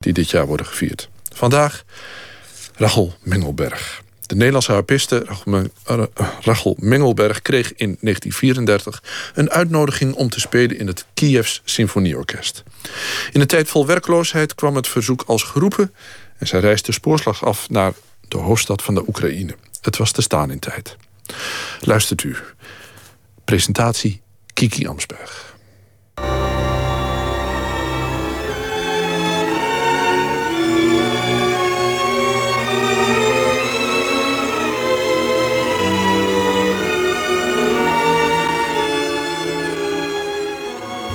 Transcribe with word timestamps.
die 0.00 0.12
dit 0.12 0.30
jaar 0.30 0.46
worden 0.46 0.66
gevierd. 0.66 1.08
Vandaag 1.34 1.84
Rachel 2.74 3.14
Mengelberg. 3.22 4.02
De 4.26 4.34
Nederlandse 4.34 4.72
harpiste 4.72 5.26
Rachel 6.40 6.76
Mengelberg 6.78 7.42
kreeg 7.42 7.66
in 7.74 7.96
1934 8.00 9.02
een 9.34 9.50
uitnodiging 9.50 10.14
om 10.14 10.28
te 10.28 10.40
spelen 10.40 10.78
in 10.78 10.86
het 10.86 11.04
Kievs 11.14 11.62
Symfonieorkest. 11.64 12.62
In 13.32 13.40
een 13.40 13.46
tijd 13.46 13.68
vol 13.68 13.86
werkloosheid 13.86 14.54
kwam 14.54 14.76
het 14.76 14.88
verzoek 14.88 15.22
als 15.26 15.42
geroepen 15.42 15.94
en 16.38 16.46
zij 16.46 16.60
reisde 16.60 16.92
spoorslag 16.92 17.44
af 17.44 17.70
naar 17.70 17.92
de 18.28 18.38
hoofdstad 18.38 18.82
van 18.82 18.94
de 18.94 19.04
Oekraïne. 19.08 19.54
Het 19.80 19.96
was 19.96 20.12
de 20.12 20.22
Stalin-tijd. 20.22 20.96
Luistert 21.80 22.22
u. 22.22 22.36
Presentatie 23.44 24.22
Kiki 24.54 24.86
Amsberg. 24.86 25.49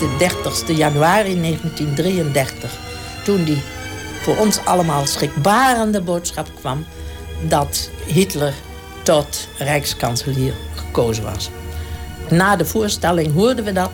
De 0.05 0.15
30 0.17 0.77
januari 0.77 1.41
1933. 1.41 2.71
Toen 3.23 3.43
die 3.43 3.61
voor 4.21 4.37
ons 4.37 4.59
allemaal 4.65 5.05
schrikbarende 5.05 6.01
boodschap 6.01 6.49
kwam 6.59 6.85
dat 7.47 7.89
Hitler 8.05 8.53
tot 9.03 9.47
rijkskanselier 9.57 10.53
gekozen 10.75 11.23
was. 11.23 11.49
Na 12.29 12.55
de 12.55 12.65
voorstelling 12.65 13.33
hoorden 13.33 13.65
we 13.65 13.71
dat. 13.71 13.91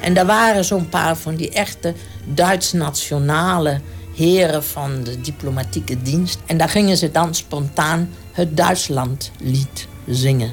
En 0.00 0.14
daar 0.14 0.26
waren 0.26 0.64
zo'n 0.64 0.88
paar 0.88 1.16
van 1.16 1.34
die 1.34 1.50
echte 1.50 1.94
Duits-nationale 2.24 3.80
heren 4.14 4.64
van 4.64 5.02
de 5.02 5.20
diplomatieke 5.20 6.02
dienst. 6.02 6.38
En 6.46 6.56
daar 6.56 6.68
gingen 6.68 6.96
ze 6.96 7.10
dan 7.10 7.34
spontaan 7.34 8.10
het 8.32 8.56
Duitslandlied 8.56 9.86
zingen. 10.06 10.52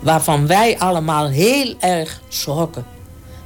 Waarvan 0.00 0.46
wij 0.46 0.78
allemaal 0.78 1.28
heel 1.28 1.74
erg 1.80 2.20
schrokken. 2.28 2.95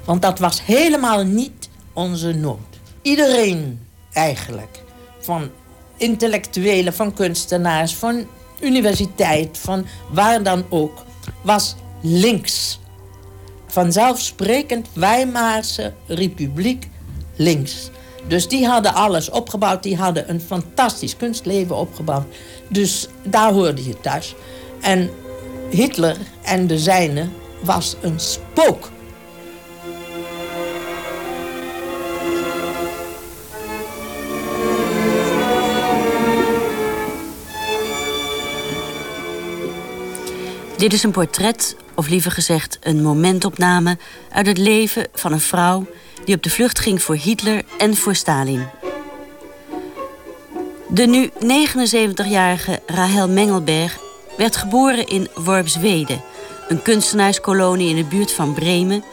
Want 0.05 0.23
dat 0.23 0.39
was 0.39 0.65
helemaal 0.65 1.25
niet 1.25 1.69
onze 1.93 2.33
nood. 2.33 2.81
Iedereen 3.03 3.87
eigenlijk, 4.13 4.83
van 5.21 5.51
intellectuelen, 5.97 6.95
van 6.95 7.15
kunstenaars, 7.15 7.95
van 7.95 8.27
universiteit, 8.61 9.59
van 9.59 9.87
waar 10.11 10.43
dan 10.43 10.65
ook, 10.69 11.05
was 11.43 11.75
links. 12.01 12.81
Vanzelfsprekend 13.67 14.89
Weimarse 14.93 15.93
Republiek 16.07 16.89
links. 17.37 17.91
Dus 18.29 18.49
die 18.49 18.67
hadden 18.67 18.95
alles 18.95 19.31
opgebouwd. 19.31 19.83
Die 19.83 19.97
hadden 19.97 20.31
een 20.31 20.41
fantastisch 20.41 21.17
kunstleven 21.17 21.77
opgebouwd. 21.77 22.27
Dus 22.69 23.09
daar 23.23 23.53
hoorde 23.53 23.85
je 23.85 24.01
thuis. 24.01 24.35
En 24.81 25.11
Hitler 25.71 26.17
en 26.43 26.67
de 26.67 26.79
zijne 26.79 27.29
was 27.63 27.97
een 28.01 28.21
spook 28.21 28.91
Dit 40.81 40.93
is 40.93 41.03
een 41.03 41.11
portret, 41.11 41.77
of 41.95 42.09
liever 42.09 42.31
gezegd 42.31 42.79
een 42.81 43.03
momentopname... 43.03 43.99
uit 44.33 44.47
het 44.47 44.59
leven 44.59 45.07
van 45.15 45.33
een 45.33 45.41
vrouw 45.41 45.87
die 46.25 46.35
op 46.35 46.43
de 46.43 46.51
vlucht 46.51 46.79
ging 46.79 47.03
voor 47.03 47.17
Hitler 47.17 47.63
en 47.79 47.97
voor 47.97 48.15
Stalin. 48.15 48.67
De 50.89 51.07
nu 51.07 51.31
79-jarige 51.31 52.81
Rahel 52.87 53.29
Mengelberg 53.29 53.99
werd 54.37 54.57
geboren 54.57 55.07
in 55.07 55.29
Worpswede... 55.35 56.21
een 56.69 56.83
kunstenaarskolonie 56.83 57.89
in 57.89 57.97
de 57.97 58.05
buurt 58.05 58.33
van 58.33 58.55
Bremen... 58.55 59.05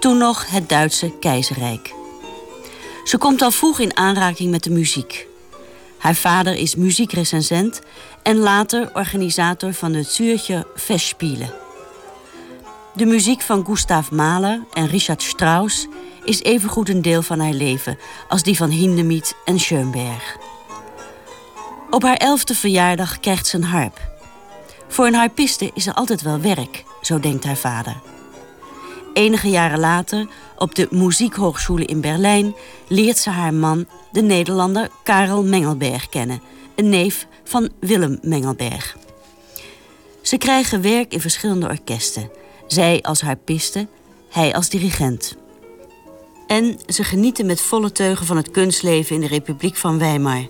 toen 0.00 0.18
nog 0.18 0.50
het 0.50 0.68
Duitse 0.68 1.12
keizerrijk. 1.20 1.94
Ze 3.04 3.18
komt 3.18 3.42
al 3.42 3.50
vroeg 3.50 3.78
in 3.78 3.96
aanraking 3.96 4.50
met 4.50 4.62
de 4.62 4.70
muziek... 4.70 5.26
Haar 5.98 6.14
vader 6.14 6.54
is 6.54 6.74
muziekrecensent 6.74 7.80
en 8.22 8.36
later 8.36 8.90
organisator 8.94 9.72
van 9.72 9.92
de 9.92 10.02
Zürcher 10.02 10.66
Festspielen. 10.76 11.50
De 12.94 13.06
muziek 13.06 13.42
van 13.42 13.64
Gustav 13.64 14.10
Mahler 14.10 14.64
en 14.72 14.86
Richard 14.86 15.22
Strauss 15.22 15.86
is 16.24 16.42
evengoed 16.42 16.88
een 16.88 17.02
deel 17.02 17.22
van 17.22 17.40
haar 17.40 17.52
leven 17.52 17.98
als 18.28 18.42
die 18.42 18.56
van 18.56 18.70
Hindemith 18.70 19.34
en 19.44 19.58
Schoenberg. 19.58 20.36
Op 21.90 22.02
haar 22.02 22.16
elfde 22.16 22.54
verjaardag 22.54 23.20
krijgt 23.20 23.46
ze 23.46 23.56
een 23.56 23.64
harp. 23.64 24.00
Voor 24.88 25.06
een 25.06 25.14
harpiste 25.14 25.70
is 25.74 25.86
er 25.86 25.94
altijd 25.94 26.22
wel 26.22 26.40
werk, 26.40 26.84
zo 27.02 27.20
denkt 27.20 27.44
haar 27.44 27.56
vader. 27.56 27.96
Enige 29.16 29.48
jaren 29.48 29.78
later, 29.78 30.28
op 30.58 30.74
de 30.74 30.88
Muziekhochschule 30.90 31.84
in 31.84 32.00
Berlijn, 32.00 32.54
leert 32.88 33.18
ze 33.18 33.30
haar 33.30 33.54
man, 33.54 33.86
de 34.12 34.22
Nederlander 34.22 34.90
Karel 35.02 35.44
Mengelberg, 35.44 36.08
kennen, 36.08 36.42
een 36.74 36.88
neef 36.88 37.26
van 37.44 37.70
Willem 37.80 38.18
Mengelberg. 38.22 38.96
Ze 40.22 40.38
krijgen 40.38 40.82
werk 40.82 41.12
in 41.12 41.20
verschillende 41.20 41.68
orkesten, 41.68 42.30
zij 42.66 43.02
als 43.02 43.20
harpiste, 43.20 43.86
hij 44.28 44.54
als 44.54 44.68
dirigent. 44.68 45.36
En 46.46 46.78
ze 46.86 47.04
genieten 47.04 47.46
met 47.46 47.60
volle 47.60 47.92
teugen 47.92 48.26
van 48.26 48.36
het 48.36 48.50
kunstleven 48.50 49.14
in 49.14 49.20
de 49.20 49.26
Republiek 49.26 49.76
van 49.76 49.98
Weimar. 49.98 50.48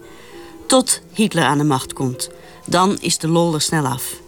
Tot 0.66 1.03
Hitler 1.12 1.44
aan 1.44 1.59
de 1.59 1.65
macht 1.65 1.93
komt. 1.93 2.31
Dan 2.65 2.99
is 3.00 3.19
de 3.19 3.28
lol 3.28 3.55
er 3.55 3.60
snel 3.60 3.87
af. 3.87 4.25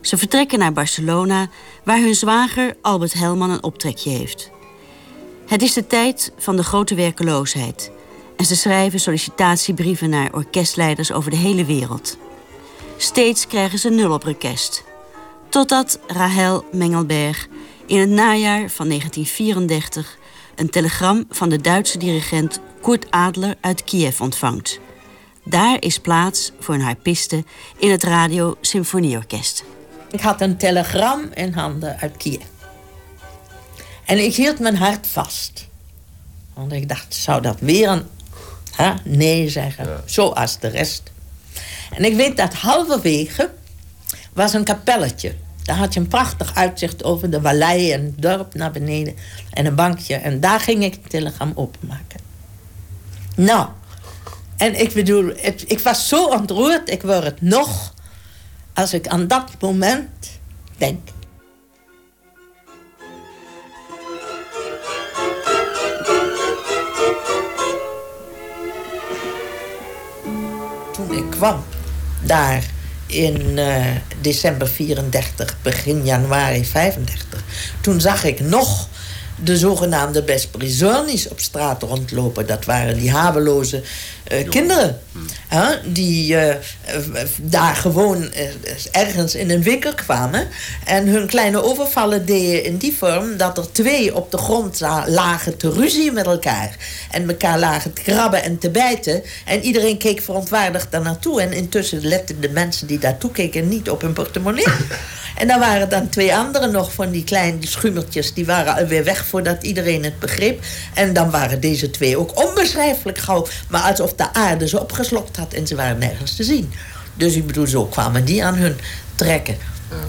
Ze 0.00 0.16
vertrekken 0.16 0.58
naar 0.58 0.72
Barcelona, 0.72 1.48
waar 1.84 1.98
hun 1.98 2.14
zwager 2.14 2.76
Albert 2.80 3.12
Helman 3.12 3.50
een 3.50 3.62
optrekje 3.62 4.10
heeft. 4.10 4.50
Het 5.46 5.62
is 5.62 5.72
de 5.72 5.86
tijd 5.86 6.32
van 6.38 6.56
de 6.56 6.64
grote 6.64 6.94
werkeloosheid. 6.94 7.90
En 8.36 8.44
ze 8.44 8.56
schrijven 8.56 9.00
sollicitatiebrieven 9.00 10.10
naar 10.10 10.32
orkestleiders 10.32 11.12
over 11.12 11.30
de 11.30 11.36
hele 11.36 11.64
wereld. 11.64 12.18
Steeds 12.96 13.46
krijgen 13.46 13.78
ze 13.78 13.90
nul 13.90 14.12
op 14.12 14.22
request. 14.22 14.84
Totdat 15.48 15.98
Rahel 16.06 16.64
Mengelberg 16.72 17.48
in 17.86 17.98
het 17.98 18.08
najaar 18.08 18.70
van 18.70 18.88
1934 18.88 20.18
een 20.54 20.70
telegram 20.70 21.24
van 21.30 21.48
de 21.48 21.60
Duitse 21.60 21.98
dirigent 21.98 22.60
Kurt 22.82 23.10
Adler 23.10 23.54
uit 23.60 23.84
Kiev 23.84 24.20
ontvangt. 24.20 24.80
Daar 25.44 25.76
is 25.80 25.98
plaats 25.98 26.52
voor 26.60 26.74
een 26.74 26.80
harpiste 26.80 27.44
in 27.76 27.90
het 27.90 28.02
Radio 28.02 28.56
Symfonieorkest. 28.60 29.64
Ik 30.10 30.20
had 30.20 30.40
een 30.40 30.56
telegram 30.56 31.30
in 31.34 31.52
handen 31.52 31.98
uit 32.00 32.16
Kiev. 32.16 32.42
En 34.04 34.24
ik 34.24 34.34
hield 34.34 34.58
mijn 34.58 34.76
hart 34.76 35.06
vast. 35.06 35.68
Want 36.54 36.72
ik 36.72 36.88
dacht, 36.88 37.14
zou 37.14 37.42
dat 37.42 37.56
weer 37.60 37.88
een 37.88 38.02
hè, 38.72 38.92
nee 39.04 39.48
zeggen? 39.48 40.02
Zoals 40.04 40.58
de 40.58 40.68
rest. 40.68 41.02
En 41.90 42.04
ik 42.04 42.14
weet 42.14 42.36
dat 42.36 42.54
halverwege 42.54 43.50
was 44.32 44.52
een 44.52 44.64
kapelletje. 44.64 45.34
Daar 45.62 45.76
had 45.76 45.94
je 45.94 46.00
een 46.00 46.08
prachtig 46.08 46.54
uitzicht 46.54 47.04
over 47.04 47.30
de 47.30 47.40
vallei 47.40 47.92
en 47.92 48.04
het 48.04 48.22
dorp 48.22 48.54
naar 48.54 48.70
beneden. 48.70 49.16
En 49.50 49.66
een 49.66 49.74
bankje. 49.74 50.14
En 50.14 50.40
daar 50.40 50.60
ging 50.60 50.84
ik 50.84 50.92
het 50.94 51.10
telegram 51.10 51.52
openmaken. 51.54 52.20
Nou, 53.36 53.68
en 54.56 54.80
ik 54.80 54.92
bedoel, 54.92 55.32
ik 55.66 55.80
was 55.82 56.08
zo 56.08 56.26
ontroerd. 56.26 56.90
Ik 56.90 57.02
word 57.02 57.24
het 57.24 57.40
nog 57.40 57.94
als 58.78 58.92
ik 58.92 59.06
aan 59.06 59.26
dat 59.26 59.50
moment 59.60 60.30
denk. 60.76 61.08
Toen 70.92 71.12
ik 71.12 71.30
kwam 71.30 71.64
daar 72.22 72.64
in 73.06 73.56
uh, 73.56 73.86
december 74.20 74.68
34, 74.68 75.56
begin 75.62 76.04
januari 76.04 76.64
35, 76.64 77.42
toen 77.80 78.00
zag 78.00 78.24
ik 78.24 78.40
nog 78.40 78.88
de 79.42 79.58
zogenaamde 79.58 80.22
Besprisonis 80.22 81.28
op 81.28 81.40
straat 81.40 81.82
rondlopen. 81.82 82.46
Dat 82.46 82.64
waren 82.64 82.96
die 82.96 83.10
haveloze 83.10 83.82
uh, 84.32 84.48
kinderen. 84.48 85.00
die 85.84 86.34
uh, 86.34 86.54
daar 87.42 87.76
gewoon 87.76 88.30
ergens 88.90 89.34
in 89.34 89.50
een 89.50 89.62
winkel 89.62 89.94
kwamen. 89.94 90.48
En 90.84 91.06
hun 91.06 91.26
kleine 91.26 91.62
overvallen 91.62 92.26
deden 92.26 92.64
in 92.64 92.76
die 92.76 92.96
vorm 92.98 93.36
dat 93.36 93.58
er 93.58 93.72
twee 93.72 94.14
op 94.14 94.30
de 94.30 94.38
grond 94.38 94.80
lagen 95.06 95.56
te 95.56 95.70
ruzie 95.70 96.12
met 96.12 96.26
elkaar. 96.26 96.76
En 97.10 97.28
elkaar 97.28 97.58
lagen 97.58 97.92
te 97.92 98.02
krabben 98.02 98.42
en 98.42 98.58
te 98.58 98.70
bijten. 98.70 99.22
En 99.44 99.62
iedereen 99.62 99.98
keek 99.98 100.20
verontwaardigd 100.20 100.90
daar 100.90 101.02
naartoe. 101.02 101.40
En 101.40 101.52
intussen 101.52 102.06
letten 102.06 102.40
de 102.40 102.50
mensen 102.50 102.86
die 102.86 102.98
daartoe 102.98 103.30
keken 103.30 103.68
niet 103.68 103.90
op 103.90 104.00
hun 104.00 104.12
portemonnee. 104.12 104.66
En 105.38 105.46
dan 105.46 105.58
waren 105.58 105.88
dan 105.88 106.08
twee 106.08 106.34
anderen 106.34 106.70
nog 106.70 106.92
van 106.92 107.10
die 107.10 107.24
kleine 107.24 107.66
schuimertjes. 107.66 108.34
Die 108.34 108.46
waren 108.46 108.74
alweer 108.74 109.04
weg 109.04 109.26
voordat 109.26 109.62
iedereen 109.62 110.04
het 110.04 110.18
begreep. 110.18 110.64
En 110.94 111.12
dan 111.12 111.30
waren 111.30 111.60
deze 111.60 111.90
twee 111.90 112.18
ook 112.18 112.46
onbeschrijfelijk 112.46 113.18
gauw. 113.18 113.46
Maar 113.68 113.82
alsof 113.82 114.14
de 114.18 114.32
aarde 114.32 114.68
ze 114.68 114.80
opgeslokt 114.80 115.36
had 115.36 115.52
en 115.52 115.66
ze 115.66 115.74
waren 115.74 115.98
nergens 115.98 116.36
te 116.36 116.44
zien. 116.44 116.72
Dus 117.14 117.34
ik 117.34 117.46
bedoel, 117.46 117.66
zo 117.66 117.84
kwamen 117.84 118.24
die 118.24 118.44
aan 118.44 118.54
hun 118.54 118.76
trekken. 119.14 119.56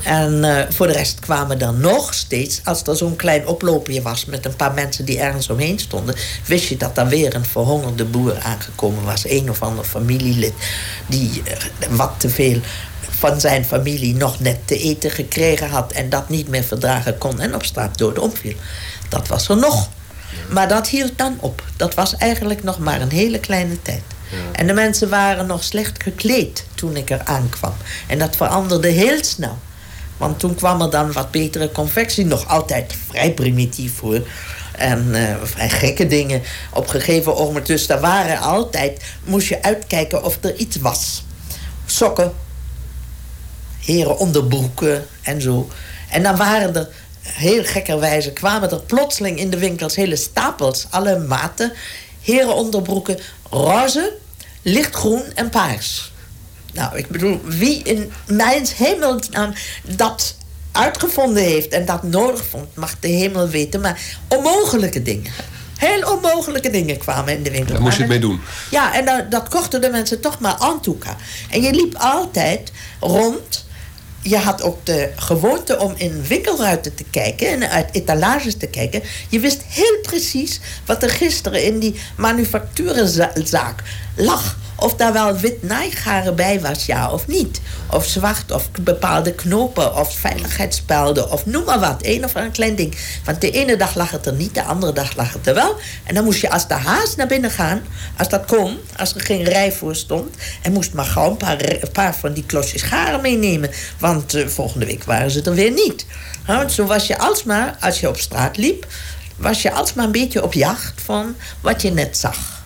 En 0.03 0.43
uh, 0.43 0.59
voor 0.69 0.87
de 0.87 0.93
rest 0.93 1.19
kwamen 1.19 1.59
dan 1.59 1.79
nog 1.79 2.13
steeds, 2.13 2.61
als 2.63 2.83
er 2.83 2.95
zo'n 2.95 3.15
klein 3.15 3.47
oploopje 3.47 4.01
was 4.01 4.25
met 4.25 4.45
een 4.45 4.55
paar 4.55 4.73
mensen 4.73 5.05
die 5.05 5.19
ergens 5.19 5.49
omheen 5.49 5.79
stonden, 5.79 6.15
wist 6.45 6.67
je 6.67 6.77
dat 6.77 6.97
er 6.97 7.07
weer 7.07 7.35
een 7.35 7.45
verhongerde 7.45 8.05
boer 8.05 8.39
aangekomen 8.39 9.03
was. 9.03 9.29
Een 9.29 9.49
of 9.49 9.61
ander 9.61 9.83
familielid 9.83 10.53
die 11.07 11.41
uh, 11.47 11.87
wat 11.89 12.13
te 12.17 12.29
veel 12.29 12.59
van 13.19 13.39
zijn 13.39 13.65
familie 13.65 14.15
nog 14.15 14.39
net 14.39 14.57
te 14.65 14.77
eten 14.77 15.11
gekregen 15.11 15.69
had 15.69 15.91
en 15.91 16.09
dat 16.09 16.29
niet 16.29 16.47
meer 16.47 16.63
verdragen 16.63 17.17
kon 17.17 17.39
en 17.39 17.55
op 17.55 17.63
straat 17.63 17.97
dood 17.97 18.19
omviel. 18.19 18.55
Dat 19.09 19.27
was 19.27 19.49
er 19.49 19.57
nog. 19.57 19.89
Maar 20.49 20.67
dat 20.67 20.87
hield 20.87 21.17
dan 21.17 21.37
op. 21.39 21.63
Dat 21.77 21.93
was 21.93 22.15
eigenlijk 22.17 22.63
nog 22.63 22.79
maar 22.79 23.01
een 23.01 23.11
hele 23.11 23.39
kleine 23.39 23.81
tijd. 23.81 24.03
En 24.51 24.67
de 24.67 24.73
mensen 24.73 25.09
waren 25.09 25.47
nog 25.47 25.63
slecht 25.63 26.03
gekleed 26.03 26.65
toen 26.75 26.95
ik 26.95 27.09
er 27.09 27.21
aankwam. 27.23 27.73
En 28.07 28.19
dat 28.19 28.35
veranderde 28.35 28.87
heel 28.87 29.23
snel. 29.23 29.57
Want 30.17 30.39
toen 30.39 30.55
kwam 30.55 30.81
er 30.81 30.89
dan 30.89 31.11
wat 31.11 31.31
betere 31.31 31.71
confectie. 31.71 32.25
Nog 32.25 32.47
altijd 32.47 32.95
vrij 33.07 33.33
primitief 33.33 33.99
hoor. 33.99 34.21
En 34.75 35.05
uh, 35.07 35.35
vrij 35.43 35.69
gekke 35.69 36.07
dingen 36.07 36.41
op 36.73 36.87
gegeven 36.87 37.35
ogenblik. 37.35 37.65
Dus 37.65 37.87
daar 37.87 37.99
waren 37.99 38.39
altijd, 38.39 39.01
moest 39.23 39.47
je 39.47 39.63
uitkijken 39.63 40.23
of 40.23 40.37
er 40.43 40.55
iets 40.55 40.77
was. 40.77 41.23
Sokken, 41.85 42.33
heren 43.79 44.17
onderbroeken 44.17 45.05
en 45.21 45.41
zo. 45.41 45.69
En 46.09 46.23
dan 46.23 46.35
waren 46.35 46.75
er, 46.75 46.89
heel 47.31 47.63
gekkerwijze, 47.63 48.33
kwamen 48.33 48.71
er 48.71 48.81
plotseling 48.81 49.39
in 49.39 49.49
de 49.49 49.57
winkels 49.57 49.95
hele 49.95 50.15
stapels, 50.15 50.87
alle 50.89 51.19
maten. 51.19 51.73
Heren 52.21 52.55
onderbroeken, 52.55 53.19
roze, 53.49 54.13
lichtgroen 54.61 55.23
en 55.35 55.49
paars. 55.49 56.11
Nou, 56.73 56.97
ik 56.97 57.07
bedoel, 57.07 57.41
wie 57.43 57.83
in 57.83 58.11
mijn 58.27 58.67
hemelsnaam 58.75 59.53
dat 59.95 60.35
uitgevonden 60.71 61.43
heeft 61.43 61.67
en 61.67 61.85
dat 61.85 62.03
nodig 62.03 62.45
vond, 62.45 62.75
mag 62.75 62.99
de 62.99 63.07
hemel 63.07 63.49
weten. 63.49 63.81
Maar 63.81 63.99
onmogelijke 64.27 65.01
dingen. 65.01 65.31
Heel 65.77 66.11
onmogelijke 66.11 66.69
dingen 66.69 66.97
kwamen 66.97 67.33
in 67.33 67.43
de 67.43 67.51
winkel. 67.51 67.73
Daar 67.73 67.81
moest 67.81 67.95
je 67.95 68.01
het 68.01 68.11
mee 68.11 68.19
doen. 68.19 68.41
Ja, 68.71 68.93
en 68.93 69.05
dat, 69.05 69.31
dat 69.31 69.49
kochten 69.49 69.81
de 69.81 69.89
mensen 69.89 70.21
toch 70.21 70.39
maar 70.39 70.55
aan 70.57 70.81
toeka. 70.81 71.15
En 71.49 71.61
je 71.61 71.73
liep 71.73 71.95
altijd 71.95 72.71
rond. 72.99 73.67
Je 74.29 74.37
had 74.37 74.61
ook 74.61 74.85
de 74.85 75.09
gewoonte 75.15 75.79
om 75.79 75.93
in 75.97 76.23
winkelruiten 76.27 76.95
te 76.95 77.05
kijken 77.11 77.47
en 77.47 77.69
uit 77.69 77.89
etalages 77.91 78.55
te 78.57 78.67
kijken. 78.67 79.01
Je 79.29 79.39
wist 79.39 79.61
heel 79.67 79.99
precies 80.01 80.59
wat 80.85 81.03
er 81.03 81.09
gisteren 81.09 81.63
in 81.63 81.79
die 81.79 81.99
manufacturenzaak 82.17 83.83
lag. 84.19 84.57
Of 84.75 84.95
daar 84.95 85.13
wel 85.13 85.37
wit 85.37 85.63
naaigaren 85.63 86.35
bij 86.35 86.61
was, 86.61 86.85
ja 86.85 87.11
of 87.11 87.27
niet. 87.27 87.61
Of 87.91 88.05
zwart, 88.05 88.51
of 88.51 88.71
bepaalde 88.81 89.33
knopen, 89.33 89.95
of 89.95 90.15
veiligheidsspelden, 90.15 91.31
of 91.31 91.45
noem 91.45 91.63
maar 91.63 91.79
wat. 91.79 91.99
Een 92.01 92.25
of 92.25 92.35
ander 92.35 92.51
klein 92.51 92.75
ding. 92.75 92.97
Want 93.23 93.41
de 93.41 93.51
ene 93.51 93.75
dag 93.77 93.95
lag 93.95 94.11
het 94.11 94.25
er 94.25 94.33
niet, 94.33 94.53
de 94.53 94.63
andere 94.63 94.93
dag 94.93 95.15
lag 95.15 95.33
het 95.33 95.47
er 95.47 95.53
wel. 95.53 95.75
En 96.03 96.15
dan 96.15 96.23
moest 96.23 96.41
je 96.41 96.49
als 96.49 96.67
de 96.67 96.73
haas 96.73 97.15
naar 97.15 97.27
binnen 97.27 97.51
gaan, 97.51 97.81
als 98.17 98.29
dat 98.29 98.45
kon, 98.45 98.77
als 98.97 99.15
er 99.15 99.21
geen 99.21 99.43
rij 99.43 99.71
voor 99.71 99.95
stond. 99.95 100.35
En 100.61 100.71
moest 100.71 100.93
maar 100.93 101.05
gewoon 101.05 101.29
een 101.29 101.37
paar, 101.37 101.61
een 101.61 101.91
paar 101.91 102.15
van 102.15 102.33
die 102.33 102.45
klosjes 102.45 102.81
garen 102.81 103.21
meenemen. 103.21 103.69
Want 103.99 104.35
uh, 104.35 104.47
volgende 104.47 104.85
week 104.85 105.03
waren 105.03 105.31
ze 105.31 105.41
er 105.41 105.53
weer 105.53 105.71
niet. 105.71 106.05
want 106.45 106.71
zo 106.71 106.85
was 106.85 107.07
je 107.07 107.17
alsmaar, 107.17 107.77
als 107.79 107.99
je 107.99 108.07
op 108.07 108.17
straat 108.17 108.57
liep, 108.57 108.87
was 109.35 109.61
je 109.61 109.71
alsmaar 109.71 110.05
een 110.05 110.11
beetje 110.11 110.43
op 110.43 110.53
jacht 110.53 111.01
van 111.01 111.35
wat 111.61 111.81
je 111.81 111.91
net 111.91 112.17
zag. 112.17 112.58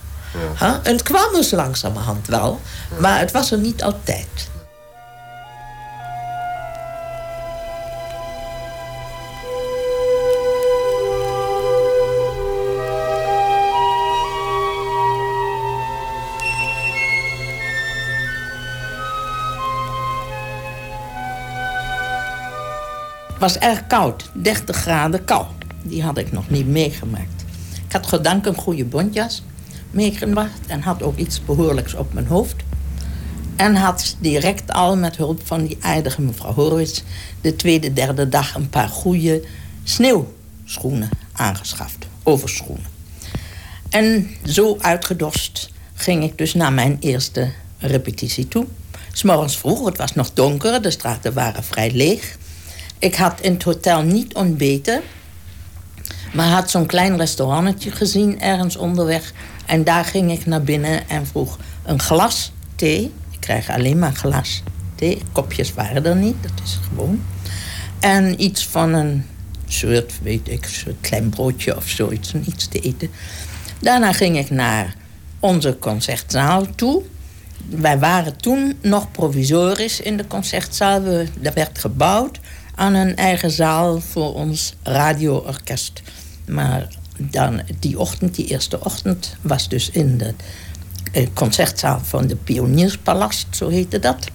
En 0.82 0.92
het 0.92 1.02
kwam 1.02 1.32
dus 1.32 1.50
langzamerhand 1.50 2.26
wel, 2.26 2.60
maar 3.00 3.18
het 3.18 3.32
was 3.32 3.50
er 3.50 3.58
niet 3.58 3.82
altijd. 3.82 4.52
Het 23.28 23.52
was 23.52 23.58
erg 23.58 23.86
koud, 23.86 24.30
30 24.32 24.76
graden 24.76 25.24
kou. 25.24 25.44
Die 25.82 26.02
had 26.02 26.18
ik 26.18 26.32
nog 26.32 26.50
niet 26.50 26.66
meegemaakt. 26.66 27.44
Ik 27.86 27.92
had 27.92 28.06
gedank 28.06 28.46
een 28.46 28.54
goede 28.54 28.84
bontjas 28.84 29.42
meegebracht 29.94 30.60
en 30.66 30.82
had 30.82 31.02
ook 31.02 31.16
iets 31.16 31.44
behoorlijks 31.44 31.94
op 31.94 32.12
mijn 32.12 32.26
hoofd. 32.26 32.56
En 33.56 33.74
had 33.76 34.16
direct 34.18 34.72
al 34.72 34.96
met 34.96 35.16
hulp 35.16 35.40
van 35.44 35.66
die 35.66 35.78
aardige 35.80 36.22
mevrouw 36.22 36.52
Horwitz 36.52 37.02
de 37.40 37.56
tweede, 37.56 37.92
derde 37.92 38.28
dag 38.28 38.54
een 38.54 38.68
paar 38.68 38.88
goede 38.88 39.42
sneeuwschoenen 39.84 41.08
aangeschaft. 41.32 42.06
Overschoenen. 42.22 42.86
En 43.90 44.30
zo 44.44 44.76
uitgedost 44.80 45.70
ging 45.94 46.24
ik 46.24 46.38
dus 46.38 46.54
naar 46.54 46.72
mijn 46.72 46.96
eerste 47.00 47.52
repetitie 47.78 48.48
toe. 48.48 48.66
S'morgens 49.12 49.58
vroeg, 49.58 49.86
het 49.86 49.98
was 49.98 50.14
nog 50.14 50.30
donker, 50.32 50.82
de 50.82 50.90
straten 50.90 51.32
waren 51.32 51.64
vrij 51.64 51.90
leeg. 51.90 52.36
Ik 52.98 53.14
had 53.14 53.40
in 53.40 53.52
het 53.52 53.62
hotel 53.62 54.02
niet 54.02 54.34
ontbeten, 54.34 55.02
maar 56.32 56.48
had 56.48 56.70
zo'n 56.70 56.86
klein 56.86 57.16
restaurantje 57.16 57.90
gezien 57.90 58.40
ergens 58.40 58.76
onderweg 58.76 59.32
en 59.66 59.84
daar 59.84 60.04
ging 60.04 60.30
ik 60.30 60.46
naar 60.46 60.62
binnen 60.62 61.08
en 61.08 61.26
vroeg 61.26 61.58
een 61.82 62.00
glas 62.00 62.52
thee. 62.76 63.12
Ik 63.30 63.40
krijg 63.40 63.70
alleen 63.70 63.98
maar 63.98 64.12
glas 64.12 64.62
thee. 64.94 65.22
Kopjes 65.32 65.74
waren 65.74 66.04
er 66.04 66.16
niet, 66.16 66.36
dat 66.40 66.60
is 66.64 66.78
gewoon. 66.88 67.22
En 68.00 68.42
iets 68.42 68.66
van 68.66 68.92
een 68.92 69.24
soort, 69.66 70.12
weet 70.22 70.48
ik, 70.48 70.64
soort 70.66 70.96
klein 71.00 71.28
broodje 71.28 71.76
of 71.76 71.88
zoiets, 71.88 72.34
iets 72.34 72.68
te 72.68 72.80
eten. 72.80 73.10
Daarna 73.80 74.12
ging 74.12 74.38
ik 74.38 74.50
naar 74.50 74.94
onze 75.40 75.76
concertzaal 75.78 76.66
toe. 76.74 77.02
Wij 77.68 77.98
waren 77.98 78.36
toen 78.36 78.78
nog 78.82 79.10
provisorisch 79.10 80.00
in 80.00 80.16
de 80.16 80.26
concertzaal. 80.26 81.02
We, 81.02 81.26
er 81.42 81.52
werd 81.54 81.78
gebouwd 81.78 82.38
aan 82.74 82.94
een 82.94 83.16
eigen 83.16 83.50
zaal 83.50 84.00
voor 84.00 84.34
ons 84.34 84.74
radioorkest. 84.82 86.02
Maar 86.46 86.88
dan 87.18 87.62
die 87.78 87.98
ochtend, 87.98 88.34
die 88.34 88.46
eerste 88.46 88.84
ochtend, 88.84 89.36
was 89.40 89.68
dus 89.68 89.90
in 89.90 90.18
de 90.18 90.34
eh, 91.12 91.26
concertzaal 91.34 92.00
van 92.02 92.26
de 92.26 92.36
Pionierspalast, 92.36 93.46
zo 93.50 93.68
heette 93.68 93.98
dat. 93.98 94.28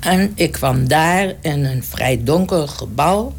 En 0.00 0.32
ik 0.34 0.52
kwam 0.52 0.88
daar 0.88 1.34
in 1.40 1.64
een 1.64 1.84
vrij 1.84 2.24
donker 2.24 2.68
gebouw 2.68 3.34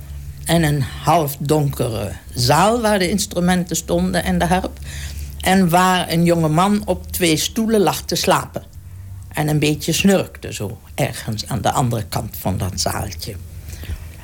en 0.46 0.64
een 0.64 0.82
half 0.82 1.38
donkere 1.40 2.12
zaal 2.34 2.82
waar 2.82 3.00
de 3.00 3.10
instrumenten 3.10 3.76
stonden 3.76 4.24
en 4.24 4.40
de 4.40 4.46
harp. 4.46 4.80
En 5.40 5.70
waar 5.70 6.12
een 6.12 6.24
jonge 6.24 6.50
man 6.50 6.82
op 6.86 7.12
twee 7.12 7.38
stoelen 7.38 7.82
lag 7.82 8.02
te 8.02 8.16
slapen. 8.16 8.64
En 9.28 9.48
een 9.48 9.60
beetje 9.60 9.92
snurkte 9.92 10.54
zo 10.54 10.78
ergens 10.96 11.48
aan 11.48 11.62
de 11.62 11.72
andere 11.72 12.04
kant 12.04 12.36
van 12.40 12.58
dat 12.58 12.72
zaaltje. 12.76 13.36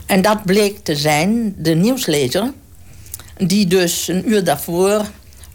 En 0.05 0.21
dat 0.21 0.45
bleek 0.45 0.77
te 0.77 0.95
zijn 0.95 1.55
de 1.57 1.75
nieuwslezer 1.75 2.51
die 3.37 3.67
dus 3.67 4.07
een 4.07 4.29
uur 4.29 4.43
daarvoor 4.43 5.05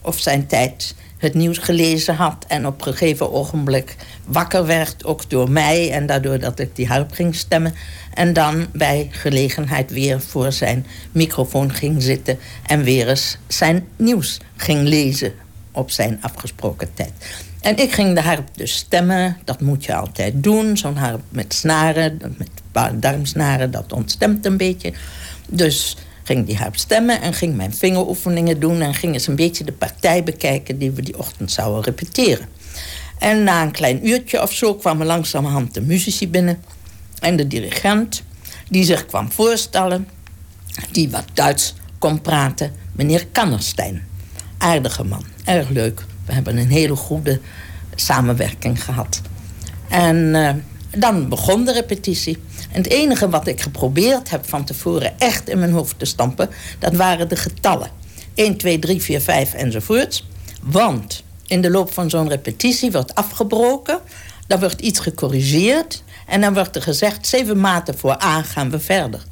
of 0.03 0.19
zijn 0.19 0.47
tijd 0.47 0.95
het 1.23 1.35
nieuws 1.35 1.59
gelezen 1.59 2.15
had 2.15 2.45
en 2.49 2.67
op 2.67 2.87
een 2.87 2.93
gegeven 2.93 3.33
ogenblik 3.33 3.97
wakker 4.25 4.67
werd, 4.67 5.05
ook 5.05 5.31
door 5.31 5.51
mij 5.51 5.91
en 5.91 6.07
daardoor 6.07 6.39
dat 6.39 6.59
ik 6.59 6.77
die 6.77 6.87
harp 6.87 7.13
ging 7.13 7.35
stemmen. 7.35 7.75
En 8.15 8.33
dan 8.33 8.67
bij 8.73 9.09
gelegenheid 9.11 9.91
weer 9.91 10.21
voor 10.21 10.53
zijn 10.53 10.87
microfoon 11.13 11.73
ging 11.73 12.03
zitten 12.03 12.39
en 12.67 12.83
weer 12.83 13.09
eens 13.09 13.39
zijn 13.47 13.87
nieuws 13.97 14.39
ging 14.57 14.83
lezen 14.83 15.33
op 15.73 15.91
zijn 15.91 16.19
afgesproken 16.21 16.95
tijd. 16.95 17.13
En 17.61 17.79
ik 17.79 17.93
ging 17.93 18.15
de 18.15 18.23
harp 18.23 18.49
dus 18.57 18.77
stemmen, 18.77 19.37
dat 19.45 19.61
moet 19.61 19.85
je 19.85 19.95
altijd 19.95 20.43
doen. 20.43 20.77
Zo'n 20.77 20.97
harp 20.97 21.23
met 21.29 21.55
snaren, 21.55 22.19
met 22.39 22.49
darmsnaren, 23.03 23.71
dat 23.71 23.93
ontstemt 23.93 24.47
een 24.47 24.57
beetje. 24.57 24.93
Dus 25.49 25.97
ging 26.23 26.47
die 26.47 26.57
harp 26.57 26.77
stemmen 26.77 27.21
en 27.21 27.35
ging 27.35 27.57
mijn 27.57 27.75
vingeroefeningen 27.75 28.61
doen... 28.61 28.81
en 28.81 28.95
ging 28.95 29.13
eens 29.13 29.27
een 29.27 29.37
beetje 29.37 29.65
de 29.65 29.73
partij 29.73 30.25
bekijken 30.25 30.79
die 30.79 30.91
we 30.91 31.03
die 31.03 31.19
ochtend 31.19 31.51
zouden 31.51 31.83
repeteren. 31.83 32.49
En 33.19 33.45
na 33.45 33.63
een 33.63 33.71
klein 33.71 34.09
uurtje 34.09 34.43
of 34.43 34.53
zo 34.53 34.75
kwamen 34.75 35.07
langzamerhand 35.07 35.75
de 35.75 35.81
muzici 35.81 36.29
binnen... 36.29 36.63
en 37.21 37.37
de 37.37 37.47
dirigent, 37.47 38.23
die 38.69 38.85
zich 38.85 39.07
kwam 39.07 39.33
voorstellen... 39.33 40.09
die 40.91 41.11
wat 41.11 41.25
Duits 41.33 41.75
kon 41.99 42.21
praten, 42.21 42.73
meneer 42.93 43.27
Kannerstein. 43.27 44.03
Aardige 44.59 45.05
man, 45.05 45.25
erg 45.45 45.69
leuk. 45.69 46.05
We 46.27 46.33
hebben 46.33 46.57
een 46.57 46.71
hele 46.71 46.97
goede 46.97 47.41
samenwerking 47.95 48.85
gehad. 48.85 49.21
En 49.89 50.17
uh, 50.17 50.51
dan 50.91 51.29
begon 51.29 51.65
de 51.65 51.73
repetitie. 51.73 52.39
Het 52.73 52.89
enige 52.89 53.29
wat 53.29 53.47
ik 53.47 53.61
geprobeerd 53.61 54.31
heb 54.31 54.49
van 54.49 54.65
tevoren 54.65 55.19
echt 55.19 55.49
in 55.49 55.59
mijn 55.59 55.73
hoofd 55.73 55.99
te 55.99 56.05
stampen, 56.05 56.49
dat 56.79 56.95
waren 56.95 57.29
de 57.29 57.37
getallen. 57.37 57.91
1, 58.35 58.57
2, 58.57 58.79
3, 58.79 59.03
4, 59.03 59.21
5 59.21 59.55
enzovoorts. 59.55 60.27
Want 60.63 61.23
in 61.47 61.61
de 61.61 61.71
loop 61.71 61.93
van 61.93 62.11
zo'n 62.11 62.29
repetitie 62.29 62.93
wordt 62.93 63.15
afgebroken, 63.15 63.99
dan 64.47 64.61
wordt 64.61 64.81
iets 64.81 64.99
gecorrigeerd 64.99 66.03
en 66.27 66.41
dan 66.41 66.55
wordt 66.55 66.77
er 66.77 66.83
gezegd: 66.83 67.27
zeven 67.27 67.61
maten 67.61 67.99
voor 67.99 68.23
A 68.23 68.43
gaan 68.43 68.71
we 68.71 68.81
verder. 68.81 69.23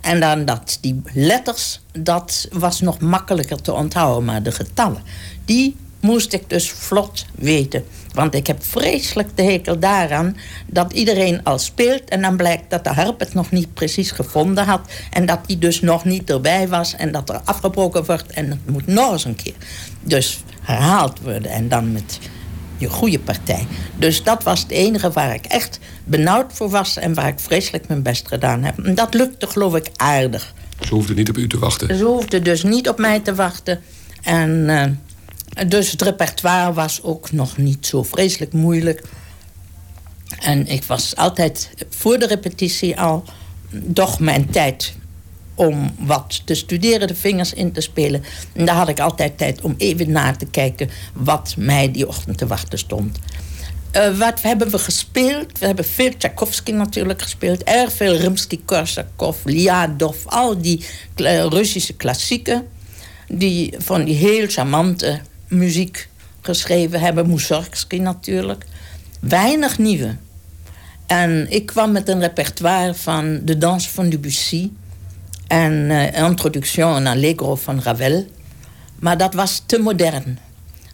En 0.00 0.20
dan 0.20 0.44
dat, 0.44 0.78
die 0.80 1.00
letters, 1.12 1.80
dat 1.92 2.48
was 2.52 2.80
nog 2.80 3.00
makkelijker 3.00 3.62
te 3.62 3.72
onthouden. 3.72 4.24
Maar 4.24 4.42
de 4.42 4.52
getallen, 4.52 5.02
die 5.44 5.76
moest 6.00 6.32
ik 6.32 6.50
dus 6.50 6.70
vlot 6.70 7.26
weten. 7.34 7.84
Want 8.18 8.34
ik 8.34 8.46
heb 8.46 8.64
vreselijk 8.64 9.36
de 9.36 9.42
hekel 9.42 9.78
daaraan 9.78 10.36
dat 10.66 10.92
iedereen 10.92 11.44
al 11.44 11.58
speelt... 11.58 12.08
en 12.08 12.22
dan 12.22 12.36
blijkt 12.36 12.70
dat 12.70 12.84
de 12.84 12.90
harp 12.90 13.20
het 13.20 13.34
nog 13.34 13.50
niet 13.50 13.74
precies 13.74 14.10
gevonden 14.10 14.64
had... 14.64 14.80
en 15.10 15.26
dat 15.26 15.38
die 15.46 15.58
dus 15.58 15.80
nog 15.80 16.04
niet 16.04 16.30
erbij 16.30 16.68
was 16.68 16.94
en 16.94 17.12
dat 17.12 17.28
er 17.28 17.40
afgebroken 17.44 18.04
wordt... 18.04 18.30
en 18.32 18.50
het 18.50 18.70
moet 18.70 18.86
nog 18.86 19.12
eens 19.12 19.24
een 19.24 19.34
keer. 19.34 19.54
Dus 20.00 20.40
herhaald 20.62 21.20
worden 21.20 21.50
en 21.50 21.68
dan 21.68 21.92
met 21.92 22.18
je 22.76 22.88
goede 22.88 23.18
partij. 23.18 23.66
Dus 23.96 24.22
dat 24.22 24.42
was 24.42 24.60
het 24.60 24.70
enige 24.70 25.10
waar 25.10 25.34
ik 25.34 25.44
echt 25.44 25.78
benauwd 26.04 26.52
voor 26.52 26.68
was... 26.68 26.96
en 26.96 27.14
waar 27.14 27.28
ik 27.28 27.40
vreselijk 27.40 27.88
mijn 27.88 28.02
best 28.02 28.28
gedaan 28.28 28.62
heb. 28.62 28.78
En 28.78 28.94
dat 28.94 29.14
lukte 29.14 29.46
geloof 29.46 29.74
ik 29.74 29.90
aardig. 29.96 30.54
Ze 30.80 30.94
hoefde 30.94 31.14
niet 31.14 31.28
op 31.28 31.36
u 31.36 31.48
te 31.48 31.58
wachten? 31.58 31.96
Ze 31.96 32.04
hoefde 32.04 32.42
dus 32.42 32.62
niet 32.62 32.88
op 32.88 32.98
mij 32.98 33.20
te 33.20 33.34
wachten. 33.34 33.80
En 34.22 34.50
uh, 34.50 34.84
dus 35.66 35.90
het 35.90 36.02
repertoire 36.02 36.72
was 36.72 37.02
ook 37.02 37.32
nog 37.32 37.56
niet 37.56 37.86
zo 37.86 38.02
vreselijk 38.02 38.52
moeilijk. 38.52 39.02
En 40.38 40.66
ik 40.66 40.84
was 40.84 41.16
altijd 41.16 41.70
voor 41.90 42.18
de 42.18 42.26
repetitie 42.26 43.00
al... 43.00 43.24
toch 43.92 44.20
mijn 44.20 44.50
tijd 44.50 44.94
om 45.54 45.94
wat 45.98 46.42
te 46.44 46.54
studeren, 46.54 47.08
de 47.08 47.14
vingers 47.14 47.52
in 47.52 47.72
te 47.72 47.80
spelen. 47.80 48.24
En 48.52 48.64
daar 48.64 48.74
had 48.74 48.88
ik 48.88 49.00
altijd 49.00 49.38
tijd 49.38 49.60
om 49.60 49.74
even 49.78 50.10
na 50.10 50.32
te 50.32 50.46
kijken 50.46 50.90
wat 51.12 51.54
mij 51.56 51.90
die 51.90 52.08
ochtend 52.08 52.38
te 52.38 52.46
wachten 52.46 52.78
stond. 52.78 53.18
Uh, 53.96 54.18
wat 54.18 54.42
hebben 54.42 54.70
we 54.70 54.78
gespeeld? 54.78 55.58
We 55.58 55.66
hebben 55.66 55.84
veel 55.84 56.16
Tchaikovsky 56.18 56.70
natuurlijk 56.70 57.22
gespeeld. 57.22 57.62
Erg 57.62 57.92
veel 57.92 58.16
Rimsky-Korsakov, 58.16 59.36
Liadov. 59.44 60.26
Al 60.26 60.60
die 60.60 60.84
Russische 61.48 61.92
klassieken. 61.92 62.66
Die 63.28 63.74
van 63.78 64.04
die 64.04 64.14
heel 64.14 64.46
charmante 64.48 65.20
muziek 65.48 66.08
geschreven 66.40 67.00
hebben. 67.00 67.30
Mussorgsky 67.30 67.98
natuurlijk. 67.98 68.64
Weinig 69.20 69.78
nieuwe. 69.78 70.16
En 71.06 71.50
ik 71.50 71.66
kwam 71.66 71.92
met 71.92 72.08
een 72.08 72.20
repertoire 72.20 72.94
van 72.94 73.40
de 73.44 73.58
dans 73.58 73.88
van 73.88 74.08
Debussy 74.08 74.70
en 75.46 75.72
uh, 75.72 76.18
Introduction 76.18 76.96
en 76.96 77.06
Allegro 77.06 77.54
van 77.54 77.80
Ravel. 77.82 78.26
Maar 78.98 79.18
dat 79.18 79.34
was 79.34 79.62
te 79.66 79.78
modern. 79.78 80.38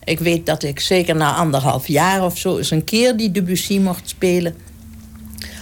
Ik 0.05 0.19
weet 0.19 0.47
dat 0.47 0.63
ik 0.63 0.81
zeker 0.81 1.17
na 1.17 1.35
anderhalf 1.35 1.89
jaar 1.89 2.25
of 2.25 2.39
zo 2.39 2.59
eens 2.59 2.71
een 2.71 2.85
keer 2.85 3.17
die 3.17 3.31
Debussy 3.31 3.79
mocht 3.79 4.09
spelen. 4.09 4.55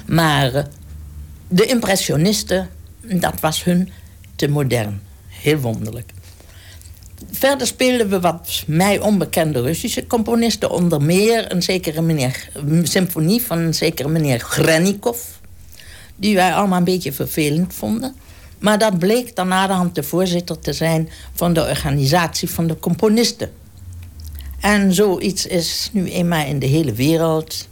Maar 0.07 0.55
uh, 0.55 0.63
de 1.49 1.67
impressionisten, 1.67 2.69
dat 3.01 3.41
was 3.41 3.65
hun 3.65 3.91
te 4.37 4.49
modern. 4.49 5.01
Heel 5.29 5.59
wonderlijk. 5.59 6.13
Verder 7.31 7.67
speelden 7.67 8.09
we 8.09 8.21
wat 8.21 8.63
mij 8.67 8.99
onbekende 8.99 9.61
Russische 9.61 10.07
componisten. 10.07 10.71
Onder 10.71 11.03
meer 11.03 11.53
een 11.53 11.63
zekere 11.63 12.03
meneer, 12.03 12.49
symfonie 12.83 13.43
van 13.43 13.59
een 13.59 13.75
zekere 13.75 14.09
meneer 14.09 14.39
Grenikov. 14.41 15.19
Die 16.17 16.35
wij 16.35 16.55
allemaal 16.55 16.79
een 16.79 16.85
beetje 16.85 17.13
vervelend 17.13 17.75
vonden. 17.75 18.15
Maar 18.59 18.79
dat 18.79 18.99
bleek 18.99 19.37
dan 19.37 19.49
naderhand 19.49 19.95
de 19.95 20.03
voorzitter 20.03 20.59
te 20.59 20.73
zijn 20.73 21.09
van 21.35 21.53
de 21.53 21.61
organisatie 21.61 22.51
van 22.51 22.67
de 22.67 22.79
componisten. 22.79 23.51
En 24.61 24.95
zoiets 24.95 25.47
is 25.47 25.91
nu 25.93 26.11
eenmaal 26.11 26.47
in 26.47 26.59
de 26.59 26.67
hele 26.67 26.93
wereld. 26.93 27.69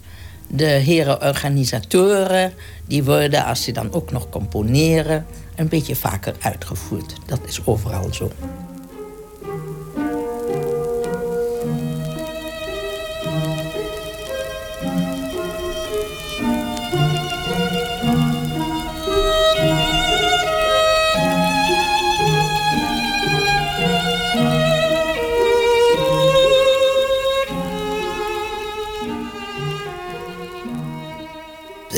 De 0.47 0.65
heren 0.65 1.21
organisatoren, 1.21 2.53
die 2.87 3.03
worden, 3.03 3.45
als 3.45 3.63
ze 3.63 3.71
dan 3.71 3.93
ook 3.93 4.11
nog 4.11 4.29
componeren, 4.29 5.25
een 5.55 5.67
beetje 5.67 5.95
vaker 5.95 6.35
uitgevoerd. 6.39 7.13
Dat 7.25 7.39
is 7.47 7.65
overal 7.65 8.13
zo. 8.13 8.31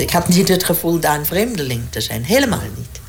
Ik 0.04 0.12
had 0.12 0.28
niet 0.28 0.48
het 0.48 0.64
gevoel 0.64 1.00
daar 1.00 1.20
een 1.20 1.26
vreemdeling 1.26 1.82
te 1.90 2.02
zijn. 2.02 2.24
Helemaal 2.24 2.62
niet. 2.78 3.02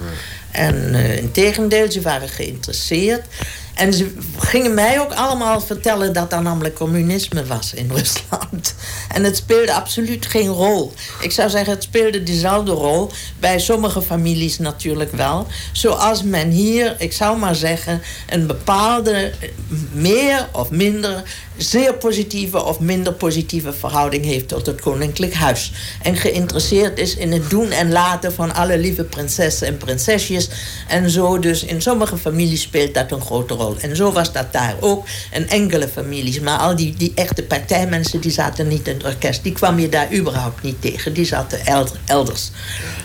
En 0.50 0.74
uh, 0.74 1.16
in 1.16 1.32
tegendeel, 1.32 1.90
ze 1.90 2.00
waren 2.00 2.28
geïnteresseerd. 2.28 3.26
En 3.74 3.92
ze 3.92 4.14
gingen 4.38 4.74
mij 4.74 5.00
ook 5.00 5.12
allemaal 5.12 5.60
vertellen 5.60 6.12
dat 6.12 6.32
er 6.32 6.42
namelijk 6.42 6.74
communisme 6.74 7.44
was 7.44 7.74
in 7.74 7.90
Rusland. 7.96 8.74
En 9.08 9.24
het 9.24 9.36
speelde 9.36 9.74
absoluut 9.74 10.26
geen 10.26 10.48
rol. 10.48 10.92
Ik 11.20 11.32
zou 11.32 11.50
zeggen, 11.50 11.72
het 11.72 11.82
speelde 11.82 12.22
dezelfde 12.22 12.72
rol. 12.72 13.10
Bij 13.40 13.58
sommige 13.58 14.02
families 14.02 14.58
natuurlijk 14.58 15.12
wel. 15.12 15.46
Zoals 15.72 16.22
men 16.22 16.50
hier, 16.50 16.94
ik 16.98 17.12
zou 17.12 17.38
maar 17.38 17.54
zeggen, 17.54 18.02
een 18.28 18.46
bepaalde 18.46 19.32
meer 19.92 20.48
of 20.52 20.70
minder 20.70 21.22
zeer 21.56 21.94
positieve 21.94 22.64
of 22.64 22.80
minder 22.80 23.12
positieve 23.12 23.72
verhouding 23.72 24.24
heeft 24.24 24.48
tot 24.48 24.66
het 24.66 24.80
koninklijk 24.80 25.34
huis. 25.34 25.72
En 26.02 26.16
geïnteresseerd 26.16 26.98
is 26.98 27.16
in 27.16 27.32
het 27.32 27.50
doen 27.50 27.70
en 27.70 27.92
laten 27.92 28.32
van 28.32 28.54
alle 28.54 28.78
lieve 28.78 29.04
prinsessen 29.04 29.66
en 29.66 29.76
prinsesjes. 29.76 30.48
En 30.88 31.10
zo 31.10 31.38
dus 31.38 31.64
in 31.64 31.82
sommige 31.82 32.16
families 32.16 32.62
speelt 32.62 32.94
dat 32.94 33.12
een 33.12 33.20
grote 33.20 33.54
rol. 33.54 33.63
En 33.72 33.96
zo 33.96 34.12
was 34.12 34.32
dat 34.32 34.52
daar 34.52 34.74
ook. 34.80 35.06
En 35.30 35.48
enkele 35.48 35.88
families. 35.88 36.40
Maar 36.40 36.58
al 36.58 36.76
die, 36.76 36.94
die 36.96 37.12
echte 37.14 37.42
partijmensen 37.42 38.20
die 38.20 38.30
zaten 38.30 38.68
niet 38.68 38.88
in 38.88 38.94
het 38.94 39.04
orkest. 39.04 39.42
Die 39.42 39.52
kwam 39.52 39.78
je 39.78 39.88
daar 39.88 40.12
überhaupt 40.12 40.62
niet 40.62 40.80
tegen. 40.80 41.12
Die 41.12 41.24
zaten 41.24 41.60
elders. 42.04 42.50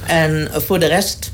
En 0.05 0.49
voor 0.53 0.79
de 0.79 0.87
rest 0.87 1.31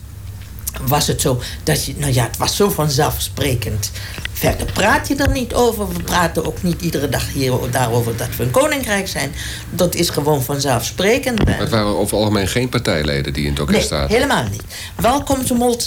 was 0.82 1.08
het 1.08 1.22
zo 1.22 1.41
dat 1.63 1.86
je, 1.86 1.94
nou 1.98 2.13
ja, 2.13 2.24
het 2.24 2.38
was 2.38 2.55
zo 2.55 2.70
vanzelfsprekend. 2.70 3.91
Verder 4.32 4.72
praat 4.72 5.08
je 5.08 5.15
er 5.15 5.32
niet 5.32 5.53
over. 5.53 5.88
We 5.88 6.03
praten 6.03 6.46
ook 6.46 6.63
niet 6.63 6.82
iedere 6.82 7.10
dag 7.10 7.34
hier 7.34 7.53
daarover 7.72 8.17
dat 8.17 8.36
we 8.38 8.44
een 8.44 8.51
koninkrijk 8.51 9.08
zijn. 9.08 9.32
Dat 9.70 9.96
is 9.96 10.10
gewoon 10.10 10.44
vanzelfsprekend. 10.44 11.46
Maar 11.46 11.60
het 11.60 11.70
waren 11.70 11.88
over 11.88 12.01
het 12.01 12.13
algemeen 12.13 12.48
geen 12.48 12.70
partijleden 12.70 13.34
die 13.34 13.44
in 13.44 13.50
het 13.50 13.60
orkest 13.60 13.91
nee, 13.91 14.08
helemaal 14.08 14.44
niet. 14.51 14.63
Wel 14.96 15.24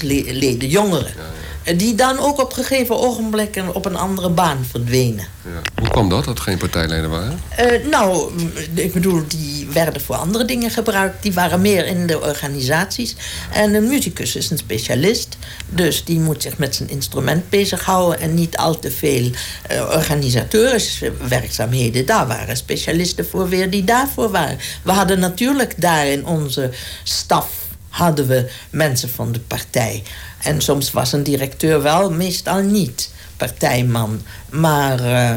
leden, 0.03 0.69
jongeren. 0.69 1.13
Die 1.77 1.95
dan 1.95 2.19
ook 2.19 2.41
op 2.41 2.53
gegeven 2.53 2.99
ogenblikken 2.99 3.75
op 3.75 3.85
een 3.85 3.97
andere 3.97 4.31
baan 4.31 4.67
verdwenen. 4.71 5.27
Ja. 5.45 5.61
Hoe 5.81 5.89
kwam 5.89 6.09
dat, 6.09 6.25
dat 6.25 6.41
geen 6.41 6.59
partijleden 6.59 7.11
waren? 7.11 7.41
Uh, 7.61 7.91
nou, 7.91 8.33
ik 8.75 8.93
bedoel, 8.93 9.23
die 9.29 9.67
werden 9.73 10.01
voor 10.01 10.17
andere 10.17 10.45
dingen 10.45 10.71
gebruikt. 10.71 11.23
Die 11.23 11.33
waren 11.33 11.61
meer 11.61 11.87
in 11.87 12.07
de 12.07 12.21
organisaties. 12.21 13.17
En 13.53 13.75
een 13.75 13.89
muzikus 13.89 14.37
is 14.37 14.51
een 14.51 14.59
specialist. 14.59 15.37
Dus 15.69 16.05
die 16.05 16.21
moet 16.21 16.43
zich 16.43 16.59
met 16.59 16.75
zijn 16.75 16.89
instrument 16.89 17.51
bezighouden... 17.51 18.21
en 18.21 18.35
niet 18.35 18.57
al 18.57 18.79
te 18.79 18.91
veel 18.91 19.31
uh, 19.71 19.89
organisatorische 19.93 21.13
werkzaamheden. 21.29 22.07
Daar 22.07 22.27
waren 22.27 22.57
specialisten 22.57 23.27
voor 23.27 23.49
weer 23.49 23.71
die 23.71 23.85
daarvoor 23.85 24.31
waren. 24.31 24.59
We 24.83 24.93
hadden 24.93 25.19
natuurlijk 25.19 25.75
daar 25.81 26.07
in 26.07 26.27
onze 26.27 26.71
staf 27.03 27.68
hadden 27.99 28.27
we 28.27 28.51
mensen 28.71 29.09
van 29.09 29.33
de 29.33 29.41
partij. 29.41 30.03
En 30.43 30.61
soms 30.61 30.93
was 30.93 31.13
een 31.13 31.23
directeur 31.23 31.83
wel, 31.83 32.11
meestal 32.11 32.63
niet 32.63 33.11
partijman. 33.37 34.21
Maar 34.51 35.01
uh, 35.01 35.37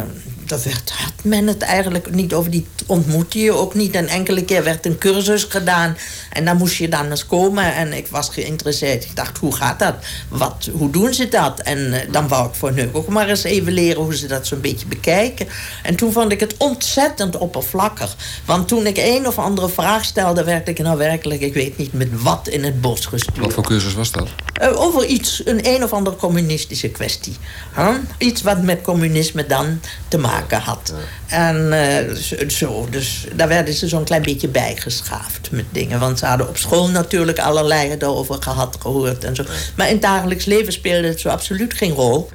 daar 0.51 0.61
werd, 0.63 0.89
had 0.89 1.13
men 1.23 1.47
het 1.47 1.61
eigenlijk 1.61 2.13
niet 2.13 2.33
over. 2.33 2.51
Die 2.51 2.67
ontmoette 2.85 3.39
je 3.39 3.51
ook 3.51 3.73
niet. 3.73 3.95
En 3.95 4.07
enkele 4.07 4.45
keer 4.45 4.63
werd 4.63 4.85
een 4.85 4.97
cursus 4.97 5.43
gedaan. 5.43 5.97
En 6.29 6.45
dan 6.45 6.57
moest 6.57 6.75
je 6.75 6.89
dan 6.89 7.09
eens 7.09 7.25
komen. 7.25 7.75
En 7.75 7.93
ik 7.93 8.07
was 8.07 8.29
geïnteresseerd. 8.29 9.03
Ik 9.03 9.15
dacht, 9.15 9.37
hoe 9.37 9.55
gaat 9.55 9.79
dat? 9.79 9.95
Wat, 10.29 10.69
hoe 10.71 10.89
doen 10.89 11.13
ze 11.13 11.27
dat? 11.27 11.59
En 11.59 11.77
uh, 11.77 11.97
dan 12.11 12.27
wou 12.27 12.47
ik 12.47 12.55
voor 12.55 12.71
nu 12.71 12.89
ook 12.91 13.07
maar 13.07 13.29
eens 13.29 13.43
even 13.43 13.73
leren 13.73 14.03
hoe 14.03 14.15
ze 14.15 14.27
dat 14.27 14.47
zo'n 14.47 14.61
beetje 14.61 14.85
bekijken. 14.85 15.47
En 15.83 15.95
toen 15.95 16.11
vond 16.11 16.31
ik 16.31 16.39
het 16.39 16.55
ontzettend 16.57 17.37
oppervlakkig. 17.37 18.15
Want 18.45 18.67
toen 18.67 18.85
ik 18.85 18.97
een 18.97 19.27
of 19.27 19.37
andere 19.37 19.69
vraag 19.69 20.05
stelde, 20.05 20.43
werd 20.43 20.67
ik 20.67 20.79
nou 20.79 20.97
werkelijk, 20.97 21.41
ik 21.41 21.53
weet 21.53 21.77
niet 21.77 21.93
met 21.93 22.21
wat 22.21 22.47
in 22.47 22.63
het 22.63 22.81
bos 22.81 23.05
gestuurd. 23.05 23.39
Wat 23.39 23.53
voor 23.53 23.63
cursus 23.63 23.93
was 23.93 24.11
dat? 24.11 24.27
Uh, 24.61 24.81
over 24.81 25.05
iets, 25.05 25.41
een 25.45 25.59
een 25.63 25.83
of 25.83 25.93
andere 25.93 26.15
communistische 26.15 26.89
kwestie. 26.89 27.35
Huh? 27.75 27.95
Iets 28.17 28.41
wat 28.41 28.61
met 28.61 28.81
communisme 28.81 29.45
dan 29.45 29.79
te 30.07 30.17
maken 30.17 30.40
had. 30.49 30.93
En 31.27 31.55
uh, 31.55 32.47
zo, 32.47 32.87
dus 32.89 33.25
daar 33.35 33.47
werden 33.47 33.73
ze 33.73 33.87
zo'n 33.87 34.03
klein 34.03 34.21
beetje 34.21 34.47
bijgeschaafd 34.47 35.51
met 35.51 35.65
dingen. 35.69 35.99
Want 35.99 36.19
ze 36.19 36.25
hadden 36.25 36.47
op 36.47 36.57
school 36.57 36.89
natuurlijk 36.89 37.39
allerlei 37.39 37.95
erover 37.99 38.41
gehad, 38.41 38.77
gehoord 38.79 39.23
en 39.23 39.35
zo. 39.35 39.43
Maar 39.75 39.87
in 39.87 39.93
het 39.93 40.01
dagelijks 40.01 40.45
leven 40.45 40.73
speelde 40.73 41.07
het 41.07 41.19
zo 41.19 41.29
absoluut 41.29 41.73
geen 41.73 41.91
rol. 41.91 42.29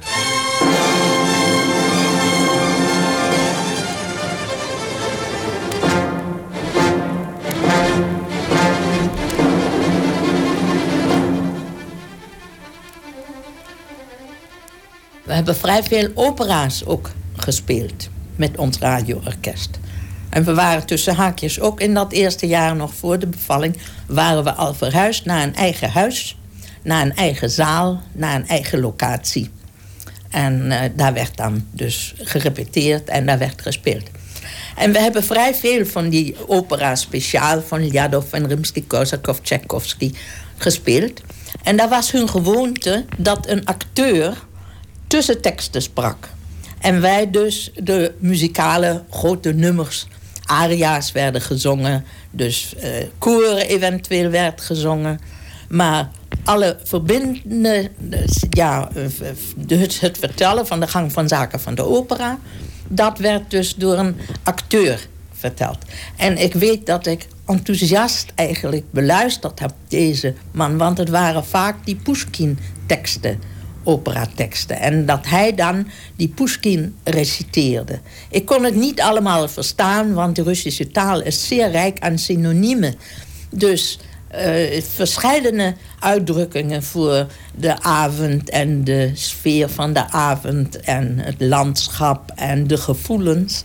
We 15.27 15.33
hebben 15.33 15.55
vrij 15.55 15.83
veel 15.83 16.09
opera's 16.13 16.83
ook 16.85 17.09
gespeeld 17.47 18.09
met 18.35 18.57
ons 18.57 18.77
radioorkest. 18.77 19.79
En 20.29 20.43
we 20.43 20.53
waren 20.53 20.85
tussen 20.85 21.15
haakjes 21.15 21.59
ook 21.59 21.79
in 21.79 21.93
dat 21.93 22.11
eerste 22.11 22.47
jaar 22.47 22.75
nog 22.75 22.93
voor 22.93 23.19
de 23.19 23.27
bevalling... 23.27 23.77
waren 24.07 24.43
we 24.43 24.53
al 24.53 24.73
verhuisd 24.73 25.25
naar 25.25 25.43
een 25.43 25.55
eigen 25.55 25.89
huis, 25.89 26.37
naar 26.83 27.01
een 27.01 27.15
eigen 27.15 27.49
zaal, 27.49 28.01
naar 28.11 28.35
een 28.35 28.47
eigen 28.47 28.79
locatie. 28.79 29.49
En 30.29 30.65
uh, 30.65 30.79
daar 30.95 31.13
werd 31.13 31.37
dan 31.37 31.65
dus 31.71 32.13
gerepeteerd 32.17 33.09
en 33.09 33.25
daar 33.25 33.37
werd 33.37 33.61
gespeeld. 33.61 34.09
En 34.75 34.91
we 34.91 34.99
hebben 34.99 35.23
vrij 35.23 35.55
veel 35.55 35.85
van 35.85 36.09
die 36.09 36.35
opera 36.47 36.95
speciaal 36.95 37.61
van 37.61 37.87
Lyadov 37.87 38.33
en 38.33 38.47
Rimsky-Korsakov, 38.47 39.37
Tchaikovsky 39.39 40.11
gespeeld. 40.57 41.21
En 41.63 41.77
daar 41.77 41.89
was 41.89 42.11
hun 42.11 42.29
gewoonte 42.29 43.05
dat 43.17 43.47
een 43.47 43.65
acteur 43.65 44.45
tussenteksten 45.07 45.81
sprak. 45.81 46.35
En 46.79 47.01
wij 47.01 47.29
dus 47.29 47.71
de 47.75 48.13
muzikale 48.17 49.03
grote 49.09 49.53
nummers, 49.53 50.07
aria's 50.45 51.11
werden 51.11 51.41
gezongen, 51.41 52.05
dus 52.31 52.73
uh, 52.83 52.89
koren 53.17 53.67
eventueel 53.67 54.29
werd 54.29 54.61
gezongen. 54.61 55.19
Maar 55.69 56.09
alle 56.43 56.77
verbindende, 56.83 57.91
ja, 58.49 58.89
het, 59.67 60.01
het 60.01 60.17
vertellen 60.17 60.67
van 60.67 60.79
de 60.79 60.87
gang 60.87 61.11
van 61.11 61.27
zaken 61.27 61.59
van 61.59 61.75
de 61.75 61.85
opera, 61.85 62.39
dat 62.87 63.17
werd 63.17 63.51
dus 63.51 63.75
door 63.75 63.97
een 63.97 64.15
acteur 64.43 65.07
verteld. 65.33 65.77
En 66.15 66.37
ik 66.37 66.53
weet 66.53 66.85
dat 66.85 67.05
ik 67.05 67.27
enthousiast 67.45 68.31
eigenlijk 68.35 68.91
beluisterd 68.91 69.59
heb 69.59 69.73
deze 69.87 70.33
man, 70.51 70.77
want 70.77 70.97
het 70.97 71.09
waren 71.09 71.45
vaak 71.45 71.85
die 71.85 71.95
Pushkin-teksten 71.95 73.41
operateksten. 73.87 74.79
En 74.79 75.05
dat 75.05 75.25
hij 75.25 75.55
dan 75.55 75.87
die 76.15 76.27
Pushkin 76.27 76.95
reciteerde. 77.03 77.99
Ik 78.29 78.45
kon 78.45 78.63
het 78.63 78.75
niet 78.75 79.01
allemaal 79.01 79.47
verstaan, 79.47 80.13
want 80.13 80.35
de 80.35 80.43
Russische 80.43 80.91
taal 80.91 81.21
is 81.21 81.47
zeer 81.47 81.71
rijk 81.71 81.99
aan 81.99 82.17
synoniemen. 82.17 82.95
Dus 83.49 83.99
uh, 84.35 84.81
verschillende 84.81 85.75
uitdrukkingen 85.99 86.83
voor 86.83 87.27
de 87.55 87.81
avond 87.81 88.49
en 88.49 88.83
de 88.83 89.11
sfeer 89.13 89.69
van 89.69 89.93
de 89.93 90.09
avond 90.09 90.79
en 90.79 91.19
het 91.19 91.35
landschap 91.39 92.31
en 92.35 92.67
de 92.67 92.77
gevoelens. 92.77 93.63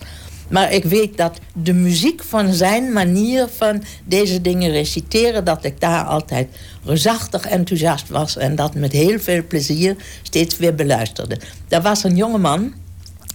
Maar 0.53 0.73
ik 0.73 0.83
weet 0.83 1.17
dat 1.17 1.39
de 1.53 1.73
muziek 1.73 2.23
van 2.23 2.53
zijn 2.53 2.91
manier 2.91 3.47
van 3.47 3.83
deze 4.05 4.41
dingen 4.41 4.71
reciteren... 4.71 5.45
dat 5.45 5.63
ik 5.63 5.79
daar 5.79 6.03
altijd 6.03 6.47
reusachtig 6.83 7.45
enthousiast 7.45 8.09
was... 8.09 8.37
en 8.37 8.55
dat 8.55 8.75
met 8.75 8.91
heel 8.91 9.19
veel 9.19 9.43
plezier 9.47 9.95
steeds 10.21 10.57
weer 10.57 10.75
beluisterde. 10.75 11.37
Er 11.67 11.81
was 11.81 12.03
een 12.03 12.15
jongeman, 12.15 12.73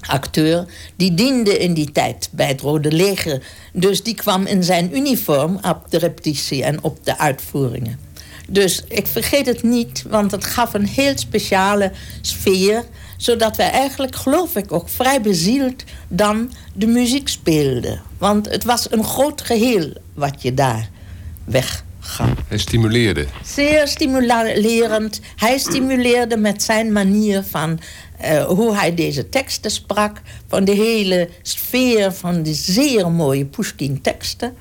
acteur, 0.00 0.64
die 0.96 1.14
diende 1.14 1.58
in 1.58 1.74
die 1.74 1.92
tijd 1.92 2.28
bij 2.32 2.46
het 2.46 2.60
Rode 2.60 2.92
Leger. 2.92 3.42
Dus 3.72 4.02
die 4.02 4.14
kwam 4.14 4.46
in 4.46 4.64
zijn 4.64 4.96
uniform 4.96 5.58
op 5.62 5.84
de 5.88 5.98
repetitie 5.98 6.64
en 6.64 6.82
op 6.82 6.98
de 7.04 7.18
uitvoeringen. 7.18 7.98
Dus 8.48 8.84
ik 8.88 9.06
vergeet 9.06 9.46
het 9.46 9.62
niet, 9.62 10.04
want 10.08 10.30
het 10.30 10.44
gaf 10.44 10.74
een 10.74 10.86
heel 10.86 11.18
speciale 11.18 11.92
sfeer 12.20 12.84
zodat 13.18 13.56
wij 13.56 13.70
eigenlijk, 13.70 14.16
geloof 14.16 14.56
ik, 14.56 14.72
ook 14.72 14.88
vrij 14.88 15.20
bezield 15.20 15.84
dan 16.08 16.52
de 16.72 16.86
muziek 16.86 17.28
speelden. 17.28 18.00
Want 18.18 18.50
het 18.50 18.64
was 18.64 18.92
een 18.92 19.04
groot 19.04 19.40
geheel 19.40 19.92
wat 20.14 20.42
je 20.42 20.54
daar 20.54 20.88
weggaf. 21.44 21.86
Hij 22.48 22.58
stimuleerde. 22.58 23.26
Zeer 23.44 23.88
stimulerend. 23.88 25.20
Hij 25.36 25.58
stimuleerde 25.58 26.36
met 26.36 26.62
zijn 26.62 26.92
manier 26.92 27.42
van 27.42 27.80
uh, 28.24 28.44
hoe 28.44 28.76
hij 28.76 28.94
deze 28.94 29.28
teksten 29.28 29.70
sprak. 29.70 30.20
Van 30.46 30.64
de 30.64 30.72
hele 30.72 31.28
sfeer 31.42 32.12
van 32.12 32.42
die 32.42 32.54
zeer 32.54 33.10
mooie 33.10 33.44
Pushkin-teksten. 33.44 34.56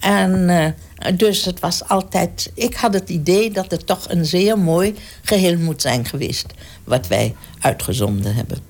En 0.00 0.48
uh, 0.48 1.16
dus 1.16 1.44
het 1.44 1.60
was 1.60 1.88
altijd... 1.88 2.50
Ik 2.54 2.74
had 2.74 2.94
het 2.94 3.08
idee 3.08 3.50
dat 3.50 3.70
het 3.70 3.86
toch 3.86 4.08
een 4.08 4.24
zeer 4.24 4.58
mooi 4.58 4.94
geheel 5.22 5.58
moet 5.58 5.82
zijn 5.82 6.04
geweest... 6.04 6.46
wat 6.84 7.06
wij 7.06 7.34
uitgezonden 7.60 8.34
hebben. 8.34 8.69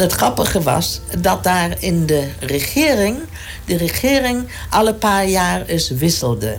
Het 0.00 0.12
grappige 0.12 0.62
was 0.62 1.00
dat 1.18 1.44
daar 1.44 1.82
in 1.82 2.06
de 2.06 2.28
regering, 2.40 3.18
de 3.64 3.76
regering 3.76 4.48
alle 4.70 4.94
paar 4.94 5.26
jaar 5.26 5.66
eens 5.66 5.90
wisselde. 5.90 6.58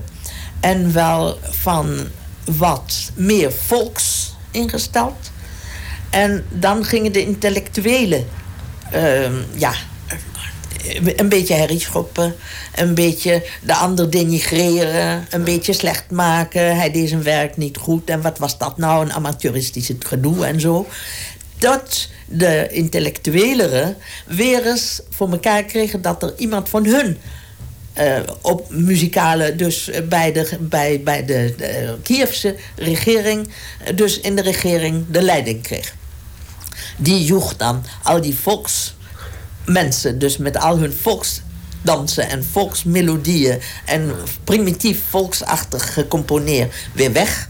En 0.60 0.94
wel 0.94 1.38
van 1.44 2.08
wat 2.58 3.12
meer 3.16 3.52
volks 3.52 4.36
ingesteld. 4.52 5.32
En 6.10 6.46
dan 6.50 6.86
gingen 6.86 7.12
de 7.12 7.26
intellectuelen, 7.26 8.28
uh, 8.94 9.30
ja, 9.54 9.74
een 11.16 11.30
beetje 11.30 11.54
herrieschoppen, 11.54 12.36
een 12.76 12.94
beetje 12.94 13.48
de 13.62 13.76
ander 13.76 14.10
denigreren, 14.10 15.26
een 15.30 15.44
beetje 15.44 15.74
slecht 15.74 16.12
maken. 16.12 16.76
Hij 16.76 16.92
deed 16.92 17.10
zijn 17.10 17.24
werk 17.24 17.58
niet 17.58 17.78
goed 17.78 18.10
en 18.10 18.22
wat 18.22 18.38
was 18.38 18.58
dat 18.58 18.78
nou, 18.78 19.06
een 19.06 19.14
amateuristische 19.14 19.96
gedoe 20.00 20.46
en 20.46 20.60
zo. 20.60 20.88
Dat 21.62 22.08
de 22.26 22.68
intellectueleren 22.72 23.98
weer 24.26 24.68
eens 24.68 25.02
voor 25.10 25.32
elkaar 25.32 25.64
kregen 25.64 26.02
dat 26.02 26.24
er 26.24 26.34
iemand 26.38 26.70
van 26.70 26.86
hun 26.86 27.18
uh, 28.00 28.20
op 28.42 28.70
muzikale, 28.70 29.56
dus 29.56 29.90
bij 30.10 30.32
de, 30.32 30.58
bij, 30.60 31.02
bij 31.04 31.26
de, 31.26 31.54
de 31.58 31.98
Kievse 32.04 32.56
regering, 32.76 33.48
dus 33.96 34.20
in 34.20 34.36
de 34.36 34.42
regering 34.42 35.06
de 35.10 35.22
leiding 35.22 35.62
kreeg. 35.62 35.96
Die 36.98 37.24
joeg 37.24 37.56
dan 37.56 37.84
al 38.04 38.22
die 38.22 38.36
volksmensen, 38.36 40.20
dus 40.20 40.38
met 40.38 40.58
al 40.58 40.78
hun 40.78 40.94
volksdansen 40.94 42.30
en 42.30 42.44
volksmelodieën 42.44 43.60
en 43.86 44.16
primitief 44.44 45.00
volksachtig 45.10 45.94
gecomponeerd, 45.94 46.74
weer 46.94 47.12
weg 47.12 47.50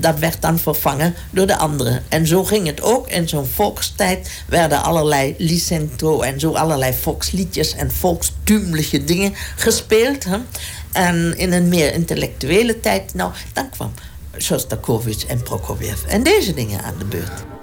dat 0.00 0.18
werd 0.18 0.42
dan 0.42 0.58
vervangen 0.58 1.14
door 1.30 1.46
de 1.46 1.56
andere. 1.56 2.02
En 2.08 2.26
zo 2.26 2.44
ging 2.44 2.66
het 2.66 2.82
ook. 2.82 3.08
In 3.08 3.28
zo'n 3.28 3.46
volkstijd 3.46 4.30
werden 4.46 4.82
allerlei 4.82 5.34
licentro 5.38 6.20
en 6.20 6.40
zo 6.40 6.52
allerlei 6.52 6.92
volksliedjes 6.92 7.74
en 7.74 7.92
volkstuumliche 7.92 9.04
dingen 9.04 9.34
gespeeld. 9.56 10.24
En 10.92 11.38
in 11.38 11.52
een 11.52 11.68
meer 11.68 11.94
intellectuele 11.94 12.80
tijd, 12.80 13.14
nou, 13.14 13.32
dan 13.52 13.70
kwam 13.70 13.92
Shostakovich 14.38 15.26
en 15.26 15.42
Prokofiev 15.42 16.04
en 16.08 16.22
deze 16.22 16.54
dingen 16.54 16.82
aan 16.82 16.98
de 16.98 17.04
beurt. 17.04 17.61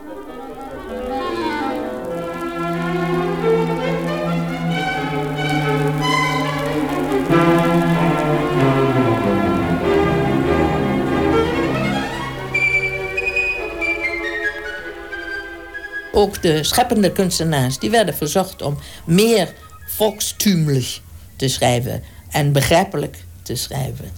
Ook 16.11 16.41
de 16.41 16.63
scheppende 16.63 17.11
kunstenaars, 17.11 17.79
die 17.79 17.89
werden 17.89 18.15
verzocht 18.15 18.61
om 18.61 18.77
meer 19.05 19.53
volkstuumlich 19.87 21.01
te 21.35 21.47
schrijven 21.47 22.03
en 22.29 22.51
begrijpelijk 22.51 23.17
te 23.41 23.55
schrijven. 23.55 24.09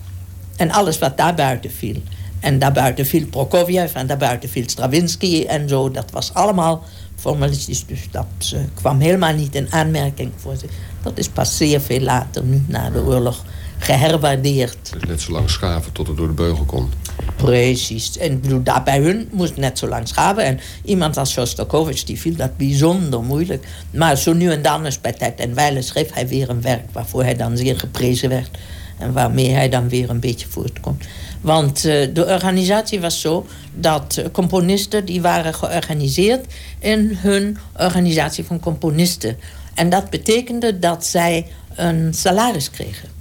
En 0.55 0.71
alles 0.71 0.99
wat 0.99 1.17
daarbuiten 1.17 1.71
viel. 1.71 2.01
En 2.39 2.59
daarbuiten 2.59 3.05
viel 3.05 3.25
Prokofjev 3.25 3.93
en 3.93 4.07
daarbuiten 4.07 4.49
viel 4.49 4.69
Stravinsky 4.69 5.45
en 5.47 5.69
zo. 5.69 5.91
Dat 5.91 6.11
was 6.11 6.33
allemaal 6.33 6.83
formalistisch. 7.15 7.85
Dus 7.85 8.07
dat 8.11 8.51
uh, 8.53 8.59
kwam 8.73 8.99
helemaal 8.99 9.33
niet 9.33 9.55
in 9.55 9.71
aanmerking 9.71 10.31
voor 10.35 10.55
zich. 10.55 10.69
Dat 11.03 11.17
is 11.17 11.29
pas 11.29 11.57
zeer 11.57 11.81
veel 11.81 11.99
later, 11.99 12.43
nu 12.43 12.63
na 12.67 12.89
de 12.89 13.03
oorlog, 13.03 13.43
geherwaardeerd. 13.81 14.93
Dus 14.93 15.03
net 15.07 15.21
zo 15.21 15.31
lang 15.31 15.49
schaven 15.49 15.91
tot 15.91 16.07
het 16.07 16.17
door 16.17 16.27
de 16.27 16.33
beugel 16.33 16.63
kon. 16.63 16.89
Precies. 17.35 18.17
En 18.17 18.31
ik 18.31 18.41
bedoel, 18.41 18.63
daar 18.63 18.83
bij 18.83 18.99
hun 18.99 19.29
moest 19.31 19.57
net 19.57 19.77
zo 19.77 19.87
lang 19.87 20.07
schaven. 20.07 20.43
En 20.43 20.59
iemand 20.83 21.17
als 21.17 21.31
Shostakovich, 21.31 22.03
die 22.03 22.19
viel 22.19 22.35
dat 22.35 22.57
bijzonder 22.57 23.21
moeilijk. 23.21 23.67
Maar 23.91 24.17
zo 24.17 24.33
nu 24.33 24.51
en 24.51 24.61
dan, 24.61 24.85
eens 24.85 25.01
bij 25.01 25.11
tijd 25.11 25.39
en 25.39 25.53
wijle, 25.53 25.81
schreef 25.81 26.13
hij 26.13 26.27
weer 26.27 26.49
een 26.49 26.61
werk... 26.61 26.85
waarvoor 26.91 27.23
hij 27.23 27.35
dan 27.35 27.57
zeer 27.57 27.79
geprezen 27.79 28.29
werd. 28.29 28.57
En 28.97 29.13
waarmee 29.13 29.49
hij 29.49 29.69
dan 29.69 29.89
weer 29.89 30.09
een 30.09 30.19
beetje 30.19 30.47
voortkomt. 30.49 31.05
Want 31.41 31.85
uh, 31.85 32.07
de 32.13 32.25
organisatie 32.25 33.01
was 33.01 33.21
zo 33.21 33.45
dat 33.73 34.17
uh, 34.19 34.25
componisten... 34.31 35.05
die 35.05 35.21
waren 35.21 35.53
georganiseerd 35.53 36.45
in 36.79 37.17
hun 37.17 37.57
organisatie 37.77 38.43
van 38.43 38.59
componisten. 38.59 39.37
En 39.73 39.89
dat 39.89 40.09
betekende 40.09 40.79
dat 40.79 41.05
zij 41.05 41.47
een 41.75 42.13
salaris 42.13 42.69
kregen. 42.69 43.20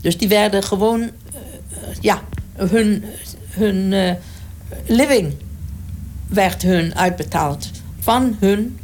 Dus 0.00 0.18
die 0.18 0.28
werden 0.28 0.62
gewoon... 0.62 1.00
Uh, 1.00 1.08
ja, 2.00 2.22
hun 2.56 3.04
hun 3.50 3.92
uh, 3.92 4.12
living 4.86 5.34
werd 6.28 6.62
hun 6.62 6.94
uitbetaald 6.94 7.70
van 7.98 8.36
hun 8.40 8.78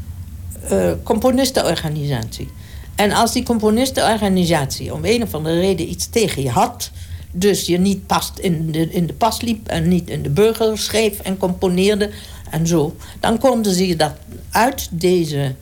uh, 0.73 0.93
componistenorganisatie. 1.03 2.49
En 2.95 3.13
als 3.13 3.33
die 3.33 3.43
componistenorganisatie 3.43 4.95
om 4.95 5.05
een 5.05 5.23
of 5.23 5.35
andere 5.35 5.61
reden 5.61 5.91
iets 5.91 6.09
tegen 6.09 6.43
je 6.43 6.51
had, 6.51 6.91
dus 7.33 7.67
je 7.67 7.79
niet 7.79 8.07
past 8.07 8.39
in 8.39 8.73
de, 8.73 8.91
in 8.91 9.07
de 9.07 9.13
pas 9.13 9.41
liep 9.41 9.69
en 9.69 9.89
niet 9.89 10.11
in 10.11 10.23
de 10.23 10.31
burger 10.31 10.79
schreef 10.79 11.21
en 11.21 11.37
componeerde 11.37 12.11
en 12.51 12.67
zo, 12.67 12.97
dan 13.21 13.39
konden 13.39 13.75
ze 13.75 13.87
je 13.87 13.97
dat 13.97 14.13
uit 14.51 14.89
deze 14.91 15.55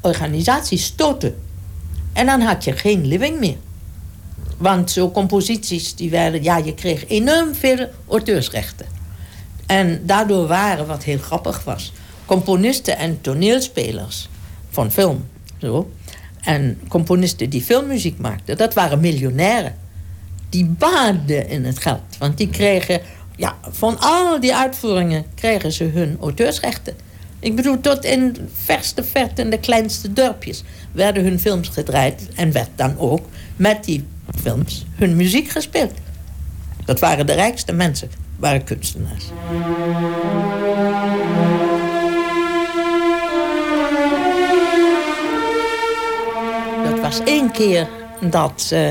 organisatie 0.00 0.78
stoten. 0.78 1.36
En 2.12 2.26
dan 2.26 2.40
had 2.40 2.64
je 2.64 2.72
geen 2.72 3.06
living 3.06 3.38
meer. 3.40 3.56
Want 4.58 4.90
zo 4.90 5.10
composities, 5.10 5.94
die 5.94 6.10
werden, 6.10 6.42
ja, 6.42 6.56
je 6.56 6.74
kreeg 6.74 7.06
enorm 7.06 7.54
veel 7.54 7.88
auteursrechten. 8.08 8.86
En 9.66 10.02
daardoor 10.06 10.46
waren, 10.46 10.86
wat 10.86 11.04
heel 11.04 11.18
grappig 11.18 11.64
was, 11.64 11.92
componisten 12.24 12.98
en 12.98 13.20
toneelspelers 13.20 14.28
van 14.70 14.90
film. 14.90 15.26
Zo, 15.60 15.90
en 16.40 16.80
componisten 16.88 17.50
die 17.50 17.62
filmmuziek 17.62 18.18
maakten, 18.18 18.56
dat 18.56 18.74
waren 18.74 19.00
miljonairen. 19.00 19.74
Die 20.48 20.64
baden 20.64 21.48
in 21.48 21.64
het 21.64 21.78
geld. 21.78 22.00
Want 22.18 22.36
die 22.36 22.48
kregen, 22.48 23.00
ja, 23.36 23.56
van 23.62 23.98
al 24.00 24.40
die 24.40 24.54
uitvoeringen 24.54 25.24
kregen 25.34 25.72
ze 25.72 25.84
hun 25.84 26.16
auteursrechten. 26.20 26.94
Ik 27.40 27.56
bedoel, 27.56 27.80
tot 27.80 28.04
in 28.04 28.36
verste 28.52 29.04
verte 29.04 29.42
in 29.42 29.50
de 29.50 29.58
kleinste 29.58 30.12
dorpjes 30.12 30.62
werden 30.92 31.24
hun 31.24 31.40
films 31.40 31.68
gedraaid. 31.68 32.28
En 32.34 32.52
werd 32.52 32.70
dan 32.74 32.98
ook 32.98 33.26
met 33.56 33.84
die 33.84 34.04
films 34.40 34.86
hun 34.94 35.16
muziek 35.16 35.48
gespeeld. 35.48 35.92
Dat 36.84 37.00
waren 37.00 37.26
de 37.26 37.32
rijkste 37.32 37.72
mensen, 37.72 38.10
waren 38.36 38.64
kunstenaars. 38.64 39.24
Dat 46.84 47.00
was 47.00 47.20
één 47.24 47.50
keer 47.50 47.88
dat 48.30 48.70
uh, 48.72 48.90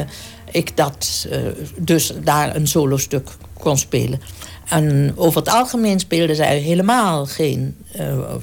ik 0.51 0.77
dat, 0.77 1.27
uh, 1.31 1.37
dus 1.77 2.13
daar 2.23 2.55
een 2.55 2.67
solostuk 2.67 3.29
kon 3.53 3.77
spelen. 3.77 4.21
En 4.69 5.13
over 5.15 5.39
het 5.39 5.49
algemeen 5.49 5.99
speelden 5.99 6.35
zij 6.35 6.57
helemaal 6.59 7.25
geen 7.25 7.75
uh, 7.99 8.35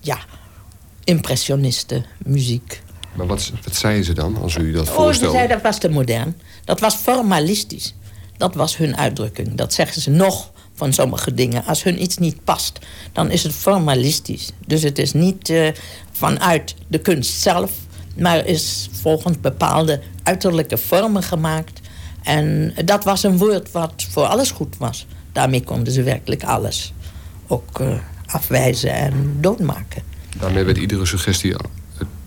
ja, 0.00 0.18
impressionisten 1.04 2.04
muziek. 2.24 2.82
Maar 3.14 3.26
wat, 3.26 3.52
wat 3.64 3.76
zeiden 3.76 4.04
ze 4.04 4.12
dan, 4.12 4.36
als 4.42 4.56
u 4.56 4.72
dat 4.72 4.88
oh, 4.88 4.94
voorstelde? 4.94 5.26
ze 5.26 5.36
zeiden 5.36 5.56
dat 5.56 5.66
was 5.66 5.78
te 5.78 5.88
modern. 5.88 6.36
Dat 6.64 6.80
was 6.80 6.94
formalistisch. 6.94 7.94
Dat 8.36 8.54
was 8.54 8.76
hun 8.76 8.96
uitdrukking. 8.96 9.54
Dat 9.54 9.74
zeggen 9.74 10.02
ze 10.02 10.10
nog 10.10 10.52
van 10.74 10.92
sommige 10.92 11.34
dingen. 11.34 11.64
Als 11.64 11.82
hun 11.82 12.02
iets 12.02 12.16
niet 12.16 12.44
past, 12.44 12.78
dan 13.12 13.30
is 13.30 13.42
het 13.42 13.52
formalistisch. 13.52 14.50
Dus 14.66 14.82
het 14.82 14.98
is 14.98 15.12
niet 15.12 15.48
uh, 15.48 15.68
vanuit 16.12 16.74
de 16.88 16.98
kunst 16.98 17.40
zelf... 17.40 17.72
maar 18.16 18.46
is 18.46 18.88
volgens 18.92 19.40
bepaalde 19.40 20.00
uiterlijke 20.22 20.78
vormen 20.78 21.22
gemaakt. 21.22 21.80
En 22.22 22.74
dat 22.84 23.04
was 23.04 23.22
een 23.22 23.38
woord 23.38 23.72
wat 23.72 24.06
voor 24.10 24.24
alles 24.24 24.50
goed 24.50 24.76
was. 24.78 25.06
Daarmee 25.32 25.64
konden 25.64 25.92
ze 25.92 26.02
werkelijk 26.02 26.44
alles 26.44 26.92
ook 27.46 27.80
uh, 27.80 27.98
afwijzen 28.26 28.92
en 28.92 29.36
doodmaken. 29.40 30.02
Daarmee 30.38 30.64
werd 30.64 30.76
iedere 30.76 31.06
suggestie 31.06 31.56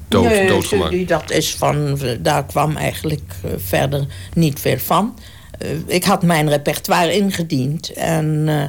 dood, 0.08 0.24
nee, 0.24 0.48
doodgemaakt? 0.48 1.08
Dat 1.08 1.32
is 1.32 1.56
van, 1.56 2.00
daar 2.20 2.46
kwam 2.46 2.76
eigenlijk 2.76 3.36
uh, 3.46 3.52
verder 3.58 4.06
niet 4.34 4.60
veel 4.60 4.78
van. 4.78 5.20
Uh, 5.62 5.70
ik 5.86 6.04
had 6.04 6.24
mijn 6.24 6.50
repertoire 6.50 7.16
ingediend 7.16 7.94
en 7.94 8.46
uh, 8.48 8.64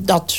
dat 0.00 0.36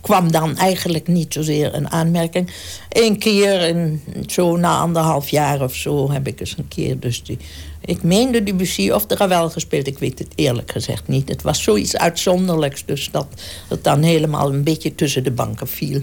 kwam 0.00 0.32
dan 0.32 0.56
eigenlijk 0.56 1.08
niet 1.08 1.32
zozeer 1.32 1.74
een 1.74 1.90
aanmerking. 1.90 2.50
Eén 2.88 3.18
keer, 3.18 3.60
in, 3.60 4.02
zo 4.26 4.56
na 4.56 4.78
anderhalf 4.78 5.28
jaar 5.28 5.62
of 5.62 5.74
zo, 5.74 6.10
heb 6.10 6.26
ik 6.26 6.40
eens 6.40 6.54
een 6.58 6.68
keer 6.68 6.98
dus 6.98 7.22
die... 7.22 7.38
Ik 7.84 8.02
meende 8.02 8.42
Debussy 8.42 8.90
of 8.90 9.06
de 9.06 9.14
Ravel 9.14 9.50
gespeeld, 9.50 9.86
ik 9.86 9.98
weet 9.98 10.18
het 10.18 10.32
eerlijk 10.34 10.72
gezegd 10.72 11.08
niet. 11.08 11.28
Het 11.28 11.42
was 11.42 11.62
zoiets 11.62 11.96
uitzonderlijks, 11.96 12.84
dus 12.84 13.08
dat 13.12 13.26
het 13.68 13.84
dan 13.84 14.02
helemaal 14.02 14.52
een 14.52 14.64
beetje 14.64 14.94
tussen 14.94 15.24
de 15.24 15.30
banken 15.30 15.68
viel. 15.68 16.02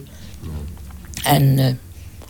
En 1.23 1.79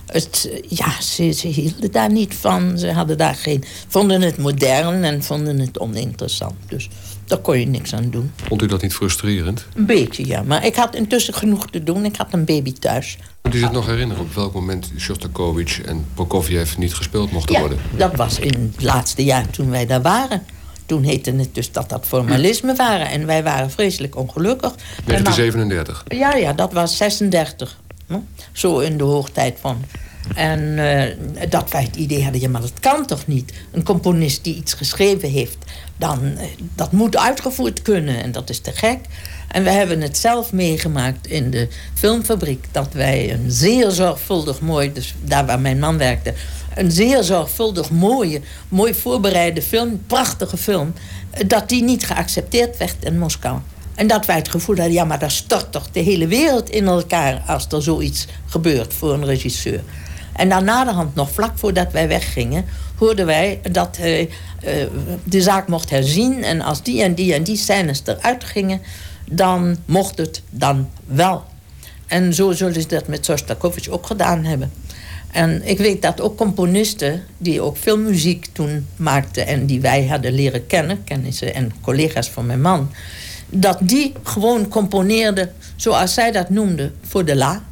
het, 0.08 0.50
ja, 0.67 1.02
ze, 1.02 1.32
ze, 1.32 1.48
hielden 1.48 1.91
daar 1.91 2.12
niet 2.12 2.36
van. 2.36 2.78
Ze 2.78 2.91
hadden 2.91 3.17
daar 3.17 3.36
geen, 3.36 3.63
vonden 3.88 4.22
het 4.22 4.38
modern 4.38 5.04
en 5.04 5.24
vonden 5.24 5.60
het 5.60 5.80
oninteressant. 5.80 6.54
Dus 6.67 6.89
daar 7.26 7.38
kon 7.38 7.60
je 7.60 7.67
niks 7.67 7.93
aan 7.93 8.10
doen. 8.10 8.32
Vond 8.48 8.62
u 8.62 8.65
dat 8.65 8.82
niet 8.82 8.93
frustrerend? 8.93 9.65
Een 9.74 9.86
beetje, 9.86 10.26
ja. 10.26 10.43
Maar 10.43 10.65
ik 10.65 10.76
had 10.76 10.96
intussen 10.96 11.34
genoeg 11.34 11.70
te 11.70 11.84
doen. 11.84 12.06
Ik 12.06 12.15
had 12.15 12.28
een 12.34 12.46
baby 12.46 12.74
thuis. 12.74 13.17
Kunt 13.41 13.56
u 13.56 13.60
zich 13.60 13.72
nog 13.72 13.86
herinneren 13.86 14.24
op 14.24 14.34
welk 14.34 14.54
moment 14.54 14.91
Shostakovich 14.98 15.82
en 15.82 16.06
Prokofjev 16.13 16.78
niet 16.78 16.93
gespeeld 16.93 17.32
mochten 17.32 17.54
ja, 17.54 17.60
worden? 17.60 17.80
dat 17.98 18.15
was 18.15 18.39
in 18.39 18.72
het 18.74 18.84
laatste 18.84 19.24
jaar 19.24 19.50
toen 19.50 19.70
wij 19.70 19.86
daar 19.86 20.02
waren. 20.02 20.43
Toen 20.86 21.04
heette 21.04 21.32
het 21.32 21.56
dus 21.56 21.72
dat 21.72 21.89
dat 21.89 22.06
formalisme 22.06 22.76
waren. 22.76 23.10
En 23.10 23.26
wij 23.26 23.43
waren 23.43 23.72
vreselijk 23.72 24.15
ongelukkig. 24.15 24.76
1937? 25.06 26.04
Ja, 26.08 26.36
ja, 26.36 26.54
dat 26.54 26.74
was 26.74 26.98
36. 26.98 27.78
Zo 28.52 28.80
in 28.80 28.98
de 28.98 29.04
hoogtijd 29.04 29.58
van. 29.60 29.84
En 30.36 30.60
uh, 30.62 31.50
dat 31.50 31.72
wij 31.72 31.84
het 31.84 31.96
idee 31.96 32.24
hadden, 32.24 32.41
ja, 32.41 32.50
maar 32.50 32.62
dat 32.62 32.80
kan 32.80 33.06
toch 33.06 33.28
niet? 33.28 33.54
Een 33.72 33.84
componist 33.84 34.43
die 34.43 34.56
iets 34.56 34.74
geschreven 34.74 35.30
heeft, 35.30 35.58
dan, 35.98 36.20
uh, 36.24 36.41
dat 36.76 36.91
moet 36.91 37.17
uitgevoerd 37.17 37.82
kunnen. 37.82 38.24
En 38.24 38.32
dat 38.32 38.50
is 38.50 38.60
te 38.60 38.72
gek. 38.72 39.00
En 39.48 39.63
we 39.63 39.70
hebben 39.70 40.02
het 40.02 40.17
zelf 40.17 40.54
meegemaakt 40.54 41.28
in 41.28 41.52
de 41.52 41.67
filmfabriek... 41.93 42.65
dat 42.72 42.93
wij 42.93 43.34
een 43.34 43.52
zeer 43.52 43.91
zorgvuldig 43.91 44.62
mooi, 44.62 44.93
dus 44.93 45.15
daar 45.24 45.46
waar 45.46 45.60
mijn 45.60 45.80
man 45.80 45.98
werkte... 45.98 46.34
een 46.76 46.91
zeer 46.91 47.24
zorgvuldig 47.24 47.89
mooie, 47.91 48.41
mooi 48.70 48.93
voorbereide 48.93 49.62
film, 49.62 50.02
prachtige 50.08 50.58
film... 50.58 50.93
dat 51.48 51.70
die 51.70 51.84
niet 51.84 52.06
geaccepteerd 52.06 52.78
werd 52.78 52.96
in 53.00 53.20
Moskou. 53.20 53.60
En 53.98 54.08
dat 54.08 54.26
wij 54.26 54.36
het 54.36 54.50
gevoel 54.50 54.76
hadden, 54.76 54.94
ja, 54.94 55.04
maar 55.04 55.20
daar 55.20 55.32
stort 55.32 55.72
toch 55.72 55.92
de 55.92 56.00
hele 56.00 56.28
wereld 56.28 56.70
in 56.70 56.88
elkaar... 56.88 57.44
als 57.48 57.68
er 57.68 57.82
zoiets 57.82 58.28
gebeurt 58.46 58.94
voor 58.94 59.14
een 59.14 59.26
regisseur. 59.26 59.84
En 60.34 60.50
dan 60.50 60.64
naderhand, 60.64 61.16
nog 61.16 61.32
vlak 61.32 61.52
voordat 61.58 61.92
wij 61.92 62.08
weggingen... 62.08 62.66
hoorden 62.96 63.26
wij 63.26 63.60
dat 63.72 63.98
uh, 64.02 64.20
uh, 64.20 64.28
de 65.24 65.42
zaak 65.42 65.68
mocht 65.68 65.90
herzien... 65.90 66.44
en 66.44 66.62
als 66.62 66.84
die 66.84 67.04
en 67.04 67.14
die 67.14 67.34
en 67.34 67.44
die 67.44 67.58
scènes 67.58 68.02
eruit 68.06 68.44
gingen... 68.44 68.82
dan 69.32 69.78
mocht 69.86 70.18
het 70.18 70.42
dan 70.50 70.90
wel. 71.06 71.44
En 72.08 72.34
zo 72.34 72.52
zullen 72.52 72.82
ze 72.82 72.88
dat 72.88 73.08
met 73.08 73.26
Sostakovich 73.26 73.90
ook 73.90 74.06
gedaan 74.06 74.44
hebben. 74.44 74.72
En 75.32 75.68
ik 75.68 75.78
weet 75.78 76.02
dat 76.02 76.22
ook 76.22 76.38
componisten 76.38 77.24
die 77.38 77.62
ook 77.62 77.78
veel 77.78 77.98
muziek 77.98 78.48
toen 78.52 78.88
maakten... 78.96 79.48
en 79.48 79.66
die 79.66 79.82
wij 79.82 80.08
hadden 80.08 80.34
leren 80.34 80.68
kennen, 80.68 81.04
kennissen 81.04 81.54
en 81.54 81.72
collega's 81.82 82.30
van 82.30 82.46
mijn 82.46 82.62
man... 82.62 82.90
dat 83.50 83.78
die 83.82 84.14
gewoon 84.24 84.68
componeerden 84.68 85.54
zoals 85.76 86.14
zij 86.14 86.32
dat 86.32 86.50
noemden 86.50 86.94
voor 87.02 87.26
de 87.26 87.36
la. 87.36 87.64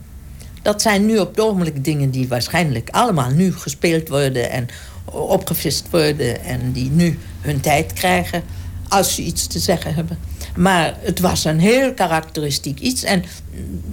Dat 0.62 0.82
zijn 0.82 1.06
nu 1.06 1.18
op 1.18 1.36
het 1.60 1.84
dingen 1.84 2.10
die 2.10 2.28
waarschijnlijk 2.28 2.90
allemaal 2.90 3.30
nu 3.30 3.54
gespeeld 3.54 4.08
worden... 4.10 4.52
en 4.52 4.68
opgevist 5.12 5.90
worden 5.90 6.44
en 6.44 6.72
die 6.72 6.90
nu 6.90 7.20
hun 7.42 7.60
tijd 7.60 7.94
krijgen... 7.94 8.44
als 8.88 9.16
ze 9.16 9.22
iets 9.22 9.48
te 9.48 9.60
zeggen 9.60 9.94
hebben. 9.94 10.18
Maar 10.56 10.94
het 11.00 11.20
was 11.20 11.46
een 11.46 11.60
heel 11.60 11.94
karakteristiek 11.94 12.80
iets. 12.80 13.04
En 13.04 13.24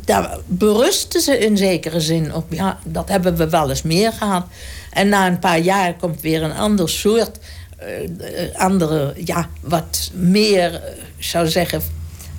daar 0.05 0.39
berusten 0.47 1.21
ze 1.21 1.39
in 1.39 1.57
zekere 1.57 2.01
zin 2.01 2.35
op. 2.35 2.53
Ja, 2.53 2.79
dat 2.85 3.09
hebben 3.09 3.37
we 3.37 3.49
wel 3.49 3.71
eens 3.71 3.83
meer 3.83 4.13
gehad. 4.13 4.47
En 4.91 5.09
na 5.09 5.27
een 5.27 5.39
paar 5.39 5.61
jaar 5.61 5.95
komt 5.95 6.21
weer 6.21 6.43
een 6.43 6.57
ander 6.57 6.89
soort... 6.89 7.39
Uh, 7.81 8.57
andere, 8.57 9.15
ja, 9.25 9.49
wat 9.61 10.11
meer, 10.13 10.73
uh, 10.73 10.79
zou 11.29 11.49
zeggen... 11.49 11.83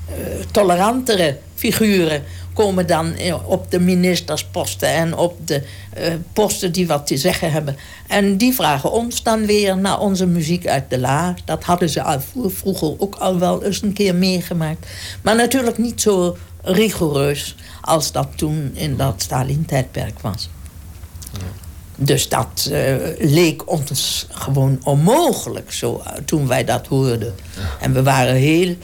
Uh, 0.09 0.45
tolerantere 0.51 1.37
figuren 1.55 2.23
komen 2.53 2.87
dan 2.87 3.13
op 3.45 3.71
de 3.71 3.79
ministersposten 3.79 4.89
en 4.89 5.15
op 5.17 5.47
de 5.47 5.63
uh, 5.97 6.13
posten 6.33 6.71
die 6.71 6.87
wat 6.87 7.07
te 7.07 7.17
zeggen 7.17 7.51
hebben. 7.51 7.77
En 8.07 8.37
die 8.37 8.53
vragen 8.53 8.91
ons 8.91 9.23
dan 9.23 9.45
weer 9.45 9.77
naar 9.77 9.99
onze 9.99 10.25
muziek 10.25 10.67
uit 10.67 10.89
de 10.89 10.99
la. 10.99 11.35
Dat 11.45 11.63
hadden 11.63 11.89
ze 11.89 12.03
al 12.03 12.19
vroeger 12.47 12.95
ook 12.97 13.15
al 13.15 13.39
wel 13.39 13.63
eens 13.63 13.81
een 13.81 13.93
keer 13.93 14.15
meegemaakt. 14.15 14.87
Maar 15.21 15.35
natuurlijk 15.35 15.77
niet 15.77 16.01
zo 16.01 16.37
rigoureus 16.61 17.55
als 17.81 18.11
dat 18.11 18.27
toen 18.35 18.71
in 18.73 18.97
dat 18.97 19.21
Stalin-tijdperk 19.21 20.19
was. 20.19 20.49
Dus 21.95 22.29
dat 22.29 22.69
uh, 22.71 22.95
leek 23.19 23.71
ons 23.71 24.27
gewoon 24.29 24.79
onmogelijk 24.83 25.71
zo, 25.71 26.01
toen 26.25 26.47
wij 26.47 26.63
dat 26.63 26.87
hoorden. 26.87 27.33
En 27.79 27.93
we 27.93 28.03
waren 28.03 28.35
heel 28.35 28.75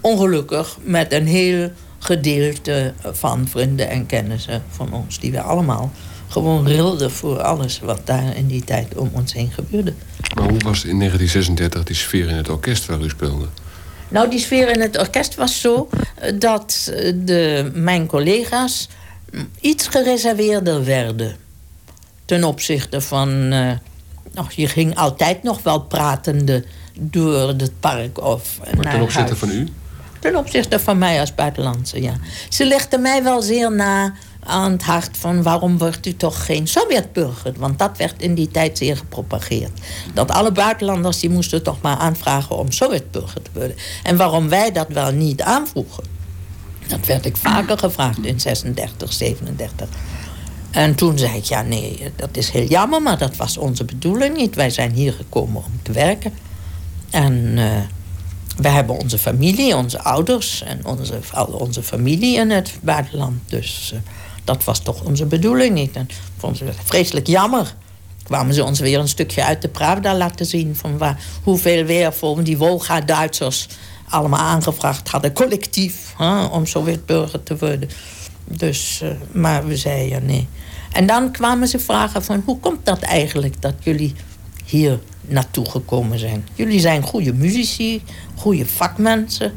ongelukkig 0.00 0.76
met 0.82 1.12
een 1.12 1.26
heel 1.26 1.70
gedeelte 1.98 2.92
van 3.02 3.48
vrienden 3.48 3.88
en 3.88 4.06
kennissen 4.06 4.62
van 4.70 4.92
ons. 4.92 5.20
Die 5.20 5.32
we 5.32 5.40
allemaal 5.40 5.92
gewoon 6.28 6.66
rilden 6.66 7.10
voor 7.10 7.42
alles 7.42 7.80
wat 7.80 8.00
daar 8.04 8.36
in 8.36 8.46
die 8.46 8.64
tijd 8.64 8.94
om 8.96 9.10
ons 9.12 9.32
heen 9.32 9.50
gebeurde. 9.52 9.92
Maar 10.34 10.48
hoe 10.48 10.58
was 10.58 10.84
in 10.84 10.98
1936 10.98 11.84
die 11.84 11.96
sfeer 11.96 12.28
in 12.28 12.36
het 12.36 12.48
orkest 12.48 12.86
waar 12.86 13.00
u 13.00 13.08
speelde? 13.08 13.46
Nou, 14.08 14.30
die 14.30 14.38
sfeer 14.38 14.68
in 14.68 14.80
het 14.80 14.98
orkest 14.98 15.34
was 15.34 15.60
zo 15.60 15.88
eh, 16.14 16.32
dat 16.38 16.92
eh, 16.94 17.12
de, 17.16 17.70
mijn 17.74 18.06
collega's 18.06 18.88
iets 19.60 19.86
gereserveerder 19.86 20.84
werden. 20.84 21.36
Ten 22.32 22.44
opzichte 22.44 23.00
van. 23.00 23.28
Uh, 23.28 23.70
nou, 24.32 24.46
je 24.48 24.66
ging 24.66 24.96
altijd 24.96 25.42
nog 25.42 25.62
wel 25.62 25.80
pratende 25.80 26.64
door 27.00 27.48
het 27.48 27.80
park 27.80 28.20
of. 28.20 28.58
Maar 28.76 28.92
ten 28.92 29.02
opzichte 29.02 29.36
van 29.36 29.50
u? 29.50 29.68
Ten 30.18 30.36
opzichte 30.36 30.80
van 30.80 30.98
mij 30.98 31.20
als 31.20 31.34
buitenlandse, 31.34 32.02
ja. 32.02 32.14
Ze 32.48 32.64
legde 32.64 32.98
mij 32.98 33.22
wel 33.22 33.42
zeer 33.42 33.72
na 33.72 34.14
aan 34.44 34.72
het 34.72 34.82
hart 34.82 35.16
van 35.16 35.42
waarom 35.42 35.78
wordt 35.78 36.06
u 36.06 36.16
toch 36.16 36.44
geen 36.46 36.66
Sovjetburger? 36.66 37.52
Want 37.56 37.78
dat 37.78 37.96
werd 37.96 38.22
in 38.22 38.34
die 38.34 38.48
tijd 38.48 38.78
zeer 38.78 38.96
gepropageerd. 38.96 39.80
Dat 40.14 40.30
alle 40.30 40.52
buitenlanders 40.52 41.20
die 41.20 41.30
moesten 41.30 41.62
toch 41.62 41.80
maar 41.80 41.96
aanvragen 41.96 42.56
om 42.56 42.70
Sovjetburger 42.70 43.42
te 43.42 43.50
worden. 43.52 43.76
En 44.02 44.16
waarom 44.16 44.48
wij 44.48 44.72
dat 44.72 44.88
wel 44.88 45.12
niet 45.12 45.42
aanvroegen. 45.42 46.04
Dat 46.86 47.06
werd 47.06 47.26
ik 47.26 47.36
vaker 47.36 47.78
gevraagd 47.78 48.24
in 48.24 48.40
36, 48.40 49.12
37. 49.12 49.88
En 50.72 50.94
toen 50.94 51.18
zei 51.18 51.36
ik, 51.36 51.44
ja 51.44 51.62
nee, 51.62 52.12
dat 52.16 52.36
is 52.36 52.50
heel 52.50 52.66
jammer, 52.66 53.02
maar 53.02 53.18
dat 53.18 53.36
was 53.36 53.56
onze 53.56 53.84
bedoeling 53.84 54.36
niet. 54.36 54.54
Wij 54.54 54.70
zijn 54.70 54.92
hier 54.92 55.12
gekomen 55.12 55.64
om 55.64 55.80
te 55.82 55.92
werken. 55.92 56.32
En 57.10 57.34
uh, 57.34 57.70
we 58.56 58.68
hebben 58.68 58.98
onze 58.98 59.18
familie, 59.18 59.76
onze 59.76 60.02
ouders 60.02 60.62
en 60.62 60.86
onze, 60.86 61.20
onze 61.50 61.82
familie 61.82 62.36
in 62.36 62.50
het 62.50 62.72
buitenland. 62.82 63.40
Dus 63.46 63.90
uh, 63.94 64.00
dat 64.44 64.64
was 64.64 64.78
toch 64.78 65.04
onze 65.04 65.26
bedoeling 65.26 65.74
niet. 65.74 65.96
En 65.96 66.08
vonden 66.36 66.58
ze 66.58 66.82
vreselijk 66.84 67.26
jammer. 67.26 67.74
Kwamen 68.22 68.54
ze 68.54 68.64
ons 68.64 68.80
weer 68.80 68.98
een 68.98 69.08
stukje 69.08 69.44
uit 69.44 69.62
de 69.62 69.68
Pravda 69.68 70.16
laten 70.16 70.46
zien... 70.46 70.76
van 70.76 70.98
waar, 70.98 71.24
hoeveel 71.42 71.84
weer 71.84 72.12
voor 72.12 72.42
die 72.42 72.58
Wolga-Duitsers 72.58 73.66
allemaal 74.08 74.40
aangevraagd 74.40 75.08
hadden... 75.08 75.32
collectief, 75.32 76.14
hè, 76.16 76.44
om 76.44 76.66
Sovjetburger 76.66 77.42
te 77.42 77.56
worden. 77.58 77.88
Dus, 78.44 79.00
uh, 79.02 79.10
maar 79.32 79.66
we 79.66 79.76
zeiden 79.76 80.26
nee. 80.26 80.48
En 80.92 81.06
dan 81.06 81.30
kwamen 81.30 81.68
ze 81.68 81.78
vragen 81.78 82.24
van... 82.24 82.42
hoe 82.44 82.58
komt 82.58 82.86
dat 82.86 83.00
eigenlijk 83.00 83.62
dat 83.62 83.74
jullie 83.80 84.14
hier 84.64 84.98
naartoe 85.20 85.70
gekomen 85.70 86.18
zijn? 86.18 86.48
Jullie 86.54 86.80
zijn 86.80 87.02
goede 87.02 87.32
muzici, 87.32 88.02
goede 88.34 88.66
vakmensen... 88.66 89.52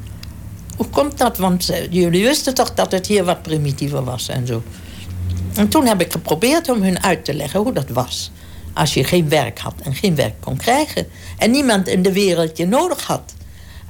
Hoe 0.76 0.89
komt 0.89 1.17
dat? 1.17 1.38
Want 1.38 1.71
uh, 1.71 1.91
jullie 1.91 2.24
wisten 2.24 2.54
toch 2.54 2.74
dat 2.74 2.91
het 2.91 3.08
hier 3.08 3.24
wat 3.24 3.41
primitiever 3.41 4.04
was 4.04 4.28
en 4.28 4.48
zo. 4.48 4.63
En 5.54 5.67
toen 5.67 5.86
heb 5.86 6.02
ik 6.02 6.12
geprobeerd 6.12 6.69
om 6.69 6.82
hun 6.82 7.04
uit 7.04 7.26
te 7.26 7.34
leggen 7.34 7.60
hoe 7.60 7.74
dat 7.74 7.89
was. 7.89 8.32
Als 8.74 8.93
je 8.93 9.04
geen 9.04 9.30
werk 9.30 9.60
had 9.60 9.74
en 9.84 9.95
geen 9.95 10.15
werk 10.15 10.36
kon 10.39 10.58
krijgen. 10.58 11.08
En 11.38 11.52
niemand 11.52 11.88
in 11.88 12.02
de 12.02 12.13
wereld 12.13 12.58
je 12.58 12.65
nodig 12.65 13.04
had. 13.04 13.34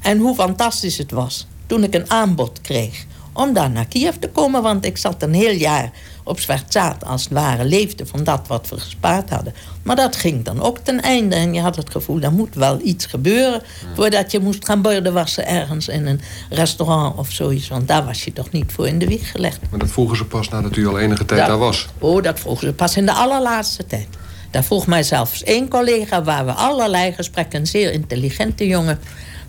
En 0.01 0.17
hoe 0.17 0.35
fantastisch 0.35 0.97
het 0.97 1.11
was 1.11 1.47
toen 1.65 1.83
ik 1.83 1.93
een 1.93 2.09
aanbod 2.09 2.61
kreeg 2.61 3.05
om 3.33 3.53
daar 3.53 3.69
naar 3.69 3.87
Kiev 3.87 4.15
te 4.15 4.29
komen. 4.29 4.61
Want 4.61 4.85
ik 4.85 4.97
zat 4.97 5.23
een 5.23 5.33
heel 5.33 5.55
jaar 5.55 5.91
op 6.25 6.39
zwart 6.39 6.73
zaad 6.73 7.05
als 7.05 7.23
het 7.23 7.33
ware 7.33 7.65
leefde 7.65 8.05
van 8.05 8.23
dat 8.23 8.47
wat 8.47 8.69
we 8.69 8.79
gespaard 8.79 9.29
hadden. 9.29 9.53
Maar 9.83 9.95
dat 9.95 10.15
ging 10.15 10.43
dan 10.43 10.61
ook 10.61 10.77
ten 10.77 11.01
einde. 11.01 11.35
En 11.35 11.53
je 11.53 11.61
had 11.61 11.75
het 11.75 11.89
gevoel, 11.89 12.21
er 12.21 12.31
moet 12.31 12.55
wel 12.55 12.79
iets 12.83 13.05
gebeuren... 13.05 13.61
voordat 13.95 14.31
je 14.31 14.39
moest 14.39 14.65
gaan 14.65 14.81
borden 14.81 15.13
wassen 15.13 15.47
ergens 15.47 15.87
in 15.87 16.05
een 16.05 16.21
restaurant 16.49 17.17
of 17.17 17.31
zoiets. 17.31 17.67
Want 17.67 17.87
daar 17.87 18.05
was 18.05 18.23
je 18.23 18.33
toch 18.33 18.51
niet 18.51 18.71
voor 18.71 18.87
in 18.87 18.99
de 18.99 19.07
wieg 19.07 19.31
gelegd. 19.31 19.59
Maar 19.69 19.79
dat 19.79 19.91
vroegen 19.91 20.17
ze 20.17 20.25
pas 20.25 20.49
nadat 20.49 20.75
u 20.75 20.87
al 20.87 20.99
enige 20.99 21.25
tijd 21.25 21.47
daar 21.47 21.57
was? 21.57 21.87
Oh, 21.99 22.23
dat 22.23 22.39
vroegen 22.39 22.67
ze 22.67 22.73
pas 22.73 22.97
in 22.97 23.05
de 23.05 23.13
allerlaatste 23.13 23.85
tijd. 23.85 24.07
Daar 24.51 24.63
vroeg 24.63 24.87
mij 24.87 25.03
zelfs 25.03 25.43
één 25.43 25.67
collega 25.67 26.23
waar 26.23 26.45
we 26.45 26.51
allerlei 26.51 27.11
gesprekken... 27.11 27.59
een 27.59 27.67
zeer 27.67 27.91
intelligente 27.91 28.67
jongen... 28.67 28.99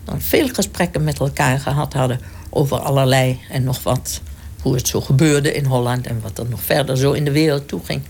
dan 0.03 0.21
veel 0.21 0.47
gesprekken 0.47 1.03
met 1.03 1.19
elkaar 1.19 1.59
gehad 1.59 1.93
hadden 1.93 2.19
over 2.49 2.77
allerlei 2.77 3.39
en 3.49 3.63
nog 3.63 3.83
wat 3.83 4.21
hoe 4.67 4.75
het 4.75 4.87
zo 4.87 5.01
gebeurde 5.01 5.53
in 5.53 5.65
Holland 5.65 6.07
en 6.07 6.21
wat 6.21 6.37
er 6.37 6.45
nog 6.49 6.61
verder 6.61 6.97
zo 6.97 7.11
in 7.11 7.25
de 7.25 7.31
wereld 7.31 7.67
toe 7.67 7.81
ging. 7.83 8.01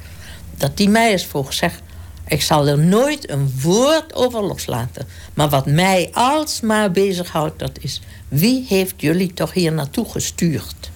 Dat 0.58 0.78
die 0.78 0.90
mij 0.90 1.20
vroeg, 1.20 1.54
zeg, 1.54 1.80
ik 2.28 2.42
zal 2.42 2.68
er 2.68 2.80
nooit 2.80 3.30
een 3.30 3.54
woord 3.62 4.14
over 4.14 4.44
loslaten. 4.44 5.08
Maar 5.34 5.50
wat 5.50 5.66
mij 5.66 6.10
alsmaar 6.14 6.92
bezighoudt, 6.92 7.60
dat 7.60 7.78
is... 7.82 8.02
wie 8.28 8.66
heeft 8.68 8.94
jullie 8.98 9.34
toch 9.34 9.54
hier 9.54 9.74
naartoe 9.74 10.10
gestuurd? 10.10 10.92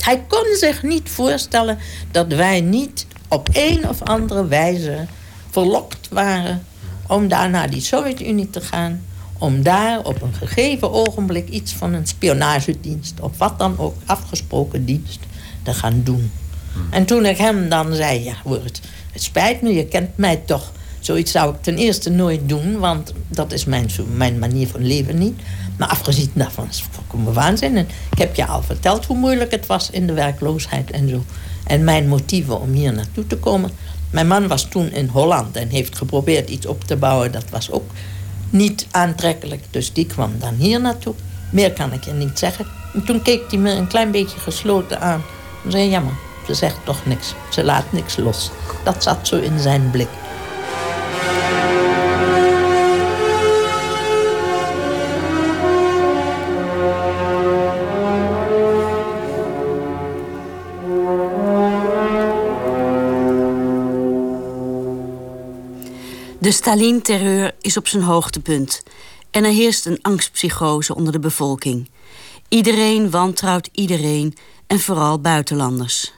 Hij 0.00 0.24
kon 0.28 0.56
zich 0.58 0.82
niet 0.82 1.08
voorstellen 1.08 1.78
dat 2.10 2.26
wij 2.26 2.60
niet 2.60 3.06
op 3.28 3.48
een 3.52 3.88
of 3.88 4.02
andere 4.02 4.46
wijze 4.46 5.06
verlokt 5.50 6.08
waren... 6.10 6.64
om 7.06 7.28
daar 7.28 7.50
naar 7.50 7.70
die 7.70 7.80
Sovjet-Unie 7.80 8.50
te 8.50 8.60
gaan 8.60 9.04
om 9.38 9.62
daar 9.62 10.04
op 10.04 10.22
een 10.22 10.34
gegeven 10.34 10.92
ogenblik 10.92 11.48
iets 11.48 11.72
van 11.72 11.92
een 11.92 12.06
spionagedienst 12.06 13.20
of 13.20 13.38
wat 13.38 13.58
dan 13.58 13.78
ook, 13.78 13.94
afgesproken 14.06 14.84
dienst, 14.84 15.20
te 15.62 15.74
gaan 15.74 16.00
doen. 16.04 16.30
Hmm. 16.72 16.86
En 16.90 17.04
toen 17.04 17.26
ik 17.26 17.36
hem 17.36 17.68
dan 17.68 17.94
zei: 17.94 18.24
Ja, 18.24 18.34
het, 18.48 18.80
het 19.12 19.22
spijt 19.22 19.62
me, 19.62 19.74
je 19.74 19.84
kent 19.84 20.16
mij 20.16 20.36
toch. 20.36 20.72
Zoiets 21.00 21.32
zou 21.32 21.54
ik 21.54 21.62
ten 21.62 21.76
eerste 21.76 22.10
nooit 22.10 22.48
doen, 22.48 22.78
want 22.78 23.12
dat 23.28 23.52
is 23.52 23.64
mijn, 23.64 23.90
mijn 24.14 24.38
manier 24.38 24.68
van 24.68 24.86
leven 24.86 25.18
niet. 25.18 25.40
Maar 25.76 25.88
afgezien 25.88 26.30
daarvan 26.32 26.68
is 26.68 26.80
het 26.80 26.88
volkomen 26.90 27.32
waanzin. 27.32 27.76
En 27.76 27.88
ik 28.10 28.18
heb 28.18 28.34
je 28.34 28.46
al 28.46 28.62
verteld 28.62 29.06
hoe 29.06 29.16
moeilijk 29.16 29.50
het 29.50 29.66
was 29.66 29.90
in 29.90 30.06
de 30.06 30.12
werkloosheid 30.12 30.90
en 30.90 31.08
zo. 31.08 31.24
En 31.66 31.84
mijn 31.84 32.08
motieven 32.08 32.60
om 32.60 32.72
hier 32.72 32.92
naartoe 32.92 33.26
te 33.26 33.36
komen. 33.36 33.70
Mijn 34.10 34.26
man 34.26 34.48
was 34.48 34.64
toen 34.64 34.92
in 34.92 35.06
Holland 35.06 35.56
en 35.56 35.68
heeft 35.68 35.96
geprobeerd 35.96 36.50
iets 36.50 36.66
op 36.66 36.84
te 36.84 36.96
bouwen. 36.96 37.32
Dat 37.32 37.50
was 37.50 37.70
ook 37.70 37.90
niet 38.50 38.86
aantrekkelijk. 38.90 39.64
Dus 39.70 39.92
die 39.92 40.06
kwam 40.06 40.32
dan 40.38 40.54
hier 40.54 40.80
naartoe. 40.80 41.14
Meer 41.52 41.72
kan 41.72 41.92
ik 41.92 42.04
je 42.04 42.12
niet 42.12 42.38
zeggen. 42.38 42.66
En 42.94 43.04
toen 43.04 43.22
keek 43.22 43.50
hij 43.50 43.58
me 43.58 43.70
een 43.70 43.86
klein 43.86 44.10
beetje 44.10 44.38
gesloten 44.38 45.00
aan. 45.00 45.22
En 45.64 45.70
zei, 45.70 45.88
jammer, 45.88 46.12
ze 46.46 46.54
zegt 46.54 46.84
toch 46.84 47.06
niks. 47.06 47.34
Ze 47.50 47.64
laat 47.64 47.92
niks 47.92 48.16
los. 48.16 48.50
Dat 48.84 49.02
zat 49.02 49.28
zo 49.28 49.36
in 49.36 49.58
zijn 49.58 49.90
blik. 49.90 50.08
De 66.48 66.54
Stalin-terreur 66.54 67.54
is 67.60 67.76
op 67.76 67.88
zijn 67.88 68.02
hoogtepunt 68.02 68.82
en 69.30 69.44
er 69.44 69.50
heerst 69.50 69.86
een 69.86 69.98
angstpsychose 70.02 70.94
onder 70.94 71.12
de 71.12 71.18
bevolking. 71.18 71.90
Iedereen 72.48 73.10
wantrouwt 73.10 73.68
iedereen 73.72 74.36
en 74.66 74.80
vooral 74.80 75.20
buitenlanders. 75.20 76.12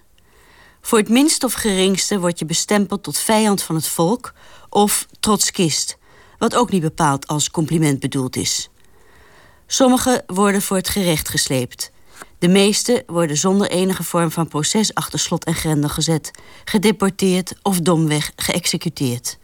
Voor 0.81 0.99
het 0.99 1.09
minst 1.09 1.45
of 1.45 1.53
geringste 1.53 2.21
word 2.21 2.39
je 2.39 2.45
bestempeld 2.45 3.03
tot 3.03 3.19
vijand 3.19 3.63
van 3.63 3.75
het 3.75 3.87
volk 3.87 4.33
of 4.69 5.07
trotskist, 5.21 5.99
wat 6.39 6.55
ook 6.55 6.71
niet 6.71 6.83
bepaald 6.83 7.27
als 7.27 7.51
compliment 7.51 8.01
bedoeld 8.01 8.37
is. 8.37 8.69
Sommigen 9.67 10.23
worden 10.27 10.63
voor 10.63 10.77
het 10.77 10.89
gerecht 10.89 11.29
gesleept. 11.29 11.91
De 12.39 12.49
meeste 12.49 13.03
worden 13.07 13.37
zonder 13.37 13.71
enige 13.71 14.05
vorm 14.05 14.31
van 14.31 14.49
proces 14.49 14.95
achter 14.95 15.19
slot 15.19 15.45
en 15.45 15.55
grendel 15.55 15.89
gezet, 15.89 16.31
gedeporteerd 16.65 17.53
of 17.63 17.81
domweg 17.81 18.33
geëxecuteerd. 18.37 19.39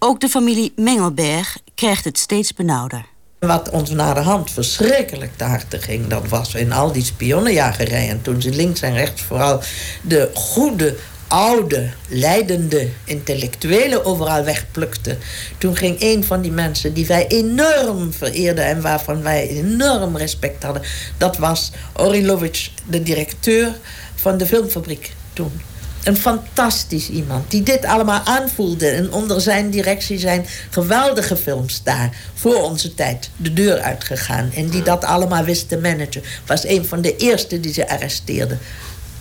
Ook 0.00 0.20
de 0.20 0.28
familie 0.28 0.72
Mengelberg 0.76 1.58
krijgt 1.74 2.04
het 2.04 2.18
steeds 2.18 2.54
benauwder. 2.54 3.04
Wat 3.38 3.70
ons 3.70 3.90
naar 3.90 4.14
de 4.14 4.20
hand 4.20 4.50
verschrikkelijk 4.50 5.36
te 5.36 5.44
harte 5.44 5.78
ging... 5.78 6.06
dat 6.06 6.28
was 6.28 6.54
in 6.54 6.72
al 6.72 6.92
die 6.92 7.04
spionnenjagerijen... 7.04 8.22
toen 8.22 8.42
ze 8.42 8.50
links 8.50 8.80
en 8.80 8.94
rechts 8.94 9.22
vooral 9.22 9.60
de 10.02 10.30
goede 10.34 10.96
oude, 11.28 11.90
leidende 12.08 12.88
intellectuelen 13.04 14.04
overal 14.04 14.44
wegplukte. 14.44 15.16
Toen 15.58 15.76
ging 15.76 15.96
een 16.00 16.24
van 16.24 16.40
die 16.40 16.52
mensen 16.52 16.94
die 16.94 17.06
wij 17.06 17.26
enorm 17.26 18.12
vereerden 18.12 18.64
en 18.64 18.80
waarvan 18.80 19.22
wij 19.22 19.48
enorm 19.48 20.16
respect 20.16 20.62
hadden, 20.62 20.82
dat 21.16 21.36
was 21.36 21.72
Orilovic, 21.96 22.70
de 22.86 23.02
directeur 23.02 23.78
van 24.14 24.38
de 24.38 24.46
filmfabriek 24.46 25.12
toen. 25.32 25.60
Een 26.02 26.16
fantastisch 26.16 27.08
iemand 27.08 27.50
die 27.50 27.62
dit 27.62 27.84
allemaal 27.84 28.20
aanvoelde. 28.24 28.88
En 28.88 29.12
onder 29.12 29.40
zijn 29.40 29.70
directie 29.70 30.18
zijn 30.18 30.46
geweldige 30.70 31.36
films 31.36 31.82
daar 31.82 32.16
voor 32.34 32.62
onze 32.62 32.94
tijd 32.94 33.30
de 33.36 33.52
deur 33.52 33.80
uitgegaan. 33.80 34.50
En 34.54 34.68
die 34.68 34.82
dat 34.82 35.04
allemaal 35.04 35.44
wist 35.44 35.68
te 35.68 35.78
managen. 35.78 36.22
Was 36.46 36.66
een 36.66 36.84
van 36.84 37.00
de 37.00 37.16
eerste 37.16 37.60
die 37.60 37.72
ze 37.72 37.88
arresteerden. 37.88 38.58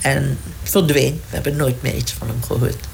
En 0.02 0.40
verdween. 0.64 1.22
We 1.30 1.36
hebben 1.36 1.56
nooit 1.56 1.82
meer 1.82 1.96
iets 1.96 2.12
van 2.12 2.28
hem 2.28 2.44
gehoord. 2.44 2.86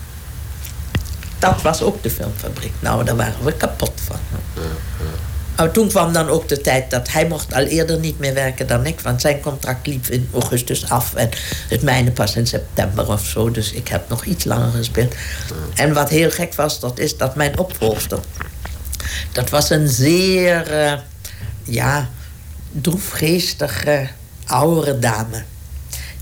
Dat 1.39 1.61
was 1.61 1.81
ook 1.81 2.03
de 2.03 2.09
filmfabriek. 2.09 2.73
Nou, 2.79 3.03
daar 3.03 3.15
waren 3.15 3.43
we 3.43 3.53
kapot 3.53 4.01
van. 4.05 4.19
Nou, 5.57 5.71
toen 5.71 5.87
kwam 5.87 6.13
dan 6.13 6.27
ook 6.27 6.47
de 6.47 6.61
tijd 6.61 6.91
dat 6.91 7.11
hij 7.11 7.27
mocht 7.27 7.53
al 7.53 7.63
eerder 7.63 7.99
niet 7.99 8.19
meer 8.19 8.33
werken 8.33 8.67
dan 8.67 8.85
ik. 8.85 8.99
Want 8.99 9.21
zijn 9.21 9.39
contract 9.39 9.87
liep 9.87 10.07
in 10.07 10.29
augustus 10.33 10.89
af. 10.89 11.13
En 11.13 11.29
het 11.69 11.81
mijne 11.81 12.11
pas 12.11 12.35
in 12.35 12.47
september 12.47 13.11
of 13.11 13.25
zo. 13.25 13.51
Dus 13.51 13.71
ik 13.71 13.87
heb 13.87 14.09
nog 14.09 14.25
iets 14.25 14.43
langer 14.43 14.71
gespeeld. 14.71 15.15
En 15.75 15.93
wat 15.93 16.09
heel 16.09 16.31
gek 16.31 16.53
was, 16.53 16.79
dat 16.79 16.99
is 16.99 17.17
dat 17.17 17.35
mijn 17.35 17.57
opvolger... 17.57 18.19
Dat 19.31 19.49
was 19.49 19.69
een 19.69 19.87
zeer, 19.87 20.71
uh, 20.71 20.93
ja, 21.63 22.09
droefgeestige, 22.71 24.07
oudere 24.45 24.99
dame 24.99 25.43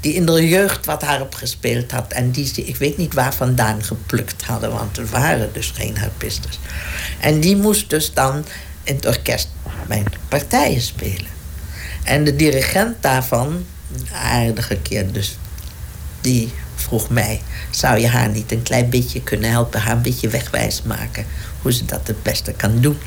die 0.01 0.13
in 0.13 0.25
de 0.25 0.47
jeugd 0.47 0.85
wat 0.85 1.03
harp 1.03 1.35
gespeeld 1.35 1.91
had. 1.91 2.11
En 2.11 2.31
die 2.31 2.45
ze, 2.45 2.63
ik 2.63 2.75
weet 2.75 2.97
niet 2.97 3.13
waar 3.13 3.33
vandaan 3.33 3.83
geplukt 3.83 4.43
hadden, 4.43 4.71
want 4.71 4.97
er 4.97 5.07
waren 5.07 5.49
dus 5.53 5.71
geen 5.75 5.97
harpisters. 5.97 6.59
En 7.19 7.39
die 7.39 7.55
moest 7.55 7.89
dus 7.89 8.13
dan 8.13 8.45
in 8.83 8.95
het 8.95 9.05
orkest 9.05 9.49
mijn 9.87 10.05
partijen 10.27 10.81
spelen. 10.81 11.29
En 12.03 12.23
de 12.23 12.35
dirigent 12.35 13.01
daarvan, 13.01 13.65
een 13.93 14.07
aardige 14.13 14.75
keer 14.75 15.11
dus, 15.11 15.37
die 16.21 16.53
vroeg 16.75 17.09
mij... 17.09 17.41
zou 17.69 17.99
je 17.99 18.07
haar 18.07 18.29
niet 18.29 18.51
een 18.51 18.63
klein 18.63 18.89
beetje 18.89 19.21
kunnen 19.21 19.49
helpen, 19.49 19.81
haar 19.81 19.95
een 19.95 20.01
beetje 20.01 20.27
wegwijs 20.27 20.81
maken... 20.81 21.25
hoe 21.61 21.73
ze 21.73 21.85
dat 21.85 22.07
het 22.07 22.23
beste 22.23 22.51
kan 22.51 22.79
doen. 22.79 22.97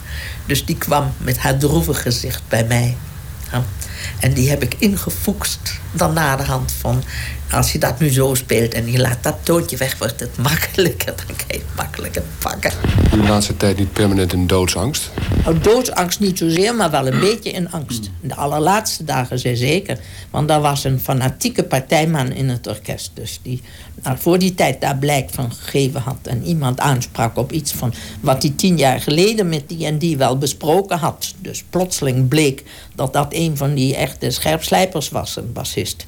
Dus 0.47 0.65
die 0.65 0.79
kwam 0.79 1.13
met 1.19 1.39
haar 1.39 1.59
droevig 1.59 2.03
gezicht 2.03 2.43
bij 2.49 2.65
mij. 2.65 2.97
En 4.21 4.33
die 4.33 4.51
heb 4.51 4.63
ik 4.63 4.75
ingefoekst 4.79 5.81
dan 5.93 6.13
na 6.13 6.37
de 6.37 6.43
hand 6.43 6.73
van... 6.73 7.03
als 7.51 7.73
je 7.73 7.79
dat 7.79 7.99
nu 7.99 8.09
zo 8.09 8.35
speelt 8.35 8.75
en 8.75 8.91
je 8.91 8.99
laat 8.99 9.23
dat 9.23 9.37
toontje 9.43 9.77
weg... 9.77 9.99
wordt 9.99 10.21
het 10.21 10.37
makkelijker, 10.37 11.15
dan 11.17 11.27
kan 11.27 11.47
je 11.47 11.55
het 11.55 11.77
makkelijker 11.77 12.23
pakken. 12.39 12.73
De 13.11 13.17
laatste 13.17 13.57
tijd 13.57 13.79
niet 13.79 13.93
permanent 13.93 14.33
in 14.33 14.47
doodsangst? 14.47 15.11
Nou, 15.45 15.59
doodsangst 15.59 16.21
niet 16.21 16.39
zozeer, 16.39 16.75
maar 16.75 16.91
wel 16.91 17.07
een 17.07 17.21
beetje 17.21 17.51
in 17.51 17.71
angst. 17.71 18.11
De 18.21 18.35
allerlaatste 18.35 19.05
dagen 19.05 19.39
zeer 19.39 19.57
zeker. 19.57 19.99
Want 20.31 20.49
daar 20.49 20.61
was 20.61 20.85
een 20.85 21.01
fanatieke 21.01 21.65
partijman 21.65 22.33
in 22.33 22.49
het 22.49 22.67
orkest. 22.67 23.11
Dus 23.15 23.41
die 23.43 23.63
nou, 24.03 24.19
voor 24.19 24.39
die 24.39 24.55
tijd 24.55 24.81
daar 24.81 24.97
blijk 24.97 25.31
van 25.31 25.53
gegeven 25.53 26.01
had... 26.01 26.19
en 26.23 26.45
iemand 26.45 26.81
aansprak 26.81 27.37
op 27.37 27.53
iets 27.53 27.73
van 27.73 27.95
wat 28.21 28.43
hij 28.43 28.53
tien 28.57 28.77
jaar 28.77 29.01
geleden... 29.01 29.49
met 29.49 29.69
die 29.69 29.87
en 29.87 29.99
die 29.99 30.17
wel 30.17 30.39
besproken 30.39 30.99
had. 30.99 31.35
Dus 31.39 31.65
plotseling 31.71 32.29
bleek 32.29 32.63
dat 32.95 33.13
dat 33.13 33.27
een 33.31 33.57
van 33.57 33.75
die 33.75 33.97
echte 33.97 34.31
scherpslijpers 34.31 35.09
was, 35.09 35.37
een 35.37 35.53
bassist. 35.53 36.05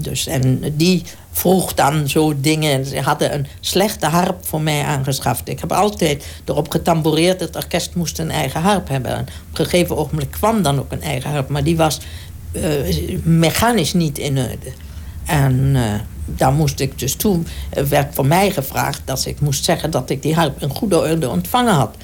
Dus, 0.00 0.26
en 0.26 0.62
die 0.76 1.02
vroeg 1.30 1.74
dan 1.74 2.08
zo 2.08 2.40
dingen. 2.40 2.86
Ze 2.86 3.00
hadden 3.00 3.34
een 3.34 3.46
slechte 3.60 4.06
harp 4.06 4.46
voor 4.46 4.60
mij 4.60 4.84
aangeschaft. 4.84 5.48
Ik 5.48 5.60
heb 5.60 5.72
altijd 5.72 6.26
erop 6.44 6.70
getamboureerd... 6.70 7.40
het 7.40 7.56
orkest 7.56 7.94
moest 7.94 8.18
een 8.18 8.30
eigen 8.30 8.60
harp 8.60 8.88
hebben. 8.88 9.10
En 9.16 9.20
op 9.20 9.58
een 9.58 9.64
gegeven 9.64 9.96
ogenblik 9.96 10.30
kwam 10.30 10.62
dan 10.62 10.78
ook 10.78 10.92
een 10.92 11.02
eigen 11.02 11.30
harp... 11.30 11.48
maar 11.48 11.64
die 11.64 11.76
was 11.76 12.00
uh, 12.52 13.18
mechanisch 13.22 13.92
niet 13.92 14.18
in 14.18 14.38
orde. 14.38 14.72
En 15.24 15.54
uh, 15.74 15.94
daar 16.24 16.52
moest 16.52 16.80
ik 16.80 16.98
dus 16.98 17.14
toen... 17.14 17.46
werd 17.88 18.14
voor 18.14 18.26
mij 18.26 18.50
gevraagd 18.50 19.02
dat 19.04 19.26
ik 19.26 19.40
moest 19.40 19.64
zeggen... 19.64 19.90
dat 19.90 20.10
ik 20.10 20.22
die 20.22 20.34
harp 20.34 20.62
in 20.62 20.70
goede 20.70 20.98
orde 20.98 21.28
ontvangen 21.28 21.74
had... 21.74 21.96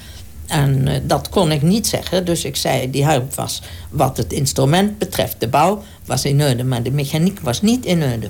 En 0.47 0.87
uh, 0.87 0.93
dat 1.03 1.29
kon 1.29 1.51
ik 1.51 1.61
niet 1.61 1.87
zeggen. 1.87 2.25
Dus 2.25 2.45
ik 2.45 2.55
zei, 2.55 2.89
die 2.89 3.05
harp 3.05 3.33
was 3.33 3.61
wat 3.89 4.17
het 4.17 4.33
instrument 4.33 4.97
betreft. 4.97 5.39
De 5.39 5.47
bouw 5.47 5.83
was 6.05 6.25
in 6.25 6.43
orde, 6.43 6.63
maar 6.63 6.83
de 6.83 6.91
mechaniek 6.91 7.39
was 7.39 7.61
niet 7.61 7.85
in 7.85 8.03
orde. 8.03 8.29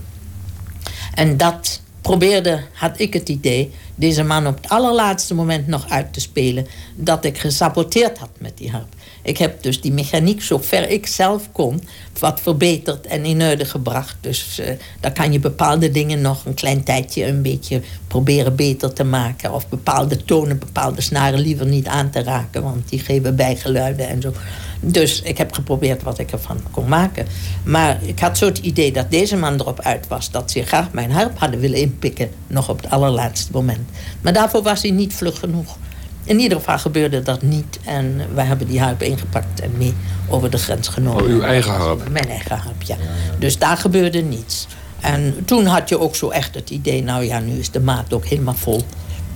En 1.13 1.38
dat 1.38 1.82
probeerde, 2.01 2.62
had 2.73 2.99
ik 2.99 3.13
het 3.13 3.30
idee, 3.30 3.71
deze 3.95 4.23
man 4.23 4.47
op 4.47 4.56
het 4.56 4.69
allerlaatste 4.69 5.34
moment 5.34 5.67
nog 5.67 5.89
uit 5.89 6.13
te 6.13 6.19
spelen. 6.19 6.67
Dat 6.95 7.25
ik 7.25 7.38
gesaboteerd 7.38 8.17
had 8.17 8.30
met 8.38 8.58
die 8.58 8.71
harp. 8.71 8.94
Ik 9.25 9.38
heb 9.38 9.63
dus 9.63 9.81
die 9.81 9.91
mechaniek 9.91 10.41
zo 10.41 10.57
ver 10.57 10.89
ik 10.89 11.07
zelf 11.07 11.51
kon 11.51 11.81
wat 12.19 12.41
verbeterd 12.41 13.05
en 13.07 13.25
in 13.25 13.41
orde 13.41 13.65
gebracht. 13.65 14.15
Dus 14.21 14.59
uh, 14.59 14.67
daar 14.99 15.11
kan 15.11 15.31
je 15.31 15.39
bepaalde 15.39 15.91
dingen 15.91 16.21
nog 16.21 16.45
een 16.45 16.53
klein 16.53 16.83
tijdje 16.83 17.25
een 17.25 17.41
beetje 17.41 17.81
proberen 18.07 18.55
beter 18.55 18.93
te 18.93 19.03
maken. 19.03 19.53
Of 19.53 19.69
bepaalde 19.69 20.25
tonen, 20.25 20.59
bepaalde 20.59 21.01
snaren 21.01 21.39
liever 21.39 21.65
niet 21.65 21.88
aan 21.88 22.09
te 22.09 22.23
raken, 22.23 22.63
want 22.63 22.89
die 22.89 22.99
geven 22.99 23.35
bijgeluiden 23.35 24.07
en 24.07 24.21
zo. 24.21 24.33
Dus 24.79 25.21
ik 25.21 25.38
heb 25.38 25.51
geprobeerd 25.53 26.03
wat 26.03 26.19
ik 26.19 26.31
ervan 26.31 26.59
kon 26.71 26.88
maken. 26.88 27.27
Maar 27.63 27.99
ik 28.03 28.19
had 28.19 28.38
zo 28.38 28.45
het 28.45 28.57
idee 28.57 28.91
dat 28.91 29.11
deze 29.11 29.38
man 29.38 29.59
erop 29.59 29.79
uit 29.79 30.07
was... 30.07 30.31
dat 30.31 30.51
ze 30.51 30.63
graag 30.63 30.91
mijn 30.91 31.11
harp 31.11 31.39
hadden 31.39 31.59
willen 31.59 31.79
inpikken, 31.79 32.29
nog 32.47 32.69
op 32.69 32.81
het 32.81 32.91
allerlaatste 32.91 33.51
moment. 33.51 33.89
Maar 34.21 34.33
daarvoor 34.33 34.63
was 34.63 34.81
hij 34.81 34.91
niet 34.91 35.13
vlug 35.13 35.39
genoeg. 35.39 35.77
In 36.25 36.39
ieder 36.39 36.57
geval 36.57 36.79
gebeurde 36.79 37.21
dat 37.21 37.41
niet. 37.41 37.79
En 37.83 38.21
we 38.33 38.41
hebben 38.41 38.67
die 38.67 38.81
harp 38.81 39.01
ingepakt 39.01 39.59
en 39.59 39.71
mee 39.77 39.93
over 40.27 40.49
de 40.49 40.57
grens 40.57 40.88
genomen. 40.88 41.23
Oh, 41.23 41.29
uw 41.29 41.41
eigen 41.41 41.71
harp? 41.71 42.09
Mijn 42.09 42.29
eigen 42.29 42.57
harp, 42.57 42.81
ja. 42.81 42.95
Dus 43.39 43.57
daar 43.57 43.77
gebeurde 43.77 44.21
niets. 44.21 44.67
En 44.99 45.45
toen 45.45 45.65
had 45.65 45.89
je 45.89 45.99
ook 45.99 46.15
zo 46.15 46.29
echt 46.29 46.55
het 46.55 46.69
idee... 46.69 47.03
nou 47.03 47.23
ja, 47.23 47.39
nu 47.39 47.59
is 47.59 47.71
de 47.71 47.79
maat 47.79 48.13
ook 48.13 48.25
helemaal 48.25 48.53
vol. 48.53 48.81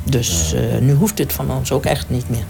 Dus 0.04 0.54
uh, 0.54 0.78
nu 0.82 0.94
hoeft 0.94 1.18
het 1.18 1.34
van 1.34 1.52
ons 1.52 1.72
ook 1.72 1.86
echt 1.86 2.10
niet 2.10 2.30
meer. 2.30 2.44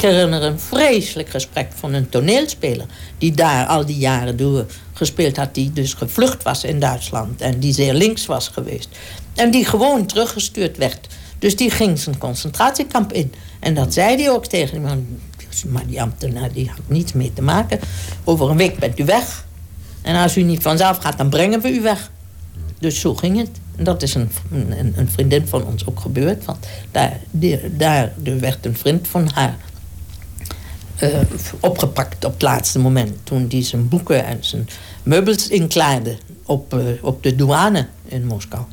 Ik 0.00 0.06
herinner 0.06 0.42
een 0.42 0.60
vreselijk 0.60 1.28
gesprek 1.28 1.72
van 1.74 1.92
een 1.92 2.08
toneelspeler... 2.08 2.86
die 3.18 3.32
daar 3.32 3.66
al 3.66 3.86
die 3.86 3.98
jaren 3.98 4.36
door 4.36 4.66
gespeeld 4.92 5.36
had... 5.36 5.54
die 5.54 5.72
dus 5.72 5.94
gevlucht 5.94 6.42
was 6.42 6.64
in 6.64 6.80
Duitsland 6.80 7.40
en 7.40 7.58
die 7.58 7.72
zeer 7.72 7.94
links 7.94 8.26
was 8.26 8.48
geweest. 8.48 8.88
En 9.34 9.50
die 9.50 9.64
gewoon 9.64 10.06
teruggestuurd 10.06 10.76
werd. 10.76 11.06
Dus 11.38 11.56
die 11.56 11.70
ging 11.70 11.98
zijn 11.98 12.18
concentratiekamp 12.18 13.12
in. 13.12 13.32
En 13.58 13.74
dat 13.74 13.94
zei 13.94 14.16
hij 14.16 14.30
ook 14.30 14.46
tegen 14.46 14.70
die 14.72 14.80
man. 14.86 15.06
Maar 15.68 15.86
die 15.86 16.02
ambtenaar 16.02 16.52
die 16.52 16.68
had 16.68 16.80
niets 16.86 17.12
mee 17.12 17.32
te 17.32 17.42
maken. 17.42 17.80
Over 18.24 18.50
een 18.50 18.56
week 18.56 18.78
bent 18.78 18.98
u 18.98 19.04
weg. 19.04 19.46
En 20.02 20.16
als 20.16 20.36
u 20.36 20.42
niet 20.42 20.62
vanzelf 20.62 20.96
gaat, 20.96 21.18
dan 21.18 21.30
brengen 21.30 21.60
we 21.60 21.74
u 21.74 21.80
weg. 21.80 22.10
Dus 22.78 23.00
zo 23.00 23.14
ging 23.14 23.38
het. 23.38 23.50
En 23.76 23.84
dat 23.84 24.02
is 24.02 24.14
een, 24.14 24.30
een, 24.50 24.92
een 24.96 25.10
vriendin 25.10 25.46
van 25.46 25.64
ons 25.64 25.86
ook 25.86 26.00
gebeurd. 26.00 26.44
Want 26.44 26.66
daar, 26.90 27.20
daar 27.70 28.12
werd 28.22 28.66
een 28.66 28.76
vriend 28.76 29.08
van 29.08 29.30
haar 29.34 29.56
uh, 31.02 31.20
opgepakt 31.60 32.24
op 32.24 32.32
het 32.32 32.42
laatste 32.42 32.78
moment. 32.78 33.16
Toen 33.24 33.46
hij 33.50 33.62
zijn 33.62 33.88
boeken 33.88 34.24
en 34.24 34.38
zijn 34.40 34.68
meubels 35.02 35.48
inklaarde 35.48 36.16
op, 36.44 36.74
uh, 36.74 36.80
op 37.00 37.22
de 37.22 37.34
douane 37.34 37.86
in 38.04 38.26
Moskou. 38.26 38.64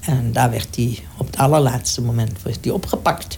En 0.00 0.32
daar 0.32 0.50
werd 0.50 0.76
hij 0.76 0.98
op 1.16 1.26
het 1.26 1.36
allerlaatste 1.36 2.02
moment 2.02 2.42
werd 2.42 2.64
hij 2.64 2.72
opgepakt. 2.72 3.36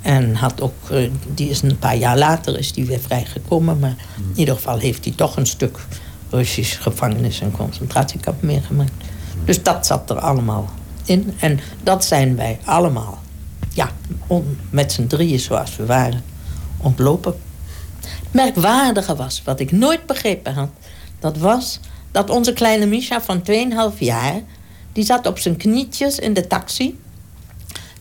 En 0.00 0.34
had 0.34 0.60
ook, 0.60 0.90
uh, 0.92 1.10
die 1.34 1.48
is 1.48 1.62
een 1.62 1.78
paar 1.78 1.96
jaar 1.96 2.18
later 2.18 2.58
is 2.58 2.72
die 2.72 2.84
weer 2.84 3.00
vrijgekomen. 3.00 3.78
Maar 3.78 3.96
in 4.16 4.32
ieder 4.38 4.54
geval 4.54 4.78
heeft 4.78 5.04
hij 5.04 5.14
toch 5.16 5.36
een 5.36 5.46
stuk 5.46 5.78
Russisch 6.30 6.82
gevangenis 6.82 7.40
en 7.40 7.50
concentratiekamp 7.50 8.42
meegemaakt. 8.42 8.92
Dus 9.44 9.62
dat 9.62 9.86
zat 9.86 10.10
er 10.10 10.18
allemaal 10.18 10.70
in. 11.04 11.34
En 11.38 11.60
dat 11.82 12.04
zijn 12.04 12.36
wij 12.36 12.58
allemaal, 12.64 13.18
ja, 13.72 13.90
on, 14.26 14.58
met 14.70 14.92
z'n 14.92 15.06
drieën 15.06 15.40
zoals 15.40 15.76
we 15.76 15.86
waren, 15.86 16.22
ontlopen 16.76 17.34
merkwaardige 18.32 19.16
was, 19.16 19.42
wat 19.44 19.60
ik 19.60 19.72
nooit 19.72 20.06
begrepen 20.06 20.54
had... 20.54 20.70
dat 21.20 21.38
was 21.38 21.80
dat 22.10 22.30
onze 22.30 22.52
kleine 22.52 22.86
Misha 22.86 23.22
van 23.22 23.42
2,5 23.92 23.98
jaar... 23.98 24.40
die 24.92 25.04
zat 25.04 25.26
op 25.26 25.38
zijn 25.38 25.56
knietjes 25.56 26.18
in 26.18 26.34
de 26.34 26.46
taxi... 26.46 26.98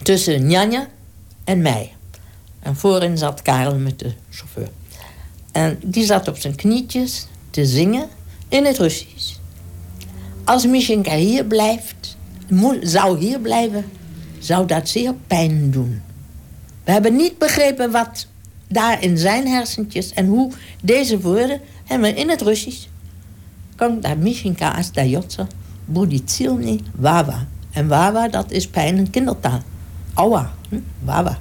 tussen 0.02 0.46
Njanja 0.48 0.88
en 1.44 1.62
mij. 1.62 1.94
En 2.60 2.76
voorin 2.76 3.18
zat 3.18 3.42
Karel 3.42 3.76
met 3.76 4.00
de 4.00 4.14
chauffeur. 4.30 4.70
En 5.52 5.80
die 5.84 6.06
zat 6.06 6.28
op 6.28 6.38
zijn 6.38 6.56
knietjes 6.56 7.28
te 7.50 7.66
zingen 7.66 8.08
in 8.50 8.66
het 8.66 8.78
Russisch. 8.78 9.36
Als 10.44 10.66
Mishinka 10.66 11.16
hier 11.16 11.46
blijft, 11.46 12.18
zou 12.82 13.20
hier 13.20 13.40
blijven, 13.40 13.92
zou 14.40 14.66
dat 14.66 14.90
zeer 14.90 15.14
pijn 15.28 15.72
doen. 15.72 16.02
We 16.84 16.92
hebben 16.92 17.16
niet 17.16 17.38
begrepen 17.38 17.92
wat 17.92 18.28
daar 18.72 19.04
in 19.04 19.18
zijn 19.18 19.48
hersentjes 19.48 20.14
en 20.14 20.28
hoe 20.28 20.52
deze 20.82 21.20
woorden 21.20 21.62
hebben 21.86 22.16
in 22.16 22.30
het 22.30 22.42
Russisch. 22.42 22.88
Kan 23.76 24.00
daar 24.02 24.18
Mishinka 24.18 24.76
als 24.76 24.92
dajotse, 24.92 25.48
buditsilni 25.86 26.80
wawa. 26.96 27.48
En 27.72 27.88
wawa, 27.88 28.28
dat 28.28 28.52
is 28.52 28.68
pijn 28.68 28.98
in 28.98 29.10
kindertaal. 29.10 29.62
Aua, 30.14 30.52
hm? 30.70 30.80
wawa. 31.04 31.40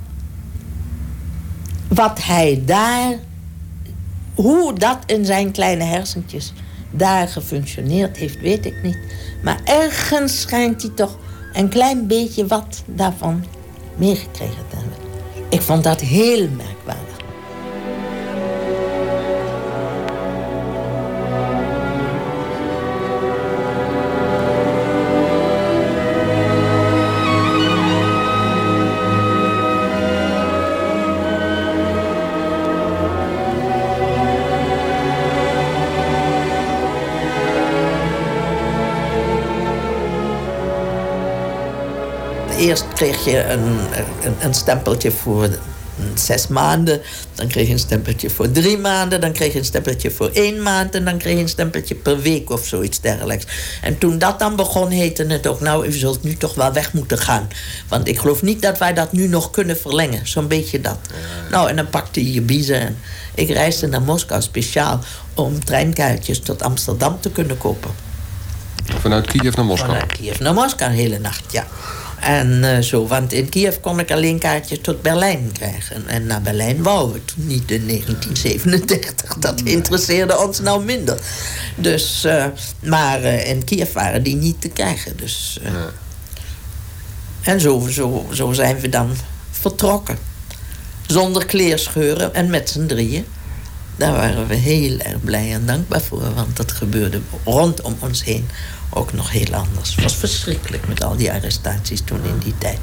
Wat 1.88 2.24
hij 2.24 2.62
daar, 2.64 3.18
hoe 4.34 4.74
dat 4.74 4.98
in 5.06 5.24
zijn 5.24 5.50
kleine 5.50 5.84
hersentjes 5.84 6.52
daar 6.90 7.28
gefunctioneerd 7.28 8.16
heeft, 8.16 8.40
weet 8.40 8.66
ik 8.66 8.82
niet. 8.82 8.98
Maar 9.42 9.60
ergens 9.64 10.40
schijnt 10.40 10.82
hij 10.82 10.90
toch 10.90 11.18
een 11.52 11.68
klein 11.68 12.06
beetje 12.06 12.46
wat 12.46 12.82
daarvan 12.86 13.44
meegekregen 13.96 14.68
te 14.68 14.76
hebben. 14.76 14.98
Ik 15.48 15.60
vond 15.62 15.84
dat 15.84 16.00
heel 16.00 16.48
merkwaardig. 16.48 17.09
Eerst 42.70 42.84
kreeg 42.94 43.24
je 43.24 43.44
een, 43.44 43.78
een, 44.22 44.34
een 44.40 44.54
stempeltje 44.54 45.10
voor 45.10 45.48
zes 46.14 46.46
maanden. 46.46 47.00
Dan 47.34 47.48
kreeg 47.48 47.66
je 47.66 47.72
een 47.72 47.78
stempeltje 47.78 48.30
voor 48.30 48.50
drie 48.50 48.78
maanden. 48.78 49.20
Dan 49.20 49.32
kreeg 49.32 49.52
je 49.52 49.58
een 49.58 49.64
stempeltje 49.64 50.10
voor 50.10 50.30
één 50.32 50.62
maand. 50.62 50.94
En 50.94 51.04
dan 51.04 51.18
kreeg 51.18 51.34
je 51.34 51.42
een 51.42 51.48
stempeltje 51.48 51.94
per 51.94 52.20
week 52.20 52.50
of 52.50 52.66
zoiets 52.66 53.00
dergelijks. 53.00 53.44
En 53.82 53.98
toen 53.98 54.18
dat 54.18 54.38
dan 54.38 54.56
begon, 54.56 54.90
heette 54.90 55.24
het 55.24 55.46
ook... 55.46 55.60
nou, 55.60 55.86
u 55.86 55.92
zult 55.92 56.22
nu 56.22 56.36
toch 56.36 56.54
wel 56.54 56.72
weg 56.72 56.92
moeten 56.92 57.18
gaan. 57.18 57.48
Want 57.88 58.08
ik 58.08 58.18
geloof 58.18 58.42
niet 58.42 58.62
dat 58.62 58.78
wij 58.78 58.92
dat 58.94 59.12
nu 59.12 59.26
nog 59.26 59.50
kunnen 59.50 59.76
verlengen. 59.76 60.28
Zo'n 60.28 60.48
beetje 60.48 60.80
dat. 60.80 60.98
Nou, 61.50 61.68
en 61.68 61.76
dan 61.76 61.88
pakte 61.88 62.24
je 62.24 62.32
je 62.32 62.42
biezen. 62.42 62.80
En 62.80 62.96
ik 63.34 63.50
reisde 63.50 63.86
naar 63.86 64.02
Moskou 64.02 64.42
speciaal... 64.42 65.00
om 65.34 65.64
treinkaartjes 65.64 66.40
tot 66.40 66.62
Amsterdam 66.62 67.20
te 67.20 67.30
kunnen 67.30 67.58
kopen. 67.58 67.90
Vanuit 68.98 69.26
Kiev 69.26 69.54
naar 69.54 69.64
Moskou? 69.64 69.90
Vanuit 69.90 70.12
Kiev 70.12 70.38
naar 70.38 70.54
Moskou, 70.54 70.90
een 70.90 70.96
hele 70.96 71.18
nacht, 71.18 71.52
ja. 71.52 71.66
En 72.20 72.62
uh, 72.62 72.78
zo, 72.78 73.06
want 73.06 73.32
in 73.32 73.48
Kiev 73.48 73.76
kon 73.80 73.98
ik 73.98 74.10
alleen 74.10 74.38
kaartjes 74.38 74.78
tot 74.82 75.02
Berlijn 75.02 75.50
krijgen. 75.52 76.08
En 76.08 76.26
naar 76.26 76.42
Berlijn 76.42 76.82
wouden 76.82 77.14
we 77.14 77.24
toen 77.24 77.46
niet 77.46 77.70
in 77.70 77.86
1937. 77.86 79.34
Dat 79.38 79.60
interesseerde 79.60 80.38
ons 80.38 80.60
nou 80.60 80.84
minder. 80.84 81.18
Dus, 81.76 82.24
uh, 82.26 82.46
maar 82.82 83.22
uh, 83.22 83.48
in 83.48 83.64
Kiev 83.64 83.92
waren 83.92 84.22
die 84.22 84.36
niet 84.36 84.60
te 84.60 84.68
krijgen. 84.68 85.16
Dus, 85.16 85.58
ja. 85.62 85.90
En 87.42 87.60
zo, 87.60 87.86
zo, 87.90 88.26
zo 88.32 88.52
zijn 88.52 88.80
we 88.80 88.88
dan 88.88 89.16
vertrokken. 89.50 90.18
Zonder 91.06 91.46
kleerscheuren 91.46 92.34
en 92.34 92.50
met 92.50 92.70
z'n 92.70 92.86
drieën. 92.86 93.26
Daar 94.00 94.12
waren 94.12 94.46
we 94.46 94.54
heel 94.54 94.98
erg 94.98 95.20
blij 95.24 95.52
en 95.52 95.66
dankbaar 95.66 96.00
voor. 96.00 96.34
Want 96.34 96.56
dat 96.56 96.72
gebeurde 96.72 97.20
rondom 97.44 97.96
ons 97.98 98.24
heen 98.24 98.48
ook 98.90 99.12
nog 99.12 99.30
heel 99.30 99.54
anders. 99.54 99.94
Het 99.94 100.02
was 100.02 100.16
verschrikkelijk 100.16 100.88
met 100.88 101.04
al 101.04 101.16
die 101.16 101.32
arrestaties 101.32 102.00
toen 102.04 102.24
in 102.24 102.38
die 102.38 102.54
tijd. 102.58 102.78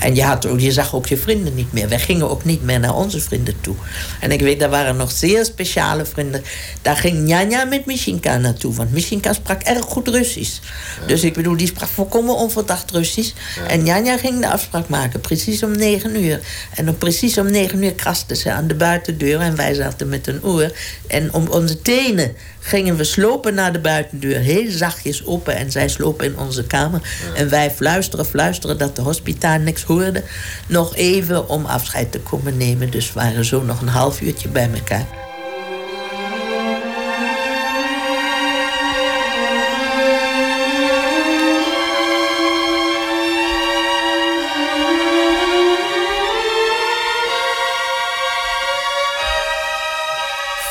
En 0.00 0.14
je, 0.14 0.22
had, 0.22 0.48
je 0.56 0.72
zag 0.72 0.94
ook 0.94 1.06
je 1.06 1.16
vrienden 1.16 1.54
niet 1.54 1.72
meer. 1.72 1.88
Wij 1.88 1.98
gingen 1.98 2.30
ook 2.30 2.44
niet 2.44 2.62
meer 2.62 2.80
naar 2.80 2.94
onze 2.94 3.20
vrienden 3.20 3.60
toe. 3.60 3.74
En 4.20 4.30
ik 4.30 4.40
weet, 4.40 4.60
daar 4.60 4.70
waren 4.70 4.96
nog 4.96 5.12
zeer 5.12 5.44
speciale 5.44 6.04
vrienden. 6.04 6.42
Daar 6.82 6.96
ging 6.96 7.18
Njanja 7.18 7.64
met 7.64 7.86
Mishinka 7.86 8.36
naartoe. 8.36 8.74
Want 8.74 8.92
Mishinka 8.92 9.32
sprak 9.32 9.62
erg 9.62 9.84
goed 9.84 10.08
Russisch. 10.08 10.60
Dus 11.06 11.24
ik 11.24 11.34
bedoel, 11.34 11.56
die 11.56 11.66
sprak 11.66 11.88
volkomen 11.88 12.34
onverdacht 12.34 12.90
Russisch. 12.90 13.32
En 13.68 13.82
Njanja 13.82 14.18
ging 14.18 14.40
de 14.40 14.50
afspraak 14.50 14.88
maken, 14.88 15.20
precies 15.20 15.62
om 15.62 15.76
negen 15.76 16.24
uur. 16.24 16.40
En 16.74 16.84
dan 16.84 16.98
precies 16.98 17.38
om 17.38 17.50
negen 17.50 17.82
uur 17.82 17.92
kraste 17.92 18.36
ze 18.36 18.52
aan 18.52 18.66
de 18.66 18.74
buitendeur. 18.74 19.40
En 19.40 19.56
wij 19.56 19.74
zaten 19.74 20.08
met 20.08 20.26
een 20.26 20.44
oor. 20.44 20.72
En 21.06 21.32
om 21.32 21.48
onze 21.48 21.82
tenen 21.82 22.36
gingen 22.60 22.96
we 22.96 23.04
slopen 23.04 23.54
naar 23.54 23.72
de 23.72 23.80
buitendeur. 23.80 24.38
Heel 24.38 24.70
zachtjes 24.70 25.26
open. 25.26 25.56
En 25.56 25.70
zij 25.70 25.88
slopen 25.88 26.26
in 26.26 26.38
onze 26.38 26.64
kamer. 26.64 27.00
En 27.34 27.48
wij 27.48 27.70
fluisteren, 27.70 28.26
fluisteren 28.26 28.78
dat 28.78 28.96
de 28.96 29.02
hospitaal 29.02 29.58
niks 29.58 29.82
hoorde. 29.88 30.24
Nog 30.66 30.96
even 30.96 31.48
om 31.48 31.64
afscheid 31.64 32.12
te 32.12 32.20
komen 32.20 32.56
nemen. 32.56 32.90
Dus 32.90 33.12
waren 33.12 33.44
zo 33.44 33.62
nog 33.62 33.80
een 33.80 33.88
half 33.88 34.20
uurtje 34.20 34.48
bij 34.48 34.70
elkaar. 34.74 35.06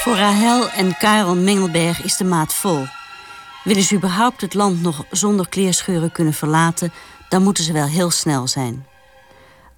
Voor 0.07 0.15
Rahel 0.15 0.69
en 0.69 0.97
Karel 0.97 1.35
Mengelberg 1.35 2.03
is 2.03 2.17
de 2.17 2.23
maat 2.23 2.53
vol. 2.53 2.85
Willen 3.63 3.83
ze 3.83 3.95
überhaupt 3.95 4.41
het 4.41 4.53
land 4.53 4.81
nog 4.81 5.05
zonder 5.11 5.49
kleerscheuren 5.49 6.11
kunnen 6.11 6.33
verlaten, 6.33 6.93
dan 7.29 7.43
moeten 7.43 7.63
ze 7.63 7.73
wel 7.73 7.87
heel 7.87 8.11
snel 8.11 8.47
zijn. 8.47 8.85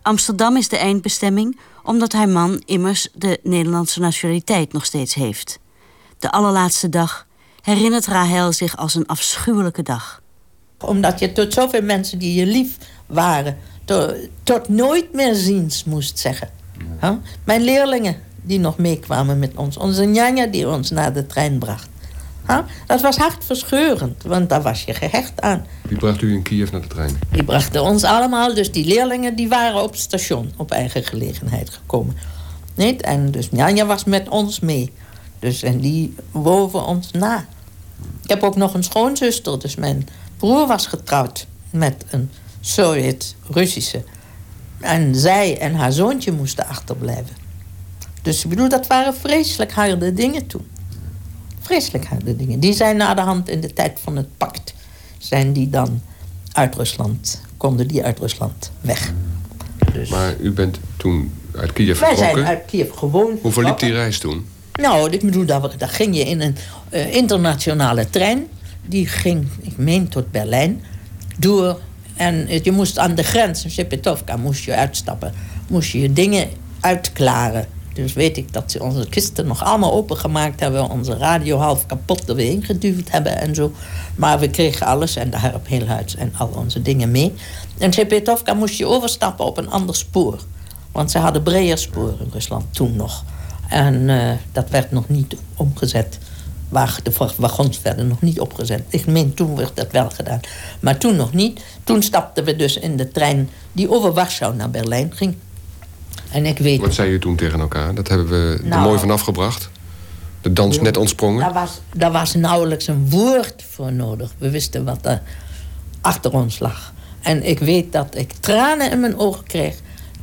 Amsterdam 0.09 0.57
is 0.57 0.69
de 0.69 0.77
eindbestemming, 0.77 1.59
omdat 1.83 2.13
haar 2.13 2.29
man 2.29 2.61
immers 2.65 3.07
de 3.13 3.39
Nederlandse 3.43 3.99
nationaliteit 3.99 4.73
nog 4.73 4.85
steeds 4.85 5.13
heeft. 5.13 5.59
De 6.19 6.31
allerlaatste 6.31 6.89
dag 6.89 7.27
herinnert 7.61 8.05
Rahel 8.05 8.51
zich 8.51 8.77
als 8.77 8.95
een 8.95 9.05
afschuwelijke 9.05 9.83
dag. 9.83 10.21
Omdat 10.79 11.19
je 11.19 11.31
tot 11.31 11.53
zoveel 11.53 11.81
mensen 11.81 12.19
die 12.19 12.33
je 12.33 12.45
lief 12.45 12.77
waren, 13.05 13.57
tot, 13.85 14.13
tot 14.43 14.67
nooit 14.67 15.13
meer 15.13 15.35
ziens 15.35 15.83
moest 15.83 16.19
zeggen. 16.19 16.49
Huh? 17.01 17.13
Mijn 17.43 17.61
leerlingen 17.61 18.21
die 18.41 18.59
nog 18.59 18.77
meekwamen 18.77 19.39
met 19.39 19.55
ons. 19.55 19.77
Onze 19.77 20.05
njanja 20.05 20.45
die 20.45 20.67
ons 20.67 20.89
naar 20.89 21.13
de 21.13 21.25
trein 21.25 21.59
bracht. 21.59 21.89
Dat 22.85 23.01
was 23.01 23.17
hartverscheurend, 23.17 24.23
want 24.23 24.49
daar 24.49 24.61
was 24.61 24.83
je 24.83 24.93
gehecht 24.93 25.41
aan. 25.41 25.65
Wie 25.81 25.97
bracht 25.97 26.21
u 26.21 26.33
in 26.33 26.41
Kiev 26.41 26.71
naar 26.71 26.81
de 26.81 26.87
trein? 26.87 27.19
Die 27.31 27.43
brachten 27.43 27.83
ons 27.83 28.03
allemaal, 28.03 28.53
dus 28.53 28.71
die 28.71 28.85
leerlingen 28.85 29.35
die 29.35 29.49
waren 29.49 29.83
op 29.83 29.91
het 29.91 29.99
station 29.99 30.51
op 30.57 30.71
eigen 30.71 31.03
gelegenheid 31.03 31.69
gekomen. 31.69 32.17
Nee? 32.75 32.97
En 32.97 33.31
dus 33.31 33.51
Njanja 33.51 33.85
was 33.85 34.03
met 34.03 34.29
ons 34.29 34.59
mee. 34.59 34.93
Dus, 35.39 35.63
en 35.63 35.79
die 35.79 36.15
woven 36.31 36.85
ons 36.85 37.11
na. 37.11 37.45
Ik 38.23 38.29
heb 38.29 38.43
ook 38.43 38.55
nog 38.55 38.73
een 38.73 38.83
schoonzuster, 38.83 39.59
dus 39.59 39.75
mijn 39.75 40.07
broer 40.37 40.67
was 40.67 40.87
getrouwd 40.87 41.47
met 41.69 42.05
een 42.09 42.31
Sovjet-Russische. 42.59 44.03
En 44.79 45.15
zij 45.15 45.57
en 45.57 45.73
haar 45.73 45.91
zoontje 45.91 46.31
moesten 46.31 46.67
achterblijven. 46.67 47.35
Dus 48.21 48.43
ik 48.43 48.49
bedoel, 48.49 48.69
dat 48.69 48.87
waren 48.87 49.15
vreselijk 49.15 49.71
harde 49.71 50.13
dingen 50.13 50.47
toen. 50.47 50.67
Vreselijk 51.69 52.05
harde 52.05 52.35
dingen. 52.35 52.59
Die 52.59 52.73
zijn 52.73 52.97
na 52.97 53.13
de 53.13 53.21
hand 53.21 53.49
in 53.49 53.61
de 53.61 53.73
tijd 53.73 53.99
van 54.03 54.15
het 54.15 54.37
pact... 54.37 54.73
zijn 55.17 55.53
die 55.53 55.69
dan 55.69 56.01
uit 56.51 56.75
Rusland, 56.75 57.41
konden 57.57 57.87
die 57.87 58.03
uit 58.03 58.19
Rusland 58.19 58.71
weg. 58.81 59.13
Dus 59.93 60.09
maar 60.09 60.35
u 60.39 60.51
bent 60.51 60.79
toen 60.97 61.33
uit 61.55 61.73
Kiev 61.73 61.99
Wij 61.99 62.09
vertrokken? 62.09 62.37
zijn 62.37 62.57
uit 62.57 62.65
Kiev 62.65 62.91
gewoon 62.91 63.37
Hoe 63.41 63.51
verliep 63.51 63.79
die 63.79 63.91
reis 63.91 64.19
toen? 64.19 64.45
Nou, 64.81 65.09
ik 65.09 65.21
bedoel, 65.21 65.45
daar, 65.45 65.77
daar 65.77 65.89
ging 65.89 66.15
je 66.15 66.23
in 66.23 66.41
een 66.41 66.55
uh, 66.91 67.13
internationale 67.13 68.09
trein. 68.09 68.47
Die 68.85 69.07
ging, 69.07 69.47
ik 69.61 69.77
meen, 69.77 70.07
tot 70.07 70.31
Berlijn. 70.31 70.83
Door. 71.37 71.79
En 72.15 72.47
je 72.63 72.71
moest 72.71 72.97
aan 72.97 73.15
de 73.15 73.23
grens, 73.23 73.63
in 73.63 73.71
Shepetovka, 73.71 74.37
moest 74.37 74.63
je 74.63 74.75
uitstappen. 74.75 75.33
Moest 75.67 75.91
je 75.91 75.99
je 75.99 76.13
dingen 76.13 76.49
uitklaren. 76.79 77.65
Dus 77.93 78.13
weet 78.13 78.37
ik 78.37 78.53
dat 78.53 78.71
ze 78.71 78.83
onze 78.83 79.09
kisten 79.09 79.47
nog 79.47 79.63
allemaal 79.63 79.93
opengemaakt 79.93 80.59
hebben. 80.59 80.89
Onze 80.89 81.17
radio 81.17 81.57
half 81.57 81.85
kapot 81.85 82.29
er 82.29 82.35
weer 82.35 82.51
ingeduwd 82.51 83.11
hebben 83.11 83.41
en 83.41 83.55
zo. 83.55 83.71
Maar 84.15 84.39
we 84.39 84.49
kregen 84.49 84.85
alles 84.85 85.15
en 85.15 85.29
daar 85.29 85.51
op 85.55 85.67
heel 85.67 85.87
huis 85.87 86.15
en 86.15 86.33
al 86.37 86.47
onze 86.47 86.81
dingen 86.81 87.11
mee. 87.11 87.33
En 87.77 87.93
Shepetovka 87.93 88.53
moest 88.53 88.77
je 88.77 88.85
overstappen 88.85 89.45
op 89.45 89.57
een 89.57 89.69
ander 89.69 89.95
spoor. 89.95 90.39
Want 90.91 91.11
ze 91.11 91.17
hadden 91.17 91.43
Breyerspoor 91.43 92.17
in 92.19 92.29
Rusland 92.31 92.65
toen 92.71 92.95
nog. 92.95 93.23
En 93.69 93.93
uh, 93.93 94.31
dat 94.51 94.69
werd 94.69 94.91
nog 94.91 95.09
niet 95.09 95.35
omgezet. 95.55 96.19
De 97.03 97.11
wagons 97.37 97.81
werden 97.81 98.07
nog 98.07 98.21
niet 98.21 98.39
opgezet. 98.39 98.83
Ik 98.89 99.05
meen, 99.05 99.33
toen 99.33 99.55
werd 99.55 99.75
dat 99.75 99.91
wel 99.91 100.09
gedaan. 100.09 100.39
Maar 100.79 100.97
toen 100.97 101.15
nog 101.15 101.33
niet. 101.33 101.61
Toen 101.83 102.01
stapten 102.01 102.43
we 102.43 102.55
dus 102.55 102.77
in 102.77 102.97
de 102.97 103.11
trein 103.11 103.49
die 103.71 103.91
over 103.91 104.13
Warschau 104.13 104.55
naar 104.55 104.69
Berlijn 104.69 105.11
ging. 105.15 105.35
En 106.31 106.45
ik 106.45 106.57
weet... 106.57 106.79
Wat 106.79 106.93
zei 106.93 107.11
je 107.11 107.19
toen 107.19 107.35
tegen 107.35 107.59
elkaar? 107.59 107.95
Dat 107.95 108.07
hebben 108.07 108.27
we 108.27 108.59
nou, 108.63 108.73
er 108.73 108.87
mooi 108.87 108.99
van 108.99 109.11
afgebracht. 109.11 109.69
De 110.41 110.53
dans 110.53 110.79
net 110.81 110.97
ontsprongen. 110.97 111.39
Daar 111.39 111.53
was, 111.53 111.81
daar 111.93 112.11
was 112.11 112.33
nauwelijks 112.33 112.87
een 112.87 113.09
woord 113.09 113.63
voor 113.69 113.93
nodig. 113.93 114.33
We 114.37 114.49
wisten 114.49 114.85
wat 114.85 115.05
er 115.05 115.21
achter 116.01 116.33
ons 116.33 116.59
lag. 116.59 116.93
En 117.21 117.43
ik 117.43 117.59
weet 117.59 117.91
dat 117.91 118.15
ik 118.17 118.31
tranen 118.39 118.91
in 118.91 118.99
mijn 118.99 119.17
ogen 119.17 119.43
kreeg 119.43 119.75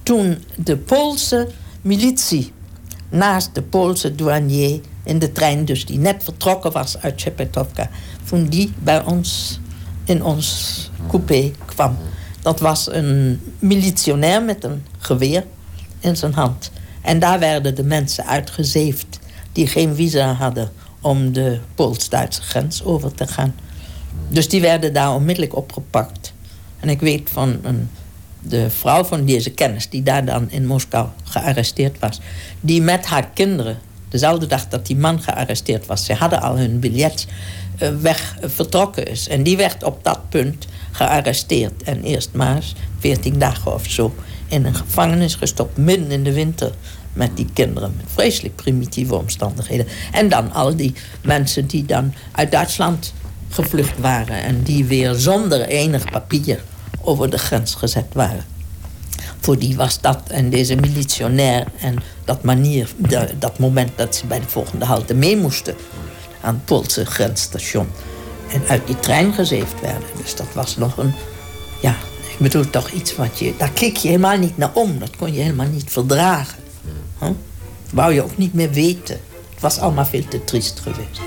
toen 0.03 0.45
de 0.55 0.77
Poolse 0.77 1.49
militie 1.81 2.53
naast 3.09 3.55
de 3.55 3.63
Poolse 3.63 4.15
douanier 4.15 4.81
in 5.05 5.19
de 5.19 5.33
trein, 5.33 5.65
dus 5.65 5.87
die 5.87 5.99
net 5.99 6.25
vertrokken 6.25 6.73
was 6.73 6.99
uit 7.01 7.21
Chepetovka, 7.21 7.91
toen 8.29 8.47
die 8.47 8.73
bij 8.79 9.05
ons 9.05 9.61
in 10.05 10.25
ons 10.25 10.91
coupé 11.09 11.51
kwam. 11.65 11.97
Dat 12.41 12.61
was 12.61 12.93
een 12.93 13.41
militionair 13.59 14.43
met 14.43 14.65
een 14.65 14.85
geweer 14.99 15.45
in 16.07 16.17
zijn 16.17 16.35
hand. 16.35 16.71
En 17.03 17.19
daar 17.19 17.39
werden 17.39 17.75
de 17.75 17.85
mensen 17.85 18.27
uitgezeefd 18.27 19.19
die 19.53 19.67
geen 19.67 19.95
visa 19.95 20.33
hadden 20.33 20.71
om 21.01 21.33
de 21.33 21.59
Pools-Duitse 21.75 22.43
grens 22.43 22.85
over 22.85 23.15
te 23.15 23.27
gaan. 23.27 23.55
Dus 24.29 24.49
die 24.49 24.61
werden 24.61 24.93
daar 24.93 25.15
onmiddellijk 25.15 25.57
opgepakt. 25.57 26.33
En 26.81 26.89
ik 26.89 27.01
weet 27.01 27.31
van 27.33 27.59
een, 27.63 27.91
de 28.41 28.71
vrouw 28.71 29.05
van 29.05 29.25
deze 29.25 29.51
kennis, 29.51 29.89
die 29.89 30.03
daar 30.03 30.25
dan 30.25 30.51
in 30.51 30.67
Moskou 30.67 31.09
gearresteerd 31.25 31.99
was, 31.99 32.21
die 32.61 32.83
met 32.83 33.07
haar 33.07 33.29
kinderen, 33.35 33.79
dezelfde 34.09 34.47
dag 34.47 34.69
dat 34.69 34.87
die 34.87 34.97
man 34.97 35.23
gearresteerd 35.23 35.87
was, 35.87 36.05
ze 36.05 36.15
hadden 36.15 36.43
al 36.43 36.57
hun 36.57 36.81
biljet 36.81 37.27
uh, 37.83 37.89
weg 38.01 38.37
uh, 38.43 38.51
vertrokken 38.51 39.07
is. 39.07 39.29
En 39.29 39.43
die 39.43 39.57
werd 39.57 39.83
op 39.83 40.05
dat 40.05 40.29
punt 40.29 40.67
gearresteerd 40.91 41.83
en 41.83 42.03
eerst 42.03 42.31
maar 42.33 42.65
14 42.99 43.39
dagen 43.39 43.75
of 43.75 43.87
zo 43.87 44.15
in 44.49 44.65
een 44.65 44.75
gevangenis 44.75 45.35
gestopt, 45.35 45.77
midden 45.77 46.11
in 46.11 46.25
de 46.25 46.33
winter 46.33 46.73
met 47.13 47.37
die 47.37 47.49
kinderen. 47.53 47.95
Met 47.97 48.07
vreselijk 48.13 48.57
primitieve 48.57 49.15
omstandigheden. 49.15 49.87
En 50.13 50.29
dan 50.29 50.53
al 50.53 50.77
die 50.77 50.95
mensen 51.23 51.67
die 51.67 51.85
dan 51.85 52.15
uit 52.33 52.51
Duitsland 52.51 53.13
gevlucht 53.49 53.99
waren... 53.99 54.43
en 54.43 54.63
die 54.63 54.85
weer 54.85 55.15
zonder 55.15 55.67
enig 55.67 56.11
papier 56.11 56.61
over 57.01 57.31
de 57.31 57.39
grens 57.39 57.75
gezet 57.75 58.07
waren. 58.13 58.45
Voor 59.41 59.59
die 59.59 59.77
was 59.77 60.01
dat 60.01 60.21
en 60.29 60.51
deze 60.51 60.75
militionair 60.75 61.67
en 61.81 61.97
dat 62.25 62.43
manier... 62.43 62.89
Dat 63.39 63.59
moment 63.59 63.91
dat 63.97 64.17
ze 64.17 64.27
bij 64.27 64.41
de 64.41 64.49
volgende 64.49 64.85
halte 64.85 65.15
mee 65.15 65.37
moesten... 65.37 65.75
aan 66.41 66.55
het 66.55 66.65
Poolse 66.65 67.07
grensstation... 67.07 67.89
en 68.53 68.63
uit 68.69 68.87
die 68.87 68.99
trein 68.99 69.33
gezeefd 69.33 69.81
werden. 69.81 70.09
Dus 70.23 70.37
dat 70.37 70.49
was 70.55 70.77
nog 70.77 70.97
een... 70.97 71.15
Ja, 71.83 71.97
ik 72.37 72.43
bedoel 72.43 72.71
toch 72.71 72.91
iets 72.91 73.17
wat 73.17 73.39
je... 73.39 73.55
Daar 73.57 73.71
keek 73.71 73.97
je 73.97 74.09
helemaal 74.09 74.39
niet 74.39 74.57
naar 74.57 74.71
om. 74.73 74.99
Dat 74.99 75.17
kon 75.17 75.33
je 75.33 75.41
helemaal 75.41 75.67
niet 75.67 75.91
verdragen. 75.91 76.59
Huh? 77.21 77.31
Wou 77.93 78.13
je 78.13 78.23
ook 78.23 78.37
niet 78.37 78.55
meer 78.55 78.71
weten. 78.71 79.21
Het 79.51 79.61
was 79.61 79.79
allemaal 79.79 80.05
veel 80.05 80.29
te 80.29 80.45
triest 80.45 80.81
geweest. 80.81 81.21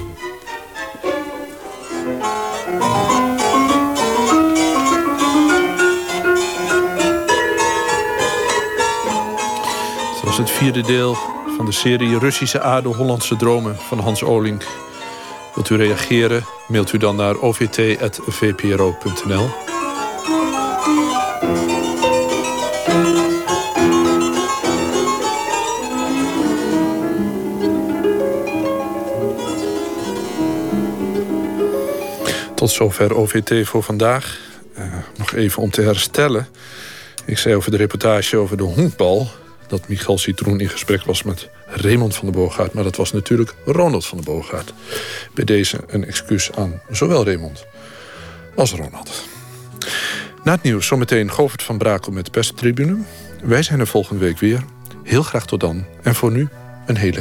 Het 10.14 10.24
was 10.24 10.38
het 10.38 10.49
vierde 10.49 10.82
deel 10.82 11.18
van 11.57 11.66
de 11.66 11.72
serie 11.72 12.20
Russische 12.20 12.62
aarde 12.62 12.89
Hollandse 12.89 13.36
dromen 13.36 13.76
van 13.78 13.99
Hans 13.99 14.24
Olink. 14.24 14.66
Wilt 15.53 15.70
u 15.70 15.76
reageren? 15.76 16.45
Mailt 16.68 16.93
u 16.93 16.97
dan 16.97 17.16
naar 17.16 17.36
ovt.vpro.nl. 17.38 18.10
Tot 32.60 32.72
zover 32.72 33.16
OVT 33.16 33.68
voor 33.68 33.84
vandaag. 33.84 34.38
Uh, 34.78 34.93
nog 35.18 35.34
even 35.34 35.62
om 35.62 35.70
te 35.70 35.82
herstellen. 35.82 36.47
Ik 37.26 37.38
zei 37.38 37.55
over 37.55 37.72
de 37.72 37.78
reportage 37.78 38.38
over 38.38 38.57
de 38.57 38.64
honkbal... 38.64 39.28
dat 39.68 39.88
Michael 39.88 40.18
Citroen 40.18 40.60
in 40.60 40.70
gesprek 40.70 41.03
was 41.03 41.24
met 41.24 41.49
Raymond 41.66 42.16
van 42.16 42.32
der 42.32 42.41
Boogaard... 42.41 42.74
maar 42.74 42.84
dat 42.84 42.95
was 42.95 43.12
natuurlijk 43.12 43.55
Ronald 43.66 44.05
van 44.05 44.18
der 44.18 44.34
Boogaard. 44.34 44.74
Bij 45.34 45.45
deze 45.45 45.80
een 45.88 46.05
excuus 46.05 46.51
aan 46.51 46.82
zowel 46.89 47.26
Raymond 47.26 47.66
als 48.55 48.72
Ronald. 48.72 49.28
Na 50.43 50.51
het 50.51 50.64
nieuws 50.64 50.88
zometeen 50.88 51.32
Govert 51.32 51.64
van 51.64 51.78
Brakel 51.78 52.12
met 52.12 52.26
de 52.26 52.32
perstribune. 52.32 52.97
Wij 53.43 53.64
zijn 53.64 53.80
er 53.80 53.88
volgende 53.88 54.26
week 54.26 54.39
weer. 54.39 54.64
Heel 55.03 55.24
graag 55.24 55.45
tot 55.45 55.60
dan. 55.60 55.86
En 56.01 56.16
voor 56.16 56.32
nu 56.32 56.47
een 56.86 56.97
hele 56.97 57.18